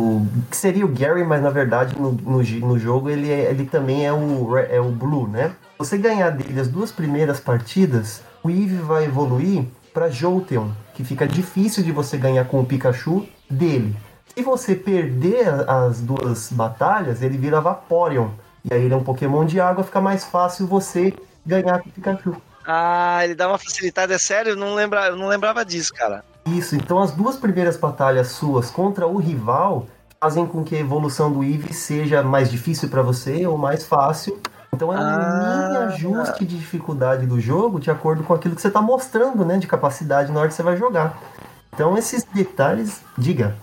do. 0.00 0.26
que 0.50 0.56
seria 0.56 0.84
o 0.84 0.88
Gary, 0.88 1.24
mas 1.24 1.42
na 1.42 1.50
verdade 1.50 1.98
no, 1.98 2.12
no, 2.12 2.42
no 2.42 2.78
jogo 2.78 3.10
ele, 3.10 3.30
é, 3.30 3.50
ele 3.50 3.66
também 3.66 4.06
é 4.06 4.12
o, 4.12 4.56
é 4.56 4.80
o 4.80 4.90
Blue, 4.90 5.28
né? 5.28 5.52
Você 5.78 5.96
ganhar 5.98 6.30
dele 6.30 6.60
as 6.60 6.68
duas 6.68 6.92
primeiras 6.92 7.40
partidas, 7.40 8.22
o 8.42 8.50
Eevee 8.50 8.78
vai 8.78 9.04
evoluir 9.04 9.64
para 9.92 10.10
Jolteon, 10.10 10.68
que 10.94 11.04
fica 11.04 11.26
difícil 11.26 11.82
de 11.82 11.92
você 11.92 12.16
ganhar 12.16 12.44
com 12.46 12.60
o 12.60 12.66
Pikachu 12.66 13.26
dele. 13.48 13.96
Se 14.34 14.42
você 14.42 14.74
perder 14.74 15.48
as 15.68 16.00
duas 16.00 16.52
batalhas, 16.52 17.22
ele 17.22 17.36
vira 17.36 17.60
Vaporeon. 17.60 18.28
E 18.64 18.72
aí 18.72 18.84
ele 18.84 18.94
é 18.94 18.96
um 18.96 19.02
Pokémon 19.02 19.44
de 19.44 19.60
água, 19.60 19.82
fica 19.82 20.00
mais 20.00 20.24
fácil 20.24 20.66
você 20.66 21.12
ganhar 21.44 21.80
com 21.80 21.88
o 21.88 21.92
Pikachu. 21.92 22.36
Ah, 22.66 23.20
ele 23.24 23.34
dá 23.34 23.48
uma 23.48 23.58
facilitada, 23.58 24.14
é 24.14 24.18
sério? 24.18 24.50
Eu 24.50 24.56
não, 24.56 24.74
lembra, 24.74 25.08
eu 25.08 25.16
não 25.16 25.26
lembrava 25.26 25.64
disso, 25.64 25.92
cara. 25.92 26.24
Isso, 26.56 26.74
então 26.74 27.00
as 27.00 27.12
duas 27.12 27.36
primeiras 27.36 27.76
batalhas 27.76 28.28
suas 28.28 28.70
contra 28.70 29.06
o 29.06 29.16
rival 29.16 29.86
fazem 30.20 30.46
com 30.46 30.62
que 30.62 30.76
a 30.76 30.80
evolução 30.80 31.32
do 31.32 31.42
Eevee 31.42 31.72
seja 31.72 32.22
mais 32.22 32.50
difícil 32.50 32.88
para 32.88 33.02
você 33.02 33.46
ou 33.46 33.56
mais 33.56 33.86
fácil. 33.86 34.38
Então 34.72 34.92
é 34.92 34.96
um 34.96 35.00
ah, 35.00 35.68
mini 35.68 35.76
ajuste 35.94 36.44
de 36.44 36.58
dificuldade 36.58 37.26
do 37.26 37.40
jogo 37.40 37.80
de 37.80 37.90
acordo 37.90 38.22
com 38.22 38.34
aquilo 38.34 38.54
que 38.54 38.62
você 38.62 38.68
está 38.68 38.80
mostrando, 38.80 39.44
né, 39.44 39.58
de 39.58 39.66
capacidade 39.66 40.30
na 40.30 40.40
hora 40.40 40.48
que 40.48 40.54
você 40.54 40.62
vai 40.62 40.76
jogar. 40.76 41.18
Então 41.72 41.96
esses 41.96 42.24
detalhes, 42.24 43.02
diga. 43.16 43.56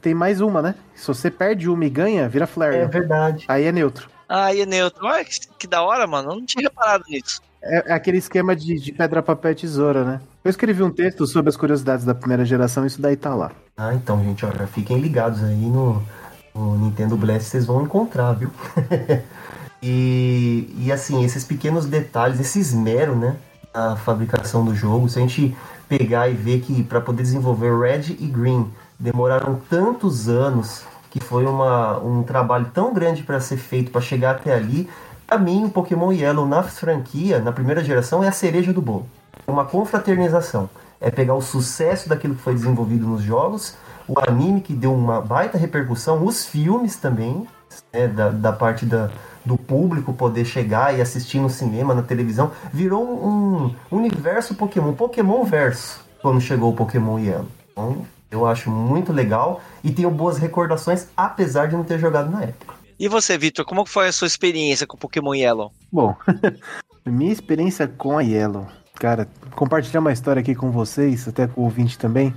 Tem 0.00 0.14
mais 0.14 0.40
uma, 0.40 0.60
né? 0.60 0.74
Se 0.94 1.06
você 1.08 1.30
perde 1.30 1.68
uma 1.68 1.84
e 1.84 1.90
ganha, 1.90 2.28
vira 2.28 2.46
flare. 2.46 2.76
É 2.76 2.86
verdade. 2.86 3.44
Aí 3.48 3.64
é 3.64 3.72
neutro. 3.72 4.08
Aí 4.28 4.60
é 4.60 4.66
neutro. 4.66 5.06
Olha 5.06 5.24
que, 5.24 5.40
que 5.58 5.66
da 5.66 5.82
hora, 5.82 6.06
mano. 6.06 6.30
Eu 6.30 6.36
não 6.36 6.46
tinha 6.46 6.62
reparado 6.62 7.04
nisso. 7.08 7.40
É, 7.64 7.92
é 7.92 7.94
aquele 7.94 8.18
esquema 8.18 8.54
de, 8.54 8.78
de, 8.78 8.92
pedra, 8.92 9.22
papel 9.22 9.52
e 9.52 9.54
tesoura, 9.54 10.04
né? 10.04 10.20
Eu 10.44 10.50
escrevi 10.50 10.82
um 10.82 10.90
texto 10.90 11.26
sobre 11.26 11.48
as 11.48 11.56
curiosidades 11.56 12.04
da 12.04 12.14
primeira 12.14 12.44
geração, 12.44 12.84
isso 12.84 13.00
daí 13.00 13.16
tá 13.16 13.34
lá. 13.34 13.52
Ah, 13.76 13.94
então, 13.94 14.22
gente, 14.22 14.44
olha, 14.44 14.66
fiquem 14.66 15.00
ligados 15.00 15.42
aí 15.42 15.66
no, 15.66 16.02
no 16.54 16.76
Nintendo 16.76 17.16
Blast, 17.16 17.48
vocês 17.48 17.64
vão 17.64 17.82
encontrar, 17.82 18.34
viu? 18.34 18.50
e, 19.82 20.68
e 20.78 20.92
assim, 20.92 21.24
esses 21.24 21.42
pequenos 21.44 21.86
detalhes, 21.86 22.38
esse 22.38 22.58
esmero, 22.58 23.16
né? 23.16 23.36
A 23.72 23.96
fabricação 23.96 24.64
do 24.64 24.74
jogo, 24.74 25.08
se 25.08 25.18
a 25.18 25.22
gente 25.22 25.56
pegar 25.88 26.28
e 26.28 26.34
ver 26.34 26.60
que 26.60 26.82
para 26.84 27.00
poder 27.00 27.22
desenvolver 27.22 27.76
Red 27.76 28.16
e 28.20 28.26
Green 28.26 28.70
demoraram 28.98 29.60
tantos 29.68 30.28
anos 30.28 30.84
que 31.10 31.20
foi 31.20 31.46
uma, 31.46 31.98
um 32.00 32.22
trabalho 32.22 32.66
tão 32.74 32.92
grande 32.92 33.22
para 33.22 33.38
ser 33.40 33.56
feito 33.56 33.90
para 33.90 34.00
chegar 34.00 34.32
até 34.32 34.52
ali. 34.52 34.88
Pra 35.34 35.42
mim, 35.42 35.64
o 35.64 35.68
Pokémon 35.68 36.12
Yellow 36.12 36.46
na 36.46 36.62
franquia, 36.62 37.40
na 37.40 37.50
primeira 37.50 37.82
geração, 37.82 38.22
é 38.22 38.28
a 38.28 38.32
cereja 38.32 38.72
do 38.72 38.80
bolo. 38.80 39.08
É 39.44 39.50
uma 39.50 39.64
confraternização. 39.64 40.70
É 41.00 41.10
pegar 41.10 41.34
o 41.34 41.42
sucesso 41.42 42.08
daquilo 42.08 42.36
que 42.36 42.40
foi 42.40 42.54
desenvolvido 42.54 43.04
nos 43.04 43.20
jogos, 43.20 43.74
o 44.06 44.14
anime 44.20 44.60
que 44.60 44.72
deu 44.72 44.94
uma 44.94 45.20
baita 45.20 45.58
repercussão, 45.58 46.24
os 46.24 46.46
filmes 46.46 46.94
também, 46.94 47.48
né, 47.92 48.06
da, 48.06 48.30
da 48.30 48.52
parte 48.52 48.86
da, 48.86 49.10
do 49.44 49.56
público 49.56 50.12
poder 50.12 50.44
chegar 50.44 50.96
e 50.96 51.00
assistir 51.02 51.40
no 51.40 51.50
cinema, 51.50 51.96
na 51.96 52.02
televisão, 52.02 52.52
virou 52.72 53.02
um 53.02 53.74
universo 53.90 54.54
Pokémon, 54.54 54.92
Pokémon 54.92 55.42
verso, 55.42 56.00
quando 56.22 56.40
chegou 56.40 56.70
o 56.70 56.76
Pokémon 56.76 57.18
Yellow. 57.18 57.48
Então, 57.72 58.06
eu 58.30 58.46
acho 58.46 58.70
muito 58.70 59.12
legal 59.12 59.60
e 59.82 59.90
tenho 59.90 60.12
boas 60.12 60.38
recordações, 60.38 61.08
apesar 61.16 61.66
de 61.66 61.74
não 61.74 61.82
ter 61.82 61.98
jogado 61.98 62.30
na 62.30 62.44
época. 62.44 62.73
E 62.98 63.08
você, 63.08 63.36
Victor, 63.36 63.64
como 63.64 63.84
foi 63.84 64.08
a 64.08 64.12
sua 64.12 64.26
experiência 64.26 64.86
com 64.86 64.96
o 64.96 65.00
Pokémon 65.00 65.34
Yellow? 65.34 65.72
Bom, 65.92 66.14
minha 67.04 67.32
experiência 67.32 67.88
com 67.88 68.18
a 68.18 68.22
Yellow. 68.22 68.66
Cara, 68.94 69.28
compartilhar 69.54 70.00
uma 70.00 70.12
história 70.12 70.40
aqui 70.40 70.54
com 70.54 70.70
vocês, 70.70 71.26
até 71.26 71.46
com 71.46 71.60
o 71.60 71.64
ouvinte 71.64 71.98
também, 71.98 72.32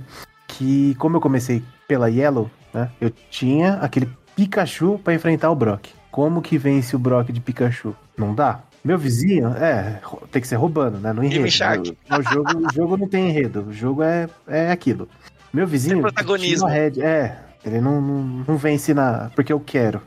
que 0.48 0.94
como 0.96 1.16
eu 1.16 1.20
comecei 1.20 1.62
pela 1.86 2.10
Yellow, 2.10 2.50
né, 2.74 2.90
eu 3.00 3.10
tinha 3.10 3.74
aquele 3.74 4.08
Pikachu 4.34 4.98
para 5.02 5.14
enfrentar 5.14 5.50
o 5.50 5.54
Brock. 5.54 5.88
Como 6.10 6.42
que 6.42 6.58
vence 6.58 6.96
o 6.96 6.98
Brock 6.98 7.30
de 7.30 7.40
Pikachu? 7.40 7.94
Não 8.16 8.34
dá. 8.34 8.60
Meu 8.84 8.96
vizinho, 8.96 9.48
é, 9.48 10.00
tem 10.30 10.40
que 10.40 10.48
ser 10.48 10.56
roubando, 10.56 10.98
né? 10.98 11.12
No 11.12 11.22
enredo. 11.22 11.44
O, 11.44 12.22
jogo, 12.22 12.66
o 12.66 12.72
jogo 12.72 12.96
não 12.96 13.08
tem 13.08 13.28
enredo, 13.28 13.66
o 13.68 13.72
jogo 13.72 14.02
é, 14.02 14.28
é 14.46 14.70
aquilo. 14.70 15.08
Meu 15.52 15.66
vizinho. 15.66 15.96
Tem 15.96 16.02
protagonismo. 16.02 16.66
Head, 16.68 17.02
é, 17.02 17.38
ele 17.64 17.80
não, 17.80 18.00
não, 18.00 18.44
não 18.46 18.56
vence 18.56 18.94
na. 18.94 19.30
porque 19.34 19.52
eu 19.52 19.60
quero. 19.60 20.00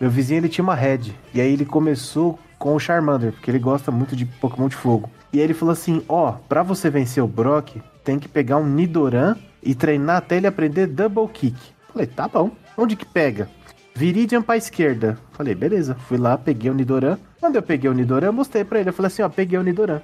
Meu 0.00 0.10
vizinho 0.10 0.38
ele 0.38 0.48
tinha 0.48 0.62
uma 0.62 0.74
head. 0.74 1.14
E 1.34 1.40
aí 1.40 1.52
ele 1.52 1.64
começou 1.64 2.38
com 2.58 2.74
o 2.74 2.80
Charmander, 2.80 3.32
porque 3.32 3.50
ele 3.50 3.58
gosta 3.58 3.90
muito 3.90 4.16
de 4.16 4.24
Pokémon 4.24 4.68
de 4.68 4.76
fogo. 4.76 5.10
E 5.32 5.38
aí 5.38 5.44
ele 5.44 5.54
falou 5.54 5.72
assim: 5.72 6.02
ó, 6.08 6.30
oh, 6.30 6.32
pra 6.48 6.62
você 6.62 6.90
vencer 6.90 7.22
o 7.22 7.28
Brock, 7.28 7.76
tem 8.04 8.18
que 8.18 8.28
pegar 8.28 8.56
um 8.56 8.66
Nidoran 8.66 9.36
e 9.62 9.74
treinar 9.74 10.16
até 10.16 10.36
ele 10.36 10.46
aprender 10.46 10.86
Double 10.86 11.28
Kick. 11.28 11.56
Falei, 11.92 12.06
tá 12.06 12.28
bom. 12.28 12.50
Onde 12.76 12.96
que 12.96 13.04
pega? 13.04 13.48
Viridian 13.94 14.40
pra 14.40 14.56
esquerda. 14.56 15.18
Falei, 15.32 15.54
beleza. 15.54 15.96
Fui 16.06 16.16
lá, 16.16 16.38
peguei 16.38 16.70
o 16.70 16.74
Nidoran. 16.74 17.18
Quando 17.40 17.56
eu 17.56 17.62
peguei 17.62 17.90
o 17.90 17.94
Nidoran, 17.94 18.28
eu 18.28 18.32
mostrei 18.32 18.64
pra 18.64 18.78
ele. 18.78 18.90
Eu 18.90 18.92
falei 18.92 19.08
assim, 19.08 19.22
ó, 19.22 19.28
peguei 19.28 19.58
o 19.58 19.62
Nidoran. 19.62 20.00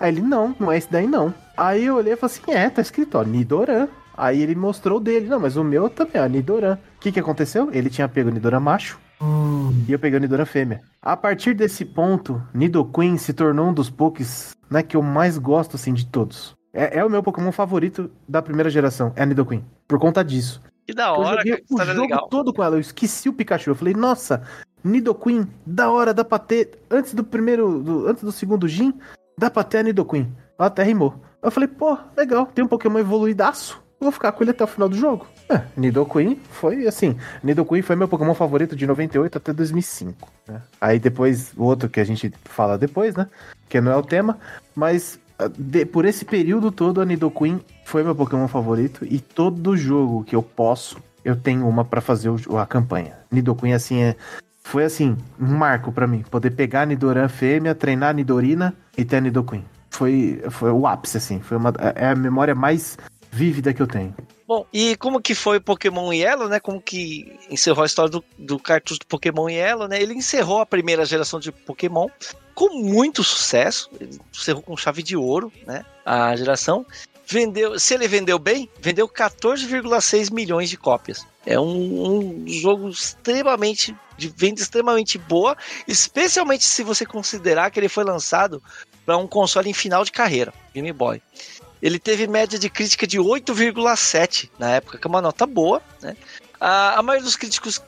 Aí 0.00 0.10
ele, 0.10 0.22
não, 0.22 0.56
não 0.58 0.72
é 0.72 0.78
esse 0.78 0.90
daí 0.90 1.06
não. 1.06 1.34
Aí 1.56 1.84
eu 1.84 1.96
olhei 1.96 2.14
e 2.14 2.16
falei 2.16 2.34
assim, 2.34 2.52
é, 2.52 2.70
tá 2.70 2.80
escrito, 2.80 3.18
ó, 3.18 3.22
Nidoran. 3.22 3.88
Aí 4.16 4.40
ele 4.40 4.54
mostrou 4.54 4.98
o 4.98 5.00
dele. 5.00 5.28
Não, 5.28 5.38
mas 5.38 5.56
o 5.56 5.64
meu 5.64 5.90
também, 5.90 6.22
ó, 6.22 6.26
Nidoran. 6.26 6.78
O 6.96 7.00
que 7.00 7.12
que 7.12 7.20
aconteceu? 7.20 7.68
Ele 7.72 7.90
tinha 7.90 8.08
pego 8.08 8.30
o 8.30 8.32
Nidoran 8.32 8.60
macho. 8.60 8.98
Hum. 9.24 9.84
E 9.88 9.92
eu 9.92 9.98
peguei 9.98 10.18
o 10.18 10.20
Nidoran 10.20 10.44
fêmea. 10.44 10.82
A 11.00 11.16
partir 11.16 11.54
desse 11.54 11.84
ponto, 11.84 12.42
Nidoqueen 12.52 13.16
se 13.16 13.32
tornou 13.32 13.68
um 13.68 13.74
dos 13.74 13.88
Pokés, 13.88 14.54
né, 14.70 14.82
que 14.82 14.96
eu 14.96 15.02
mais 15.02 15.38
gosto, 15.38 15.76
assim, 15.76 15.94
de 15.94 16.06
todos. 16.06 16.54
É, 16.72 16.98
é 16.98 17.04
o 17.04 17.10
meu 17.10 17.22
Pokémon 17.22 17.52
favorito 17.52 18.10
da 18.28 18.42
primeira 18.42 18.68
geração, 18.68 19.12
é 19.16 19.22
a 19.22 19.26
Nidoqueen. 19.26 19.64
Por 19.88 19.98
conta 19.98 20.24
disso. 20.24 20.60
Que 20.86 20.92
da 20.92 21.12
hora, 21.12 21.40
eu 21.40 21.56
joguei 21.56 21.64
o 21.70 21.84
jogo 21.84 22.00
legal. 22.02 22.28
todo 22.28 22.52
com 22.52 22.62
ela. 22.62 22.76
Eu 22.76 22.80
esqueci 22.80 23.28
o 23.28 23.32
Pikachu. 23.32 23.70
Eu 23.70 23.74
falei, 23.74 23.94
nossa, 23.94 24.42
Nidoqueen, 24.82 25.48
da 25.64 25.90
hora, 25.90 26.12
dá 26.12 26.24
pra 26.24 26.38
ter. 26.38 26.78
Antes 26.90 27.14
do 27.14 27.24
primeiro. 27.24 27.82
Do, 27.82 28.06
antes 28.06 28.22
do 28.22 28.32
segundo 28.32 28.68
Gin, 28.68 28.92
dá 29.38 29.50
pra 29.50 29.64
ter 29.64 29.78
a 29.78 29.82
Nidoqueen. 29.82 30.30
Ela 30.58 30.68
até 30.68 30.82
rimou. 30.82 31.14
Eu 31.42 31.50
falei, 31.50 31.68
pô, 31.68 31.96
legal, 32.16 32.46
tem 32.46 32.64
um 32.64 32.68
Pokémon 32.68 32.98
evoluídaço. 32.98 33.83
Vou 34.04 34.12
ficar 34.12 34.32
com 34.32 34.44
ele 34.44 34.50
até 34.50 34.62
o 34.62 34.66
final 34.66 34.88
do 34.88 34.96
jogo. 34.96 35.26
É, 35.48 35.62
Nidoqueen 35.76 36.38
foi 36.50 36.86
assim. 36.86 37.16
Nidoqueen 37.42 37.82
foi 37.82 37.96
meu 37.96 38.06
Pokémon 38.06 38.34
favorito 38.34 38.76
de 38.76 38.86
98 38.86 39.38
até 39.38 39.52
2005. 39.52 40.30
Né? 40.46 40.60
Aí 40.78 40.98
depois, 40.98 41.52
o 41.56 41.64
outro 41.64 41.88
que 41.88 41.98
a 41.98 42.04
gente 42.04 42.30
fala 42.44 42.76
depois, 42.76 43.14
né? 43.14 43.26
Que 43.68 43.80
não 43.80 43.90
é 43.90 43.96
o 43.96 44.02
tema. 44.02 44.38
Mas 44.76 45.18
de, 45.56 45.84
por 45.84 46.04
esse 46.04 46.24
período 46.24 46.70
todo, 46.70 47.00
a 47.00 47.04
Nidoqueen 47.04 47.60
foi 47.84 48.02
meu 48.02 48.14
Pokémon 48.14 48.46
favorito 48.46 49.04
e 49.04 49.18
todo 49.18 49.76
jogo 49.76 50.22
que 50.22 50.36
eu 50.36 50.42
posso, 50.42 50.98
eu 51.24 51.34
tenho 51.34 51.66
uma 51.66 51.84
para 51.84 52.00
fazer 52.00 52.28
o, 52.28 52.58
a 52.58 52.66
campanha. 52.66 53.14
Nidoqueen, 53.30 53.72
assim, 53.72 54.02
é, 54.02 54.16
foi 54.62 54.84
assim, 54.84 55.16
um 55.40 55.56
marco 55.56 55.90
para 55.90 56.06
mim. 56.06 56.22
Poder 56.30 56.50
pegar 56.50 56.82
a 56.82 56.86
Nidoran 56.86 57.28
fêmea, 57.28 57.74
treinar 57.74 58.10
a 58.10 58.12
Nidorina 58.12 58.74
e 58.96 59.04
ter 59.04 59.16
a 59.16 59.20
Nidoqueen. 59.20 59.64
Foi, 59.90 60.42
foi 60.50 60.72
o 60.72 60.86
ápice, 60.86 61.16
assim. 61.16 61.40
Foi 61.40 61.56
uma, 61.56 61.72
é 61.94 62.08
a 62.08 62.16
memória 62.16 62.54
mais 62.54 62.98
vívida 63.34 63.74
que 63.74 63.82
eu 63.82 63.86
tenho. 63.86 64.14
Bom, 64.46 64.64
e 64.72 64.94
como 64.96 65.20
que 65.20 65.34
foi 65.34 65.58
Pokémon 65.58 66.12
Yellow, 66.12 66.48
né? 66.48 66.60
Como 66.60 66.80
que 66.80 67.36
encerrou 67.50 67.82
a 67.82 67.86
história 67.86 68.10
do, 68.10 68.24
do 68.38 68.58
cartucho 68.58 69.00
do 69.00 69.06
Pokémon 69.06 69.48
Yellow, 69.48 69.88
né? 69.88 70.00
Ele 70.00 70.14
encerrou 70.14 70.60
a 70.60 70.66
primeira 70.66 71.04
geração 71.04 71.40
de 71.40 71.50
Pokémon 71.50 72.08
com 72.54 72.78
muito 72.78 73.24
sucesso. 73.24 73.90
Ele 74.00 74.20
encerrou 74.32 74.62
com 74.62 74.76
chave 74.76 75.02
de 75.02 75.16
ouro, 75.16 75.52
né? 75.66 75.84
A 76.04 76.36
geração. 76.36 76.86
Vendeu, 77.26 77.78
se 77.80 77.94
ele 77.94 78.06
vendeu 78.06 78.38
bem, 78.38 78.68
vendeu 78.80 79.08
14,6 79.08 80.32
milhões 80.32 80.68
de 80.70 80.76
cópias. 80.76 81.26
É 81.46 81.58
um, 81.58 82.44
um 82.44 82.44
jogo 82.46 82.90
extremamente 82.90 83.96
de 84.16 84.28
venda 84.28 84.60
extremamente 84.60 85.18
boa, 85.18 85.56
especialmente 85.88 86.64
se 86.64 86.84
você 86.84 87.04
considerar 87.04 87.70
que 87.70 87.80
ele 87.80 87.88
foi 87.88 88.04
lançado 88.04 88.62
para 89.04 89.16
um 89.16 89.26
console 89.26 89.68
em 89.68 89.74
final 89.74 90.04
de 90.04 90.12
carreira, 90.12 90.52
Game 90.72 90.92
Boy. 90.92 91.20
Ele 91.84 91.98
teve 91.98 92.26
média 92.26 92.58
de 92.58 92.70
crítica 92.70 93.06
de 93.06 93.18
8,7 93.18 94.48
na 94.58 94.70
época, 94.70 94.96
que 94.96 95.06
é 95.06 95.10
uma 95.10 95.20
nota 95.20 95.46
boa, 95.46 95.82
né? 96.00 96.16
A, 96.58 96.98
a 96.98 97.02
maioria 97.02 97.26
dos 97.26 97.36
críticos 97.36 97.78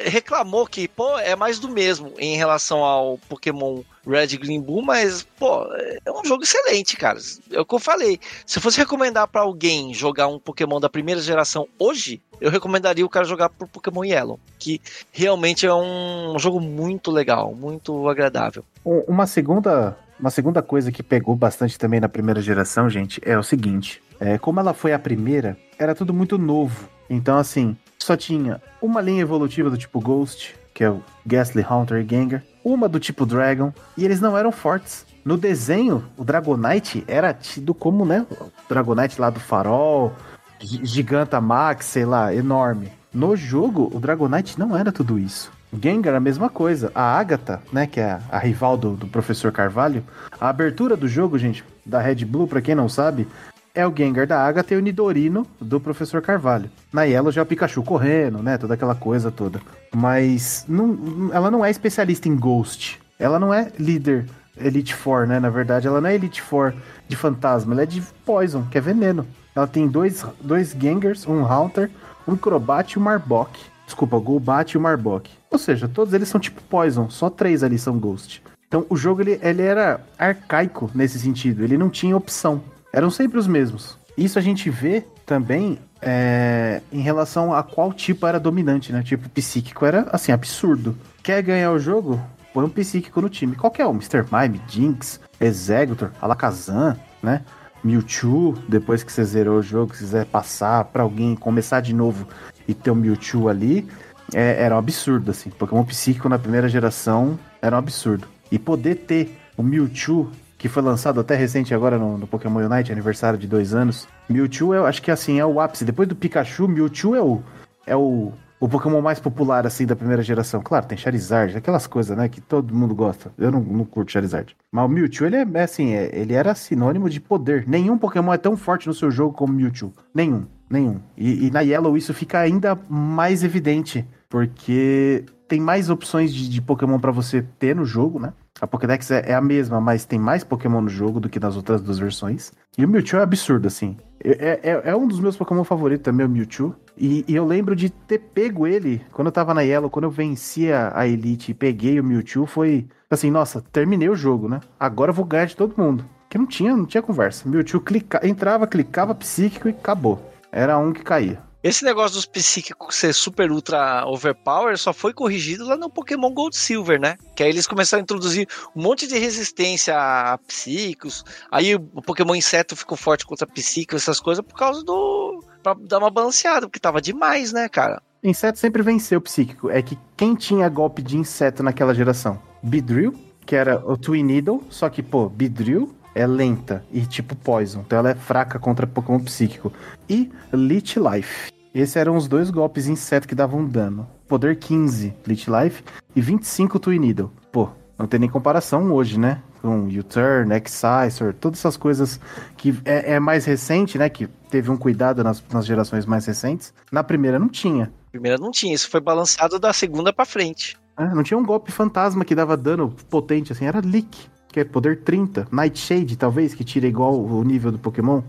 reclamou 0.00 0.66
que, 0.66 0.88
pô, 0.88 1.18
é 1.18 1.36
mais 1.36 1.58
do 1.58 1.68
mesmo 1.68 2.14
em 2.18 2.38
relação 2.38 2.82
ao 2.82 3.18
Pokémon 3.28 3.82
Red 4.06 4.28
Green 4.38 4.62
Blue, 4.62 4.80
mas, 4.82 5.26
pô, 5.38 5.66
é 5.74 6.10
um 6.10 6.24
jogo 6.24 6.42
excelente, 6.42 6.96
cara. 6.96 7.18
É 7.52 7.60
o 7.60 7.66
que 7.66 7.74
eu 7.74 7.78
falei. 7.78 8.18
Se 8.46 8.56
eu 8.56 8.62
fosse 8.62 8.78
recomendar 8.78 9.28
para 9.28 9.42
alguém 9.42 9.92
jogar 9.92 10.26
um 10.26 10.38
Pokémon 10.38 10.80
da 10.80 10.88
primeira 10.88 11.20
geração 11.20 11.68
hoje, 11.78 12.22
eu 12.40 12.50
recomendaria 12.50 13.04
o 13.04 13.10
cara 13.10 13.26
jogar 13.26 13.50
pro 13.50 13.68
Pokémon 13.68 14.04
Yellow, 14.04 14.40
que 14.58 14.80
realmente 15.12 15.66
é 15.66 15.74
um 15.74 16.38
jogo 16.38 16.60
muito 16.60 17.10
legal, 17.10 17.54
muito 17.54 18.08
agradável. 18.08 18.64
Uma 18.82 19.26
segunda 19.26 19.98
uma 20.18 20.30
segunda 20.30 20.62
coisa 20.62 20.90
que 20.90 21.02
pegou 21.02 21.34
bastante 21.36 21.78
também 21.78 22.00
na 22.00 22.08
primeira 22.08 22.40
geração, 22.40 22.88
gente, 22.90 23.20
é 23.24 23.38
o 23.38 23.42
seguinte: 23.42 24.02
é, 24.18 24.38
como 24.38 24.60
ela 24.60 24.74
foi 24.74 24.92
a 24.92 24.98
primeira, 24.98 25.56
era 25.78 25.94
tudo 25.94 26.12
muito 26.12 26.36
novo. 26.36 26.88
Então, 27.08 27.38
assim, 27.38 27.76
só 27.98 28.16
tinha 28.16 28.60
uma 28.82 29.00
linha 29.00 29.22
evolutiva 29.22 29.70
do 29.70 29.78
tipo 29.78 30.00
Ghost, 30.00 30.54
que 30.74 30.84
é 30.84 30.90
o 30.90 31.02
Ghastly 31.26 31.64
Hunter 31.68 32.06
Gengar, 32.08 32.42
uma 32.62 32.88
do 32.88 33.00
tipo 33.00 33.24
Dragon, 33.24 33.72
e 33.96 34.04
eles 34.04 34.20
não 34.20 34.36
eram 34.36 34.52
fortes. 34.52 35.06
No 35.24 35.36
desenho, 35.36 36.04
o 36.16 36.24
Dragonite 36.24 37.04
era 37.06 37.34
tido 37.34 37.74
como, 37.74 38.04
né? 38.04 38.26
O 38.30 38.50
Dragonite 38.68 39.20
lá 39.20 39.30
do 39.30 39.40
farol, 39.40 40.12
Giganta 40.60 41.40
Max, 41.40 41.86
sei 41.86 42.04
lá, 42.04 42.34
enorme. 42.34 42.90
No 43.12 43.36
jogo, 43.36 43.90
o 43.94 44.00
Dragonite 44.00 44.58
não 44.58 44.76
era 44.76 44.92
tudo 44.92 45.18
isso. 45.18 45.50
Gengar, 45.72 46.14
a 46.14 46.20
mesma 46.20 46.48
coisa. 46.48 46.90
A 46.94 47.18
Agatha, 47.18 47.62
né, 47.72 47.86
que 47.86 48.00
é 48.00 48.18
a 48.30 48.38
rival 48.38 48.76
do, 48.76 48.94
do 48.94 49.06
Professor 49.06 49.52
Carvalho, 49.52 50.04
a 50.40 50.48
abertura 50.48 50.96
do 50.96 51.08
jogo, 51.08 51.38
gente, 51.38 51.64
da 51.84 52.00
Red 52.00 52.24
Blue, 52.24 52.46
pra 52.46 52.60
quem 52.60 52.74
não 52.74 52.88
sabe, 52.88 53.28
é 53.74 53.86
o 53.86 53.94
Gengar 53.94 54.26
da 54.26 54.40
Agatha 54.40 54.74
e 54.74 54.76
o 54.76 54.80
Nidorino 54.80 55.46
do 55.60 55.78
Professor 55.78 56.20
Carvalho. 56.20 56.70
Na 56.92 57.04
Yellow 57.04 57.30
já 57.30 57.42
é 57.42 57.44
o 57.44 57.46
Pikachu 57.46 57.82
correndo, 57.82 58.42
né, 58.42 58.58
toda 58.58 58.74
aquela 58.74 58.94
coisa 58.94 59.30
toda. 59.30 59.60
Mas 59.94 60.64
não, 60.68 61.30
ela 61.32 61.50
não 61.50 61.64
é 61.64 61.70
especialista 61.70 62.28
em 62.28 62.36
Ghost. 62.36 63.00
Ela 63.18 63.38
não 63.38 63.52
é 63.52 63.70
líder 63.78 64.26
Elite 64.56 64.94
Four, 64.94 65.26
né, 65.26 65.38
na 65.38 65.50
verdade. 65.50 65.86
Ela 65.86 66.00
não 66.00 66.08
é 66.08 66.14
Elite 66.14 66.42
Four 66.42 66.74
de 67.06 67.16
fantasma, 67.16 67.72
ela 67.72 67.82
é 67.82 67.86
de 67.86 68.02
Poison, 68.24 68.64
que 68.70 68.78
é 68.78 68.80
veneno. 68.80 69.26
Ela 69.54 69.66
tem 69.66 69.86
dois, 69.88 70.24
dois 70.40 70.74
Gengars, 70.78 71.26
um 71.26 71.44
Haunter, 71.44 71.90
um 72.26 72.36
Crobat 72.36 72.92
e 72.92 72.98
um 72.98 73.02
Marbok. 73.02 73.58
Desculpa, 73.88 74.18
Golbat 74.18 74.74
e 74.74 74.76
o 74.76 74.80
Marbok. 74.82 75.30
Ou 75.50 75.58
seja, 75.58 75.88
todos 75.88 76.12
eles 76.12 76.28
são 76.28 76.38
tipo 76.38 76.60
Poison, 76.64 77.08
só 77.08 77.30
três 77.30 77.62
ali 77.62 77.78
são 77.78 77.98
Ghost. 77.98 78.42
Então 78.68 78.84
o 78.90 78.96
jogo 78.96 79.22
ele, 79.22 79.40
ele 79.42 79.62
era 79.62 79.98
arcaico 80.18 80.90
nesse 80.94 81.18
sentido, 81.18 81.64
ele 81.64 81.78
não 81.78 81.88
tinha 81.88 82.14
opção. 82.14 82.62
Eram 82.92 83.10
sempre 83.10 83.38
os 83.38 83.46
mesmos. 83.46 83.96
Isso 84.14 84.38
a 84.38 84.42
gente 84.42 84.68
vê 84.68 85.04
também 85.24 85.78
é, 86.02 86.82
em 86.92 87.00
relação 87.00 87.54
a 87.54 87.62
qual 87.62 87.90
tipo 87.90 88.26
era 88.26 88.38
dominante, 88.38 88.92
né? 88.92 89.02
Tipo, 89.02 89.26
psíquico 89.30 89.86
era 89.86 90.06
assim, 90.12 90.32
absurdo. 90.32 90.94
Quer 91.22 91.42
ganhar 91.42 91.72
o 91.72 91.78
jogo? 91.78 92.20
Põe 92.52 92.66
um 92.66 92.68
psíquico 92.68 93.22
no 93.22 93.30
time. 93.30 93.56
Qualquer 93.56 93.86
um, 93.86 93.92
Mr. 93.92 94.22
Mime, 94.30 94.60
Jinx, 94.68 95.18
Executor, 95.40 96.10
Alakazam, 96.20 96.94
né? 97.22 97.40
Mewtwo, 97.82 98.52
depois 98.68 99.02
que 99.02 99.10
você 99.10 99.24
zerou 99.24 99.60
o 99.60 99.62
jogo, 99.62 99.94
se 99.94 100.00
quiser 100.00 100.26
passar 100.26 100.84
para 100.84 101.02
alguém 101.02 101.34
começar 101.34 101.80
de 101.80 101.94
novo 101.94 102.26
e 102.68 102.74
ter 102.74 102.90
o 102.90 102.94
Mewtwo 102.94 103.48
ali, 103.48 103.88
é, 104.34 104.62
era 104.62 104.74
um 104.74 104.78
absurdo, 104.78 105.30
assim. 105.30 105.50
Pokémon 105.50 105.82
psíquico 105.84 106.28
na 106.28 106.38
primeira 106.38 106.68
geração 106.68 107.38
era 107.60 107.74
um 107.74 107.78
absurdo. 107.78 108.28
E 108.52 108.58
poder 108.58 108.96
ter 108.96 109.36
o 109.56 109.62
Mewtwo, 109.62 110.30
que 110.58 110.68
foi 110.68 110.82
lançado 110.82 111.18
até 111.18 111.34
recente 111.34 111.74
agora 111.74 111.98
no, 111.98 112.18
no 112.18 112.26
Pokémon 112.26 112.60
Unite, 112.60 112.92
aniversário 112.92 113.38
de 113.38 113.46
dois 113.46 113.74
anos. 113.74 114.06
Mewtwo, 114.28 114.74
eu 114.74 114.86
acho 114.86 115.00
que 115.00 115.10
assim, 115.10 115.40
é 115.40 115.46
o 115.46 115.60
ápice. 115.60 115.84
Depois 115.84 116.06
do 116.06 116.14
Pikachu, 116.14 116.68
Mewtwo 116.68 117.16
é 117.16 117.22
o, 117.22 117.42
é 117.86 117.96
o 117.96 118.32
o 118.60 118.68
Pokémon 118.68 119.00
mais 119.00 119.20
popular, 119.20 119.66
assim, 119.66 119.86
da 119.86 119.94
primeira 119.94 120.22
geração. 120.22 120.60
Claro, 120.60 120.86
tem 120.86 120.98
Charizard, 120.98 121.56
aquelas 121.56 121.86
coisas, 121.86 122.16
né, 122.16 122.28
que 122.28 122.40
todo 122.40 122.74
mundo 122.74 122.94
gosta. 122.94 123.30
Eu 123.38 123.52
não, 123.52 123.60
não 123.60 123.84
curto 123.84 124.10
Charizard. 124.12 124.56
Mas 124.72 124.84
o 124.84 124.88
Mewtwo, 124.88 125.26
ele 125.26 125.36
é, 125.36 125.46
é 125.54 125.62
assim, 125.62 125.94
é, 125.94 126.10
ele 126.12 126.34
era 126.34 126.54
sinônimo 126.54 127.08
de 127.08 127.20
poder. 127.20 127.64
Nenhum 127.68 127.96
Pokémon 127.96 128.32
é 128.32 128.38
tão 128.38 128.56
forte 128.56 128.86
no 128.86 128.94
seu 128.94 129.10
jogo 129.10 129.32
como 129.32 129.52
Mewtwo. 129.52 129.92
Nenhum, 130.12 130.46
nenhum. 130.68 131.00
E, 131.16 131.46
e 131.46 131.50
na 131.50 131.60
Yellow 131.60 131.96
isso 131.96 132.12
fica 132.12 132.38
ainda 132.38 132.78
mais 132.88 133.42
evidente, 133.44 134.06
porque 134.28 135.24
tem 135.48 135.60
mais 135.60 135.88
opções 135.88 136.32
de, 136.32 136.48
de 136.48 136.60
Pokémon 136.60 136.98
para 136.98 137.10
você 137.10 137.42
ter 137.58 137.74
no 137.74 137.84
jogo, 137.84 138.18
né? 138.18 138.32
A 138.60 138.66
Pokédex 138.66 139.10
é, 139.10 139.22
é, 139.30 139.34
a 139.34 139.40
mesma, 139.40 139.80
mas 139.80 140.04
tem 140.04 140.18
mais 140.18 140.42
Pokémon 140.42 140.80
no 140.80 140.88
jogo 140.88 141.20
do 141.20 141.28
que 141.28 141.38
nas 141.38 141.56
outras 141.56 141.80
duas 141.80 141.98
versões. 141.98 142.52
E 142.76 142.84
o 142.84 142.88
Mewtwo 142.88 143.18
é 143.18 143.22
absurdo, 143.22 143.66
assim. 143.68 143.96
É, 144.22 144.60
é, 144.62 144.82
é 144.90 144.96
um 144.96 145.06
dos 145.06 145.20
meus 145.20 145.36
Pokémon 145.36 145.62
favoritos 145.62 146.04
também, 146.04 146.26
o 146.26 146.28
Mewtwo. 146.28 146.74
E, 146.96 147.24
e, 147.28 147.34
eu 147.36 147.46
lembro 147.46 147.76
de 147.76 147.88
ter 147.88 148.18
pego 148.18 148.66
ele 148.66 149.00
quando 149.12 149.28
eu 149.28 149.32
tava 149.32 149.54
na 149.54 149.62
Yellow, 149.62 149.88
quando 149.88 150.04
eu 150.04 150.10
vencia 150.10 150.90
a 150.92 151.06
Elite 151.06 151.52
e 151.52 151.54
peguei 151.54 152.00
o 152.00 152.04
Mewtwo, 152.04 152.46
foi 152.46 152.88
assim, 153.08 153.30
nossa, 153.30 153.62
terminei 153.72 154.08
o 154.08 154.16
jogo, 154.16 154.48
né? 154.48 154.60
Agora 154.78 155.10
eu 155.10 155.14
vou 155.14 155.24
ganhar 155.24 155.46
de 155.46 155.56
todo 155.56 155.80
mundo. 155.80 156.04
Que 156.28 156.36
não 156.36 156.46
tinha, 156.46 156.76
não 156.76 156.84
tinha 156.84 157.00
conversa. 157.00 157.48
Mewtwo 157.48 157.80
clica, 157.80 158.20
entrava, 158.26 158.66
clicava 158.66 159.14
psíquico 159.14 159.68
e 159.68 159.70
acabou. 159.70 160.20
Era 160.52 160.78
um 160.78 160.92
que 160.92 161.02
caía. 161.02 161.48
Esse 161.62 161.84
negócio 161.84 162.14
dos 162.14 162.24
psíquicos 162.24 162.94
ser 162.94 163.12
super 163.12 163.50
ultra 163.50 164.06
overpower 164.06 164.78
só 164.78 164.92
foi 164.92 165.12
corrigido 165.12 165.66
lá 165.66 165.76
no 165.76 165.90
Pokémon 165.90 166.32
Gold 166.32 166.56
Silver, 166.56 167.00
né? 167.00 167.16
Que 167.34 167.42
aí 167.42 167.50
eles 167.50 167.66
começaram 167.66 168.00
a 168.00 168.04
introduzir 168.04 168.46
um 168.76 168.82
monte 168.82 169.08
de 169.08 169.18
resistência 169.18 169.96
a 169.98 170.38
psíquicos. 170.46 171.24
Aí 171.50 171.74
o 171.74 171.80
Pokémon 171.80 172.36
inseto 172.36 172.76
ficou 172.76 172.96
forte 172.96 173.26
contra 173.26 173.46
psíquicos, 173.46 174.02
essas 174.02 174.20
coisas, 174.20 174.44
por 174.44 174.56
causa 174.56 174.84
do. 174.84 175.42
pra 175.60 175.74
dar 175.74 175.98
uma 175.98 176.10
balanceada, 176.10 176.68
porque 176.68 176.78
tava 176.78 177.02
demais, 177.02 177.52
né, 177.52 177.68
cara? 177.68 178.00
Inseto 178.22 178.58
sempre 178.58 178.82
venceu 178.82 179.18
o 179.18 179.22
psíquico. 179.22 179.68
É 179.68 179.82
que 179.82 179.98
quem 180.16 180.36
tinha 180.36 180.68
golpe 180.68 181.02
de 181.02 181.16
inseto 181.16 181.62
naquela 181.64 181.92
geração? 181.92 182.40
Beedrill, 182.62 183.14
que 183.44 183.56
era 183.56 183.82
o 183.84 183.96
Twin 183.96 184.22
Needle, 184.22 184.62
só 184.70 184.88
que, 184.88 185.02
pô, 185.02 185.28
Beedrill 185.28 185.97
é 186.18 186.26
lenta 186.26 186.84
e 186.92 187.06
tipo 187.06 187.36
Poison, 187.36 187.80
então 187.86 188.00
ela 188.00 188.10
é 188.10 188.14
fraca 188.14 188.58
contra 188.58 188.88
Pokémon 188.88 189.20
psíquico. 189.20 189.72
E 190.10 190.30
Leech 190.52 190.98
Life. 190.98 191.52
Esses 191.72 191.94
eram 191.94 192.16
os 192.16 192.26
dois 192.26 192.50
golpes 192.50 192.88
inseto 192.88 193.28
que 193.28 193.36
davam 193.36 193.64
dano. 193.64 194.08
Poder 194.26 194.58
15, 194.58 195.14
Leech 195.24 195.48
Life, 195.48 195.84
e 196.16 196.20
25 196.20 196.80
Twin 196.80 196.98
Needle. 196.98 197.30
Pô, 197.52 197.68
não 197.96 198.08
tem 198.08 198.18
nem 198.18 198.28
comparação 198.28 198.92
hoje, 198.92 199.18
né? 199.18 199.40
Com 199.62 199.86
U-Turn, 199.86 200.52
Excisor, 200.54 201.34
todas 201.34 201.60
essas 201.60 201.76
coisas 201.76 202.18
que 202.56 202.76
é, 202.84 203.14
é, 203.14 203.20
mais 203.20 203.44
recente, 203.44 203.96
né? 203.96 204.08
Que 204.08 204.26
teve 204.50 204.72
um 204.72 204.76
cuidado 204.76 205.22
nas, 205.22 205.42
nas 205.52 205.64
gerações 205.64 206.04
mais 206.04 206.26
recentes. 206.26 206.74
Na 206.90 207.04
primeira 207.04 207.38
não 207.38 207.48
tinha. 207.48 207.92
Primeira 208.10 208.38
não 208.38 208.50
tinha, 208.50 208.74
isso 208.74 208.90
foi 208.90 209.00
balançado 209.00 209.56
da 209.58 209.72
segunda 209.72 210.12
para 210.12 210.24
frente. 210.24 210.76
É, 210.96 211.06
não 211.14 211.22
tinha 211.22 211.38
um 211.38 211.44
golpe 211.44 211.70
fantasma 211.70 212.24
que 212.24 212.34
dava 212.34 212.56
dano 212.56 212.92
potente 213.08 213.52
assim, 213.52 213.66
era 213.66 213.80
Leak 213.80 214.28
que 214.58 214.62
é 214.62 214.64
poder 214.64 215.02
30. 215.02 215.46
Nightshade, 215.52 216.16
talvez, 216.16 216.52
que 216.52 216.64
tira 216.64 216.86
igual 216.86 217.14
o 217.14 217.44
nível 217.44 217.70
do 217.70 217.78
Pokémon. 217.78 218.22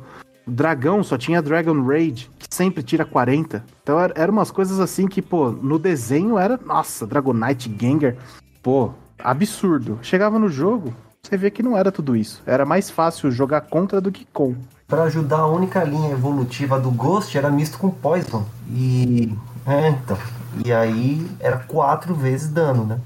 O 0.45 0.51
dragão 0.51 1.03
só 1.03 1.17
tinha 1.17 1.41
Dragon 1.41 1.83
Rage, 1.83 2.29
que 2.37 2.47
sempre 2.53 2.83
tira 2.83 3.03
40. 3.03 3.63
Então 3.81 3.99
eram 3.99 4.13
era 4.15 4.31
umas 4.31 4.51
coisas 4.51 4.79
assim 4.79 5.07
que, 5.07 5.21
pô, 5.21 5.49
no 5.49 5.79
desenho 5.79 6.37
era, 6.37 6.59
nossa, 6.63 7.07
Dragonite 7.07 7.75
Gengar, 7.79 8.15
pô, 8.61 8.91
absurdo. 9.17 9.97
Chegava 10.03 10.37
no 10.37 10.49
jogo, 10.49 10.93
você 11.23 11.35
vê 11.35 11.49
que 11.49 11.63
não 11.63 11.75
era 11.75 11.91
tudo 11.91 12.15
isso. 12.15 12.43
Era 12.45 12.65
mais 12.65 12.89
fácil 12.89 13.31
jogar 13.31 13.61
contra 13.61 13.99
do 13.99 14.11
que 14.11 14.25
com. 14.31 14.55
Para 14.87 15.03
ajudar, 15.03 15.39
a 15.39 15.47
única 15.47 15.83
linha 15.83 16.11
evolutiva 16.11 16.79
do 16.79 16.91
Ghost 16.91 17.35
era 17.35 17.49
misto 17.49 17.77
com 17.77 17.89
Poison. 17.89 18.45
E. 18.71 19.33
É, 19.65 19.89
então. 19.89 20.17
E 20.65 20.71
aí 20.71 21.27
era 21.39 21.57
quatro 21.57 22.13
vezes 22.15 22.49
dano, 22.49 22.85
né? 22.85 22.99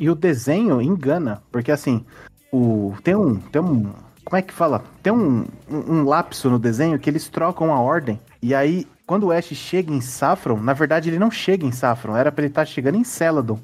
E 0.00 0.08
o 0.08 0.14
desenho 0.14 0.80
engana, 0.80 1.42
porque 1.50 1.72
assim, 1.72 2.04
o 2.52 2.94
tem 3.02 3.14
um 3.14 3.36
tem 3.36 3.60
um 3.60 3.92
como 4.24 4.36
é 4.36 4.42
que 4.42 4.52
fala? 4.52 4.84
Tem 5.02 5.10
um, 5.10 5.46
um, 5.70 5.92
um, 5.94 6.04
lapso 6.04 6.50
no 6.50 6.58
desenho 6.58 6.98
que 6.98 7.08
eles 7.08 7.30
trocam 7.30 7.72
a 7.72 7.80
ordem. 7.80 8.20
E 8.42 8.54
aí, 8.54 8.86
quando 9.06 9.28
o 9.28 9.32
Ash 9.32 9.46
chega 9.46 9.90
em 9.90 10.02
Saffron, 10.02 10.60
na 10.60 10.74
verdade 10.74 11.08
ele 11.08 11.18
não 11.18 11.30
chega 11.30 11.64
em 11.64 11.72
Saffron, 11.72 12.14
era 12.14 12.30
pra 12.30 12.42
ele 12.42 12.50
estar 12.50 12.60
tá 12.60 12.66
chegando 12.66 12.98
em 12.98 13.04
Celadon. 13.04 13.58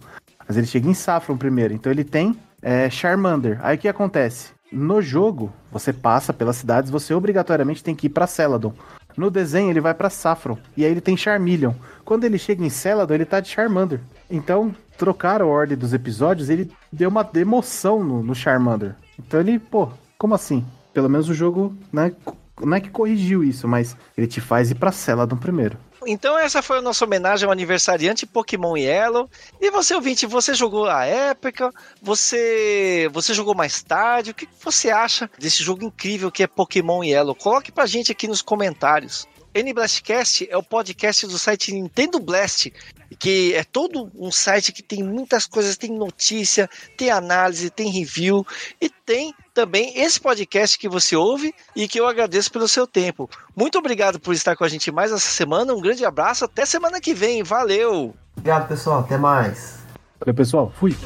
Mas 0.49 0.57
ele 0.57 0.67
chega 0.67 0.89
em 0.89 0.95
Saffron 0.95 1.37
primeiro. 1.37 1.75
Então 1.75 1.93
ele 1.93 2.03
tem 2.03 2.35
é, 2.63 2.89
Charmander. 2.89 3.59
Aí 3.63 3.77
o 3.77 3.79
que 3.79 3.89
acontece? 3.89 4.53
No 4.73 5.03
jogo, 5.03 5.53
você 5.71 5.93
passa 5.93 6.33
pelas 6.33 6.57
cidades, 6.57 6.91
você 6.91 7.13
obrigatoriamente 7.13 7.85
tem 7.85 7.95
que 7.95 8.07
ir 8.07 8.11
para 8.11 8.27
Celadon. 8.27 8.73
No 9.17 9.31
desenho, 9.31 9.71
ele 9.71 9.81
vai 9.81 9.93
para 9.93 10.09
Saffron. 10.09 10.59
E 10.77 10.85
aí 10.85 10.91
ele 10.91 11.01
tem 11.01 11.17
Charmeleon. 11.17 11.75
Quando 12.07 12.25
ele 12.25 12.39
chega 12.39 12.65
em 12.65 12.71
Celadon, 12.71 13.15
ele 13.15 13.27
tá 13.27 13.39
de 13.39 13.51
Charmander. 13.51 14.01
Então, 14.31 14.75
trocaram 14.97 15.47
a 15.47 15.51
ordem 15.51 15.77
dos 15.77 15.93
episódios, 15.93 16.49
ele 16.49 16.71
deu 16.93 17.09
uma 17.09 17.23
demoção 17.23 18.03
no, 18.03 18.23
no 18.23 18.35
Charmander. 18.35 18.95
Então 19.19 19.41
ele, 19.41 19.59
pô, 19.59 19.91
como 20.19 20.35
assim? 20.35 20.65
Pelo 20.93 21.09
menos 21.09 21.29
o 21.29 21.35
jogo, 21.35 21.77
né? 21.93 22.13
Não 22.61 22.77
é 22.77 22.81
que 22.81 22.91
corrigiu 22.91 23.43
isso, 23.43 23.67
mas 23.67 23.97
ele 24.17 24.27
te 24.27 24.41
faz 24.41 24.71
ir 24.71 24.77
pra 24.77 24.93
cela 24.93 25.27
do 25.27 25.37
primeiro. 25.37 25.77
Então 26.07 26.39
essa 26.39 26.63
foi 26.63 26.79
a 26.79 26.83
nossa 26.83 27.05
homenagem 27.05 27.47
ao 27.47 27.53
aniversariante 27.53 28.27
Pokémon 28.27 28.77
Yellow. 28.77 29.29
E 29.61 29.71
você, 29.71 29.95
ouvinte, 29.95 30.27
você 30.27 30.55
jogou 30.55 30.87
a 30.87 31.05
época? 31.05 31.71
Você 32.03 33.09
você 33.13 33.33
jogou 33.33 33.55
mais 33.55 33.83
tarde? 33.83 34.31
O 34.31 34.35
que 34.35 34.47
você 34.63 34.91
acha 34.91 35.31
desse 35.39 35.63
jogo 35.63 35.85
incrível 35.85 36.31
que 36.31 36.43
é 36.43 36.47
Pokémon 36.47 37.03
Yellow? 37.03 37.35
Coloque 37.35 37.73
pra 37.73 37.87
gente 37.87 38.13
aqui 38.13 38.29
nos 38.29 38.43
comentários. 38.43 39.27
NBlastcast 39.55 40.49
é 40.51 40.57
o 40.57 40.63
podcast 40.65 41.27
do 41.29 41.39
site 41.39 41.73
Nintendo 41.73 42.19
Blast, 42.19 42.73
que 43.19 43.55
é 43.55 43.65
todo 43.65 44.11
um 44.15 44.31
site 44.31 44.73
que 44.73 44.83
tem 44.83 45.03
muitas 45.03 45.47
coisas, 45.47 45.77
tem 45.77 45.91
notícia, 45.91 46.69
tem 46.97 47.11
análise, 47.11 47.71
tem 47.71 47.91
review 47.91 48.47
e 48.81 48.89
tem 48.89 49.35
também 49.53 49.99
esse 49.99 50.21
podcast 50.21 50.79
que 50.79 50.89
você 50.89 51.15
ouve 51.15 51.55
e 51.77 51.87
que 51.87 52.01
eu 52.01 52.07
agradeço 52.07 52.51
pelo 52.51 52.67
seu 52.67 52.87
tempo. 52.87 53.29
Muito 53.55 53.79
obrigado 53.79 54.19
por 54.19 54.35
estar 54.35 54.57
com 54.57 54.65
a 54.65 54.69
gente 54.69 54.91
mais 54.91 55.13
essa 55.13 55.31
semana. 55.31 55.73
Um 55.73 55.81
grande 55.81 56.05
abraço, 56.05 56.45
até 56.45 56.67
semana 56.67 57.01
que 57.01 57.15
vem. 57.15 57.43
Valeu! 57.43 58.15
Obrigado, 58.37 58.69
pessoal. 58.69 59.01
Até 59.01 59.17
mais. 59.17 59.79
Valeu, 60.21 60.35
pessoal. 60.35 60.73
Fui. 60.77 60.97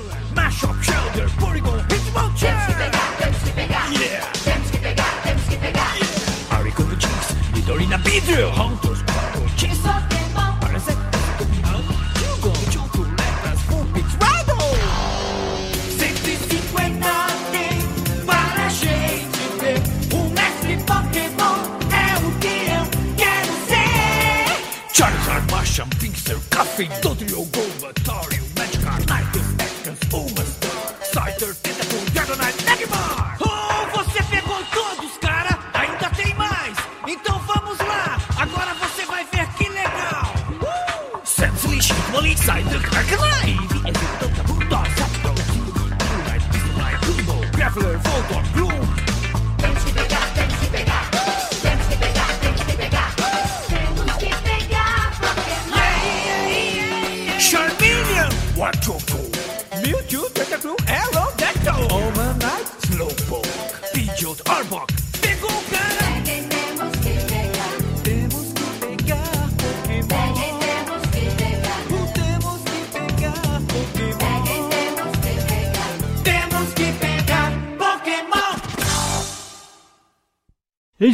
Dorina 7.66 7.98
Pinkster, 25.86 26.36
Café, 26.50 26.88
Dodrio, 27.00 27.44
Golbatari, 27.52 28.40
Magikarp, 28.56 29.06
Night, 29.08 29.27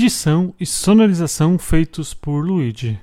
Edição 0.05 0.55
e 0.61 0.67
sonorização 0.67 1.59
feitos 1.59 2.13
por 2.13 2.45
Luigi. 2.45 3.01